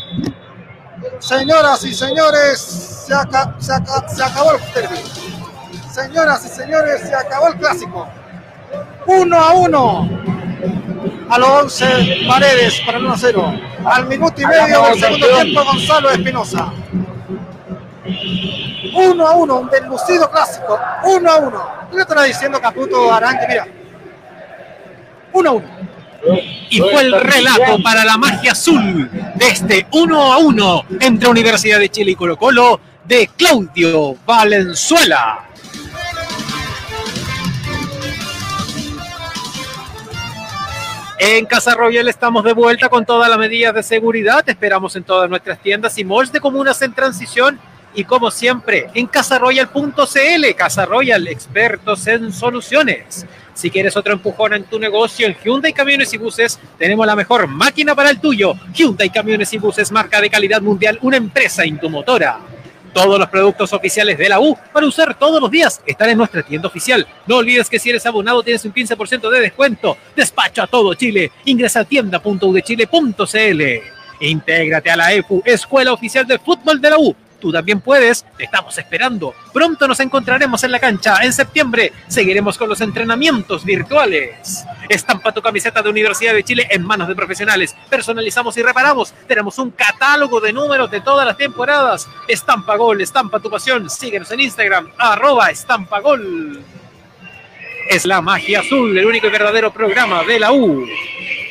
[1.18, 4.96] Señoras y señores, se, aca- se aca- se acabó el derbi.
[5.90, 8.06] Señoras y señores, se acabó el clásico.
[9.06, 10.08] Uno a uno
[11.28, 11.86] a los 11
[12.28, 13.54] paredes para el 1 a 0.
[13.84, 16.72] Al minuto y medio del segundo tiempo, Gonzalo Espinosa.
[18.94, 20.78] 1 a 1, un deslucido clásico.
[21.04, 21.64] 1 a 1.
[21.92, 23.46] ¿Qué estará diciendo Caputo Aranque?
[23.48, 23.66] Mira.
[25.32, 25.66] 1 a 1.
[26.70, 31.78] Y fue el relato para la magia azul de este 1 a 1 entre Universidad
[31.78, 35.46] de Chile y Colo Colo de Claudio Valenzuela.
[41.18, 44.44] En Casa Royal estamos de vuelta con todas las medidas de seguridad.
[44.44, 47.58] Te esperamos en todas nuestras tiendas y malls de comunas en transición.
[47.96, 53.26] Y como siempre, en casaroyal.cl, Casa Royal, expertos en soluciones.
[53.54, 57.46] Si quieres otro empujón en tu negocio, en Hyundai Camiones y Buses, tenemos la mejor
[57.46, 58.52] máquina para el tuyo.
[58.74, 62.38] Hyundai Camiones y Buses, marca de calidad mundial, una empresa intumotora.
[62.92, 66.42] Todos los productos oficiales de la U para usar todos los días están en nuestra
[66.42, 67.06] tienda oficial.
[67.26, 69.96] No olvides que si eres abonado tienes un 15% de descuento.
[70.14, 71.32] Despacho a todo Chile.
[71.46, 73.62] Ingresa a tienda.udechile.cl.
[74.20, 77.16] Intégrate a la EFU, Escuela Oficial de Fútbol de la U.
[77.40, 79.34] Tú también puedes, te estamos esperando.
[79.52, 81.18] Pronto nos encontraremos en la cancha.
[81.22, 84.64] En septiembre seguiremos con los entrenamientos virtuales.
[84.88, 87.76] Estampa tu camiseta de Universidad de Chile en manos de profesionales.
[87.90, 89.12] Personalizamos y reparamos.
[89.26, 92.08] Tenemos un catálogo de números de todas las temporadas.
[92.26, 93.90] Estampa Gol, estampa tu pasión.
[93.90, 96.62] Síguenos en Instagram, arroba estampa gol.
[97.88, 100.84] Es la magia azul, el único y verdadero programa de la U.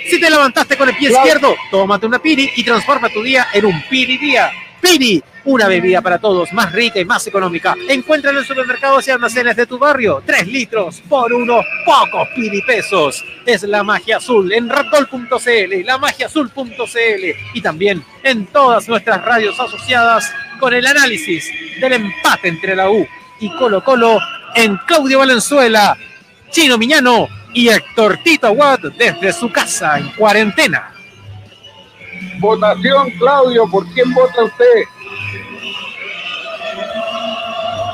[0.09, 3.65] Si te levantaste con el pie izquierdo, tómate una piri y transforma tu día en
[3.65, 4.51] un piri día.
[4.81, 7.75] Piri, una bebida para todos, más rica y más económica.
[7.87, 10.21] Encuéntrala en supermercados y almacenes de tu barrio.
[10.25, 13.23] Tres litros por unos pocos piri pesos.
[13.45, 20.73] Es la magia azul en radgol.cl, lamagiaazul.cl y también en todas nuestras radios asociadas con
[20.73, 23.05] el análisis del empate entre la U
[23.39, 24.19] y Colo Colo
[24.55, 25.97] en Claudio Valenzuela,
[26.49, 30.94] Chino Miñano y Héctor Tito Watt desde su casa en cuarentena.
[32.39, 34.83] Votación, Claudio, ¿por quién vota usted?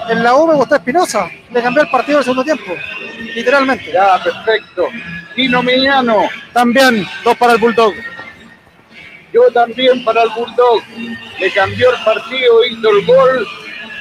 [0.10, 1.30] En la U me gustó Espinosa.
[1.52, 2.74] Le cambió el partido del segundo tiempo.
[3.36, 3.92] Literalmente.
[3.92, 4.88] Ya, perfecto.
[5.36, 7.94] Tino Miñano, También, dos para el Bulldog.
[9.32, 10.84] yo también para el Bulldog.
[11.40, 13.48] Le cambió el partido, hizo el gol.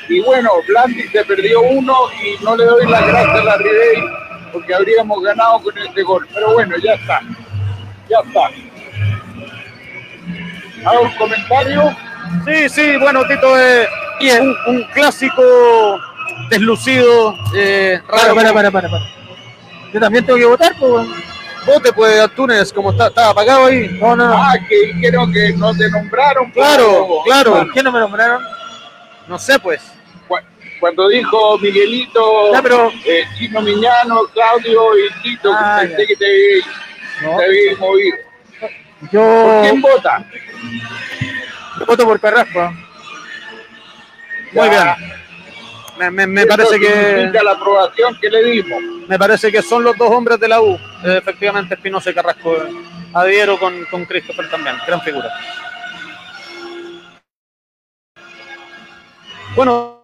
[0.09, 4.02] Y bueno, Blandi se perdió uno y no le doy las gracias a la Ribey
[4.52, 6.26] porque habríamos ganado con ese gol.
[6.34, 7.20] Pero bueno, ya está.
[8.09, 8.51] Ya está.
[10.85, 11.97] ¿Hago un comentario?
[12.47, 13.89] Sí, sí, bueno, Tito, eh,
[14.40, 15.43] un, un clásico
[16.48, 17.35] deslucido.
[17.55, 19.05] Eh, Para, para, para, para, para.
[19.93, 21.07] Yo también tengo que votar, pues.
[21.66, 23.98] Vote, pues, Antunes, como está, está apagado ahí.
[24.01, 24.35] No, no, no.
[24.35, 26.51] Ah, que dijeron que no te nombraron.
[26.52, 27.52] Claro, pero- claro.
[27.52, 28.43] ¿Por qué no me nombraron?
[29.28, 29.82] No sé, pues.
[30.27, 30.39] Cu-
[30.81, 36.07] Cuando dijo Miguelito, Ya, pero- eh, Chino Miñano, Claudio y Tito, Ah, pensé ya.
[36.07, 36.61] que te
[37.27, 37.36] No.
[37.36, 38.16] te había movido.
[39.10, 40.24] Yo ¿Por quién vota?
[41.86, 42.72] voto por Carrasco.
[44.52, 45.12] Muy Ya, bien.
[45.98, 48.82] Me, me- me parece que la aprobación que le dimos.
[49.09, 50.74] me parece que son los dos hombres de la U.
[51.05, 52.55] Eh, efectivamente, Espinosa y Carrasco.
[52.56, 52.70] eh,
[53.14, 54.77] adhiero con, con Christopher también.
[54.86, 55.28] Gran figura.
[59.56, 59.99] Bueno,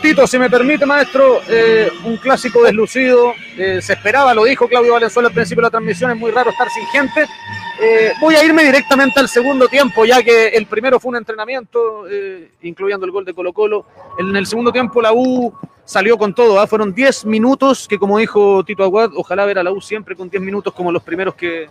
[0.00, 3.34] Tito, si me permite, maestro, eh, un clásico deslucido.
[3.56, 6.50] eh, se esperaba, lo dijo Claudio Valenzuela al principio de la transmisión, es muy raro
[6.50, 7.26] estar sin gente.
[7.80, 12.04] Eh, voy a irme directamente al segundo tiempo, ya que el primero fue un entrenamiento,
[12.62, 13.86] incluyendo el gol de Colo Colo.
[14.18, 15.52] En el segundo tiempo la U
[15.84, 16.66] salió con todo, ¿ah?
[16.66, 20.30] fueron 10 minutos, que como dijo Tito Aguad, ojalá ver a la U siempre con
[20.30, 21.68] 10 minutos como los primeros que,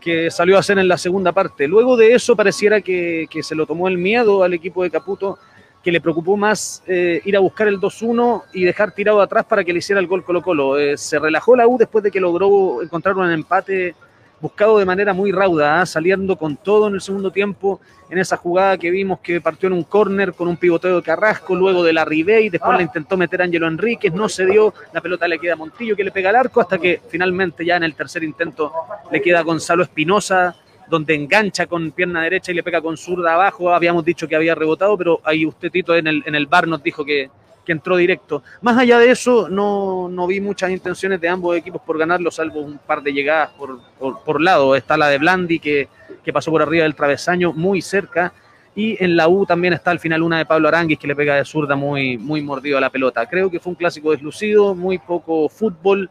[0.00, 1.66] que salió a hacer en la segunda parte.
[1.66, 5.38] Luego de eso pareciera que, que se lo tomó el miedo al equipo de Caputo,
[5.82, 9.64] que le preocupó más eh, ir a buscar el 2-1 y dejar tirado atrás para
[9.64, 10.78] que le hiciera el gol Colo Colo.
[10.78, 13.94] Eh, se relajó la U después de que logró encontrar un empate
[14.40, 15.86] buscado de manera muy rauda, ¿ah?
[15.86, 19.72] saliendo con todo en el segundo tiempo, en esa jugada que vimos que partió en
[19.72, 23.42] un córner con un pivoteo de Carrasco, luego de la Ribey, después la intentó meter
[23.42, 26.36] Ángelo Enríquez, no se dio, la pelota le queda a Montillo que le pega al
[26.36, 28.72] arco, hasta que finalmente ya en el tercer intento
[29.10, 30.54] le queda a Gonzalo Espinosa,
[30.88, 34.54] donde engancha con pierna derecha y le pega con zurda abajo, habíamos dicho que había
[34.54, 37.30] rebotado, pero ahí usted Tito en el, en el bar nos dijo que,
[37.64, 38.42] que entró directo.
[38.62, 42.60] Más allá de eso, no, no vi muchas intenciones de ambos equipos por ganarlo, salvo
[42.60, 44.74] un par de llegadas por, por, por lado.
[44.74, 45.88] Está la de Blandi, que,
[46.24, 48.32] que pasó por arriba del travesaño, muy cerca.
[48.74, 51.34] Y en la U también está al final una de Pablo Aranguis, que le pega
[51.34, 53.26] de zurda muy, muy mordido a la pelota.
[53.26, 56.08] Creo que fue un clásico deslucido, muy poco fútbol,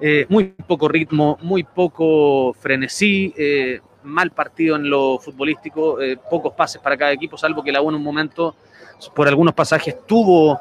[0.00, 6.52] eh, muy poco ritmo, muy poco frenesí, eh, mal partido en lo futbolístico, eh, pocos
[6.52, 8.54] pases para cada equipo, salvo que la U en un momento,
[9.14, 10.58] por algunos pasajes, tuvo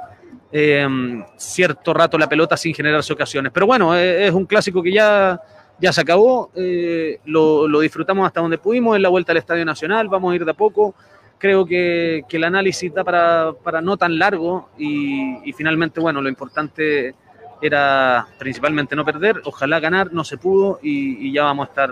[0.52, 0.88] eh,
[1.36, 3.52] cierto rato la pelota sin generarse ocasiones.
[3.52, 5.42] Pero bueno, eh, es un clásico que ya,
[5.80, 9.66] ya se acabó, eh, lo, lo disfrutamos hasta donde pudimos en la vuelta al Estadio
[9.66, 10.96] Nacional, vamos a ir de a poco.
[11.40, 16.30] Creo que, que el análisis da para, para no tan largo y, finalmente, bueno, lo
[16.30, 17.16] importante
[17.62, 21.92] era principalmente no perder, ojalá ganar, no se pudo y ya vamos a estar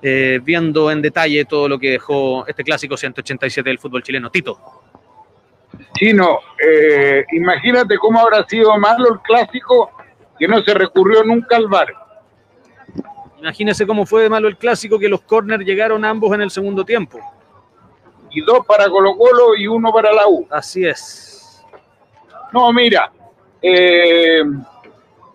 [0.00, 4.30] eh, viendo en detalle todo lo que dejó este clásico 187 del fútbol chileno.
[4.30, 4.58] Tito.
[5.94, 9.90] Chino, eh, imagínate cómo habrá sido malo el clásico
[10.38, 11.88] que no se recurrió nunca al VAR.
[13.38, 16.84] Imagínese cómo fue de malo el clásico que los corners llegaron ambos en el segundo
[16.84, 17.18] tiempo.
[18.30, 20.46] Y dos para Colo Colo y uno para la U.
[20.50, 21.64] Así es.
[22.52, 23.12] No, mira,
[23.62, 24.42] eh,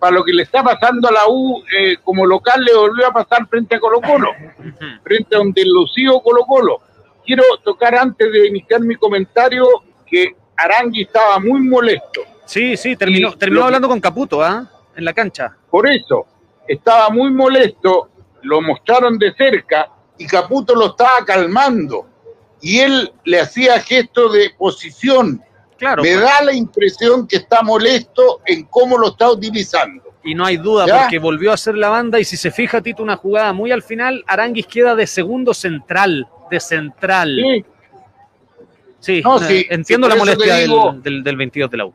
[0.04, 3.14] para lo que le está pasando a la U, eh, como local le volvió a
[3.14, 4.32] pasar frente a Colo Colo,
[5.02, 6.82] frente a un deslucido Colo Colo.
[7.26, 9.66] Quiero tocar antes de iniciar mi comentario
[10.06, 12.20] que Arangui estaba muy molesto.
[12.44, 14.70] Sí, sí, terminó, Y terminó hablando con Caputo, ¿ah?
[14.94, 15.56] En la cancha.
[15.70, 16.28] Por eso,
[16.68, 18.10] estaba muy molesto,
[18.42, 22.08] lo mostraron de cerca y Caputo lo estaba calmando.
[22.60, 25.42] Y él le hacía gestos de posición.
[25.78, 26.04] Claro.
[26.04, 26.22] Me pues.
[26.22, 30.04] da la impresión que está molesto en cómo lo está utilizando.
[30.24, 31.02] Y no hay duda, ¿Ya?
[31.02, 33.84] porque volvió a hacer la banda y si se fija Tito una jugada muy al
[33.84, 37.36] final, Aranguis queda de segundo central, de central.
[37.42, 37.66] Sí,
[39.00, 41.86] Sí, No, eh, sí, entiendo sí, la molestia digo- del, del, del 22 de la
[41.88, 41.94] U.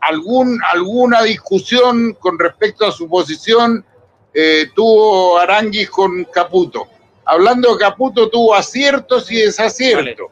[0.00, 3.84] algún, alguna discusión con respecto a su posición
[4.32, 6.86] eh, tuvo Aranguis con Caputo.
[7.24, 10.28] Hablando de Caputo, tuvo aciertos y desaciertos.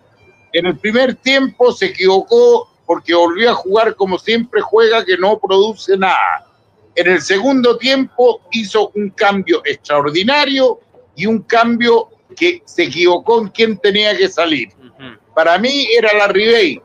[0.55, 5.39] En el primer tiempo se equivocó porque volvió a jugar como siempre juega, que no
[5.41, 6.47] produce nada.
[6.95, 10.79] En el segundo tiempo hizo un cambio extraordinario
[11.17, 14.69] y un cambio que se equivocó en quién tenía que salir.
[15.35, 16.81] Para mí era la Ribey.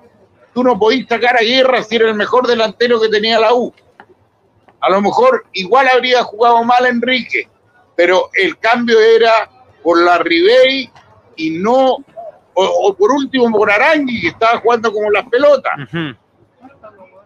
[0.51, 3.71] Tú no podías sacar a Guerra si era el mejor delantero que tenía la U.
[4.81, 7.47] A lo mejor igual habría jugado mal Enrique,
[7.95, 9.47] pero el cambio era
[9.83, 10.89] por la Ribey
[11.35, 11.97] y no,
[12.59, 15.73] o, o por último por Arangui, que estaba jugando como las pelotas,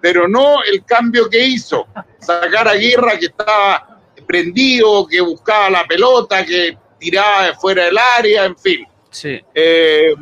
[0.02, 1.88] pero no el cambio que hizo,
[2.20, 7.98] sacar a Guerra que estaba prendido, que buscaba la pelota, que tiraba de fuera del
[7.98, 8.86] área, en fin.
[9.10, 9.40] Sí.
[9.54, 10.14] Eh,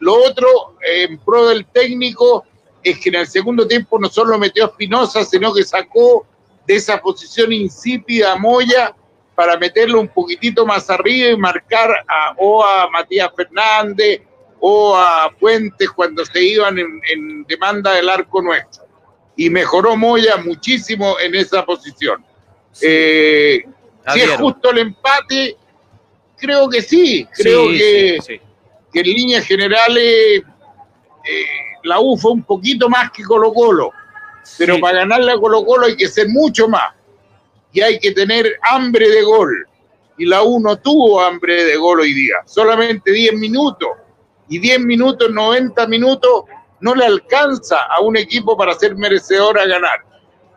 [0.00, 2.44] lo otro, eh, en pro del técnico,
[2.82, 6.26] es que en el segundo tiempo no solo metió a Espinosa, sino que sacó
[6.66, 8.94] de esa posición insípida a Moya
[9.34, 14.22] para meterlo un poquitito más arriba y marcar a, o a Matías Fernández
[14.64, 18.84] o a Fuentes cuando se iban en, en demanda del arco nuestro.
[19.36, 22.24] Y mejoró Moya muchísimo en esa posición.
[22.80, 23.64] Eh,
[24.12, 25.56] si es justo el empate,
[26.36, 27.26] creo que sí.
[27.34, 28.40] Creo Sí, que, sí,
[28.92, 30.42] que en líneas generales
[31.24, 31.44] eh,
[31.82, 33.90] la U fue un poquito más que Colo Colo.
[34.58, 36.94] Pero para ganarle a Colo Colo hay que ser mucho más.
[37.72, 39.66] Y hay que tener hambre de gol.
[40.18, 42.36] Y la U no tuvo hambre de gol hoy día.
[42.44, 43.88] Solamente 10 minutos.
[44.52, 46.44] Y 10 minutos, 90 minutos,
[46.80, 50.00] no le alcanza a un equipo para ser merecedor a ganar.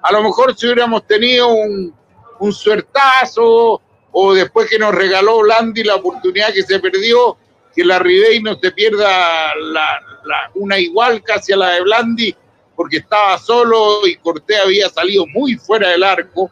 [0.02, 1.96] A lo mejor si hubiéramos tenido un,
[2.40, 3.82] un suertazo
[4.12, 7.38] o después que nos regaló Blandi la oportunidad que se perdió,
[7.74, 9.54] que la Ribey no se pierda
[10.56, 12.36] una igual casi a la de Blandi,
[12.76, 16.52] porque estaba solo y Cortés había salido muy fuera del arco.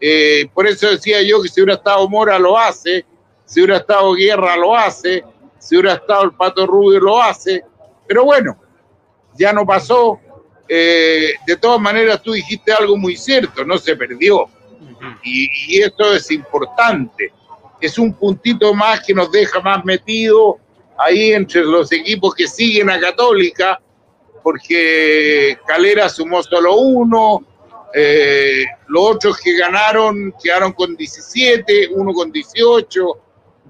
[0.00, 3.04] Eh, por eso decía yo que si hubiera estado Mora lo hace,
[3.44, 5.22] si hubiera estado Guerra lo hace,
[5.60, 7.62] si hubiera estado el Pato Rubio lo hace,
[8.08, 8.58] pero bueno,
[9.36, 10.18] ya no pasó.
[10.68, 14.48] Eh, de todas maneras, tú dijiste algo muy cierto, no se perdió.
[15.22, 17.32] Y, esto es importante.
[17.80, 20.58] Es un puntito más que nos deja más metido
[20.98, 23.80] ahí entre los equipos que siguen a Católica,
[24.42, 27.44] porque Calera sumó solo uno,
[27.94, 33.18] eh, los otros que ganaron quedaron con 17, uno con 18.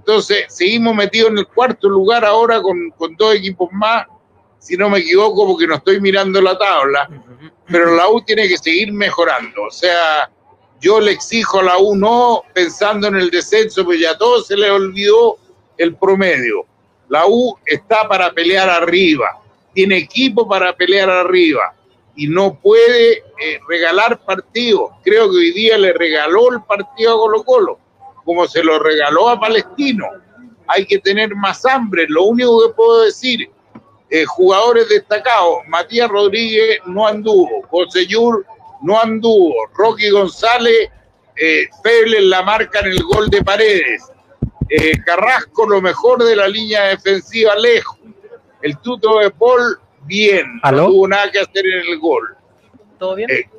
[0.00, 4.06] Entonces, seguimos metidos en el cuarto lugar ahora con, dos equipos más,
[4.58, 7.06] si no me equivoco, porque no estoy mirando la tabla.
[7.66, 9.64] Pero la U tiene que seguir mejorando.
[9.64, 10.30] O sea,
[10.80, 14.46] yo le exijo a la U no pensando en el descenso, pues ya a todos
[14.46, 15.36] se les olvidó
[15.76, 16.64] el promedio.
[17.10, 19.38] La U está para pelear arriba,
[19.74, 21.74] tiene equipo para pelear arriba
[22.16, 24.92] y no puede eh, regalar partidos.
[25.04, 27.78] Creo que hoy día le regaló el partido a Colo Colo,
[28.30, 30.06] como se lo regaló a Palestino.
[30.68, 32.06] Hay que tener más hambre.
[32.08, 33.50] Lo único que puedo decir,
[34.08, 38.46] eh, jugadores destacados, Matías Rodríguez no anduvo, José Yur
[38.82, 40.90] no anduvo, Rocky González,
[41.34, 44.12] eh, feble en la marca en el gol de Paredes,
[44.68, 47.98] eh, Carrasco lo mejor de la línea defensiva lejos,
[48.62, 50.82] el tuto de Paul bien, ¿Aló?
[50.82, 52.36] no tuvo nada que hacer en el gol.
[52.96, 53.28] ¿Todo bien?
[53.28, 53.50] Eh,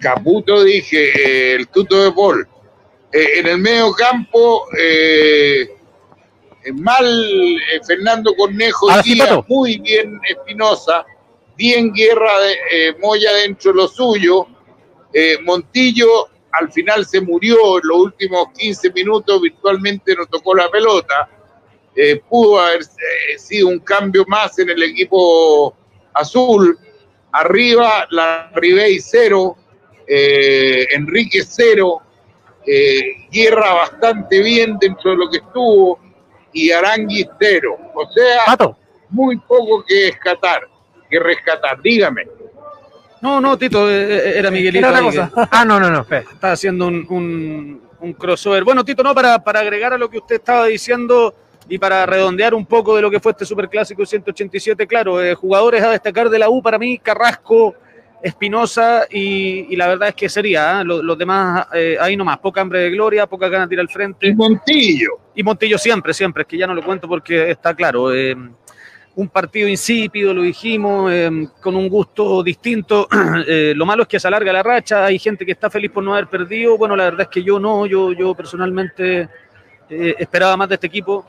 [0.00, 2.48] Caputo dije, eh, el tuto de Paul.
[3.10, 9.46] Eh, en el medio campo, eh, eh, mal eh, Fernando Cornejo, sí, Pato.
[9.48, 11.06] muy bien Espinosa,
[11.56, 14.46] bien Guerra de Moya dentro de lo suyo.
[15.42, 21.28] Montillo al final se murió en los últimos 15 minutos, virtualmente no tocó la pelota.
[22.28, 22.82] Pudo haber
[23.38, 25.74] sido un cambio más en el equipo
[26.12, 26.78] azul.
[27.32, 29.56] Arriba, la Ribey cero,
[30.06, 32.02] Enrique cero,
[32.70, 35.98] eh, Guerra bastante bien dentro de lo que estuvo
[36.52, 37.76] y Arangui cero.
[37.94, 38.76] O sea, Pato,
[39.10, 40.62] muy poco que rescatar,
[41.08, 41.80] que rescatar.
[41.82, 42.26] Dígame.
[43.20, 44.78] No, no, Tito, eh, eh, era Miguelito.
[44.86, 45.48] era otra ahí que- cosa.
[45.50, 48.62] Ah, no, no, no, está haciendo un, un- un crossover.
[48.64, 51.34] Bueno, Tito, no, para, para agregar a lo que usted estaba diciendo
[51.68, 55.82] y para redondear un poco de lo que fue este superclásico 187, claro, eh, jugadores
[55.82, 57.74] a destacar de la U para mí, Carrasco,
[58.22, 60.84] Espinosa y, y la verdad es que sería, ¿eh?
[60.84, 63.88] los, los demás eh, ahí nomás, poca hambre de gloria, poca ganas de ir al
[63.88, 64.26] frente.
[64.26, 65.20] Y Montillo.
[65.34, 68.12] Y Montillo siempre, siempre, es que ya no lo cuento porque está claro.
[68.12, 68.36] eh,
[69.14, 71.30] un partido insípido, lo dijimos, eh,
[71.60, 73.08] con un gusto distinto.
[73.74, 76.14] Lo malo es que se alarga la racha, hay gente que está feliz por no
[76.14, 76.78] haber perdido.
[76.78, 79.28] Bueno, la verdad es que yo no, yo, yo personalmente
[79.88, 81.26] esperaba más de este equipo,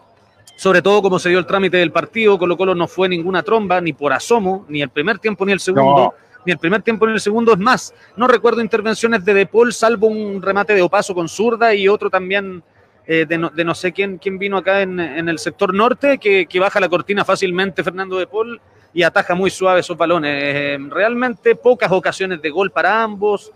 [0.56, 2.38] sobre todo como se dio el trámite del partido.
[2.38, 5.60] Colo Colo no fue ninguna tromba, ni por asomo, ni el primer tiempo ni el
[5.60, 6.14] segundo.
[6.16, 6.29] No.
[6.50, 7.94] Ni el primer tiempo ni el segundo es más.
[8.16, 12.10] No recuerdo intervenciones de De Paul, salvo un remate de Opaso con zurda y otro
[12.10, 12.64] también
[13.06, 16.48] eh, de, no, de no sé quién, vino acá en, en el sector norte, que,
[16.48, 18.60] que baja la cortina fácilmente Fernando de Paul
[18.96, 20.42] y ataja muy suave esos balones.
[20.44, 23.52] Eh, realmente pocas ocasiones de gol para ambos,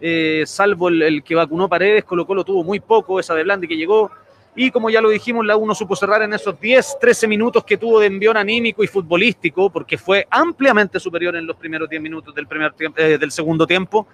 [0.00, 3.66] eh, salvo el, el que vacunó Paredes, Colo Colo tuvo muy poco, esa de Blandi
[3.66, 4.08] que llegó.
[4.56, 7.76] Y como ya lo dijimos, la uno supo cerrar en esos 10, 13 minutos que
[7.76, 12.34] tuvo de envión anímico y futbolístico, porque fue ampliamente superior en los primeros 10 minutos
[12.34, 14.08] del, primer tiempo, eh, del segundo tiempo.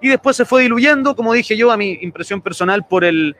[0.00, 3.36] Y después se fue diluyendo, como dije yo, a mi impresión personal, por el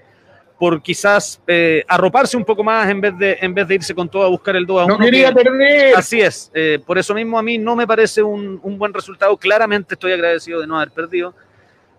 [0.58, 4.08] por quizás eh, arroparse un poco más en vez de en vez de irse con
[4.08, 4.98] todo a buscar el 2 a 1.
[4.98, 5.94] No quería perder.
[5.94, 9.36] Así es, eh, por eso mismo a mí no me parece un, un buen resultado.
[9.36, 11.32] Claramente estoy agradecido de no haber perdido,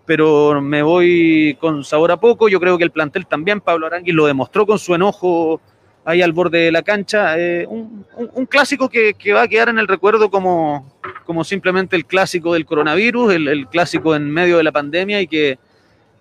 [0.10, 2.49] pero me voy con sabor a poco.
[2.49, 5.61] Yo creo que el plantel también, Pablo Aranguis lo demostró con su enojo
[6.03, 7.38] ahí al borde de la cancha.
[7.38, 10.91] Eh, un, un- un clásico que, que va a quedar en el recuerdo como,
[11.27, 15.27] como simplemente el clásico del coronavirus, el, el clásico en medio de la pandemia y
[15.27, 15.60] que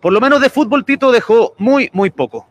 [0.02, 2.46] por lo menos de fútbol Tito dejó muy, muy poco.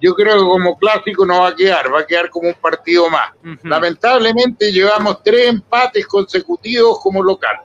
[0.00, 3.08] Yo creo que como clásico no va a quedar, va a quedar como un partido
[3.08, 3.30] más.
[3.62, 7.58] Lamentablemente llevamos tres empates consecutivos como local.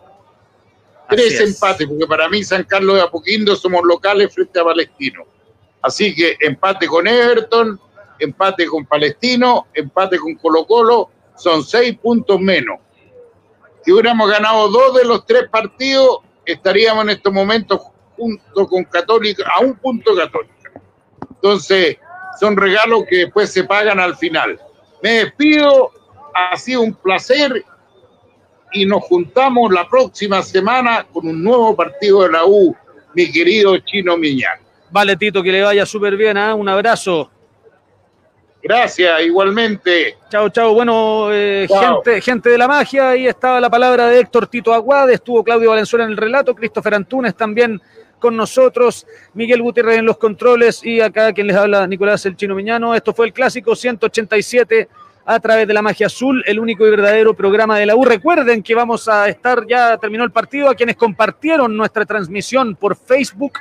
[1.11, 5.25] Tres empates, porque para mí San Carlos de Apoquindo somos locales frente a Palestino.
[5.81, 7.79] Así que empate con Everton,
[8.17, 12.79] empate con Palestino, empate con Colo Colo, son seis puntos menos.
[13.83, 17.81] Si hubiéramos ganado dos de los tres partidos, estaríamos en estos momentos
[18.15, 20.71] junto con Católica, a un punto Católica.
[21.35, 21.97] Entonces,
[22.39, 24.59] son regalos que después se pagan al final.
[25.01, 25.91] Me despido,
[26.33, 27.65] ha sido un placer
[28.73, 32.75] y nos juntamos la próxima semana con un nuevo partido de la U,
[33.13, 34.59] mi querido Chino Miñán.
[34.89, 36.37] Vale, Tito, que le vaya súper bien.
[36.37, 36.53] ¿ah?
[36.53, 37.29] Un abrazo.
[38.63, 40.17] Gracias, igualmente.
[40.29, 40.73] Chao, chao.
[40.73, 42.03] Bueno, eh, Chao.
[42.03, 45.71] gente, gente de la magia, ahí estaba la palabra de Héctor Tito Aguade, estuvo Claudio
[45.71, 47.81] Valenzuela en el relato, Christopher Antunes también
[48.19, 52.53] con nosotros, Miguel Gutiérrez en los controles y acá quien les habla, Nicolás El Chino
[52.53, 52.93] Miñano.
[52.93, 54.87] Esto fue el clásico 187
[55.25, 58.03] a través de la magia azul, el único y verdadero programa de la U.
[58.03, 62.95] Recuerden que vamos a estar, ya terminó el partido, a quienes compartieron nuestra transmisión por
[62.95, 63.53] Facebook.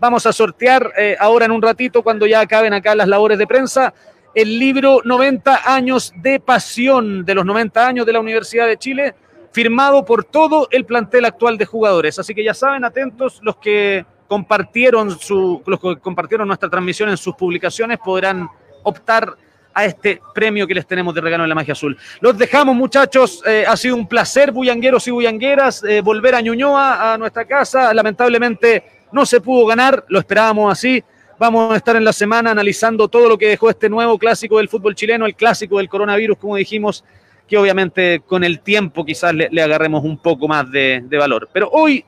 [0.00, 3.46] Vamos a sortear eh, ahora en un ratito, cuando ya acaben acá las labores de
[3.46, 3.92] prensa,
[4.34, 9.14] el libro 90 años de pasión de los 90 años de la Universidad de Chile,
[9.50, 12.18] firmado por todo el plantel actual de jugadores.
[12.18, 17.16] Así que ya saben, atentos, los que compartieron su, los que compartieron nuestra transmisión en
[17.16, 18.48] sus publicaciones podrán
[18.84, 19.36] optar
[19.78, 21.96] a este premio que les tenemos de regalo en la magia azul.
[22.20, 23.44] Los dejamos, muchachos.
[23.46, 27.94] Eh, ha sido un placer, bullangueros y bullangueras, eh, volver a Ñuñoa, a nuestra casa.
[27.94, 28.82] Lamentablemente
[29.12, 31.04] no se pudo ganar, lo esperábamos así.
[31.38, 34.68] Vamos a estar en la semana analizando todo lo que dejó este nuevo clásico del
[34.68, 37.04] fútbol chileno, el clásico del coronavirus, como dijimos,
[37.46, 41.48] que obviamente con el tiempo quizás le, agarremos un poco más de, de valor.
[41.52, 42.04] Pero hoy,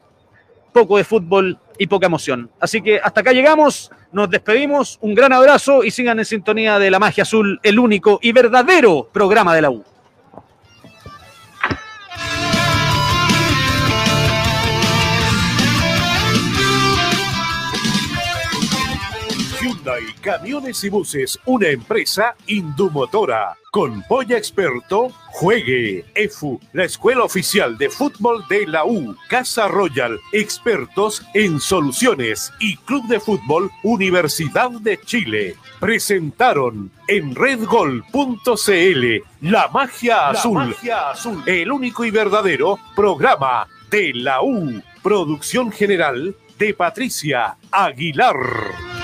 [0.73, 2.51] poco de fútbol y poca emoción.
[2.61, 6.90] Así que hasta acá llegamos, nos despedimos, un gran abrazo y sigan en sintonía de
[6.90, 9.82] La Magia Azul, el único y verdadero programa de la U.
[19.81, 23.57] Hyundai Camiones y Buses, una empresa indumotora.
[23.70, 26.05] Con Polla Experto, juegue.
[26.15, 29.16] EFU, la escuela oficial de fútbol de la U.
[29.28, 32.52] Casa Royal, expertos en soluciones.
[32.59, 35.57] Y Club de Fútbol Universidad de Chile.
[35.78, 38.02] Presentaron en redgol.cl
[39.40, 40.74] La Magia Azul.
[41.47, 44.82] El único y verdadero programa de la U.
[45.02, 48.99] Producción general de Patricia Aguilar.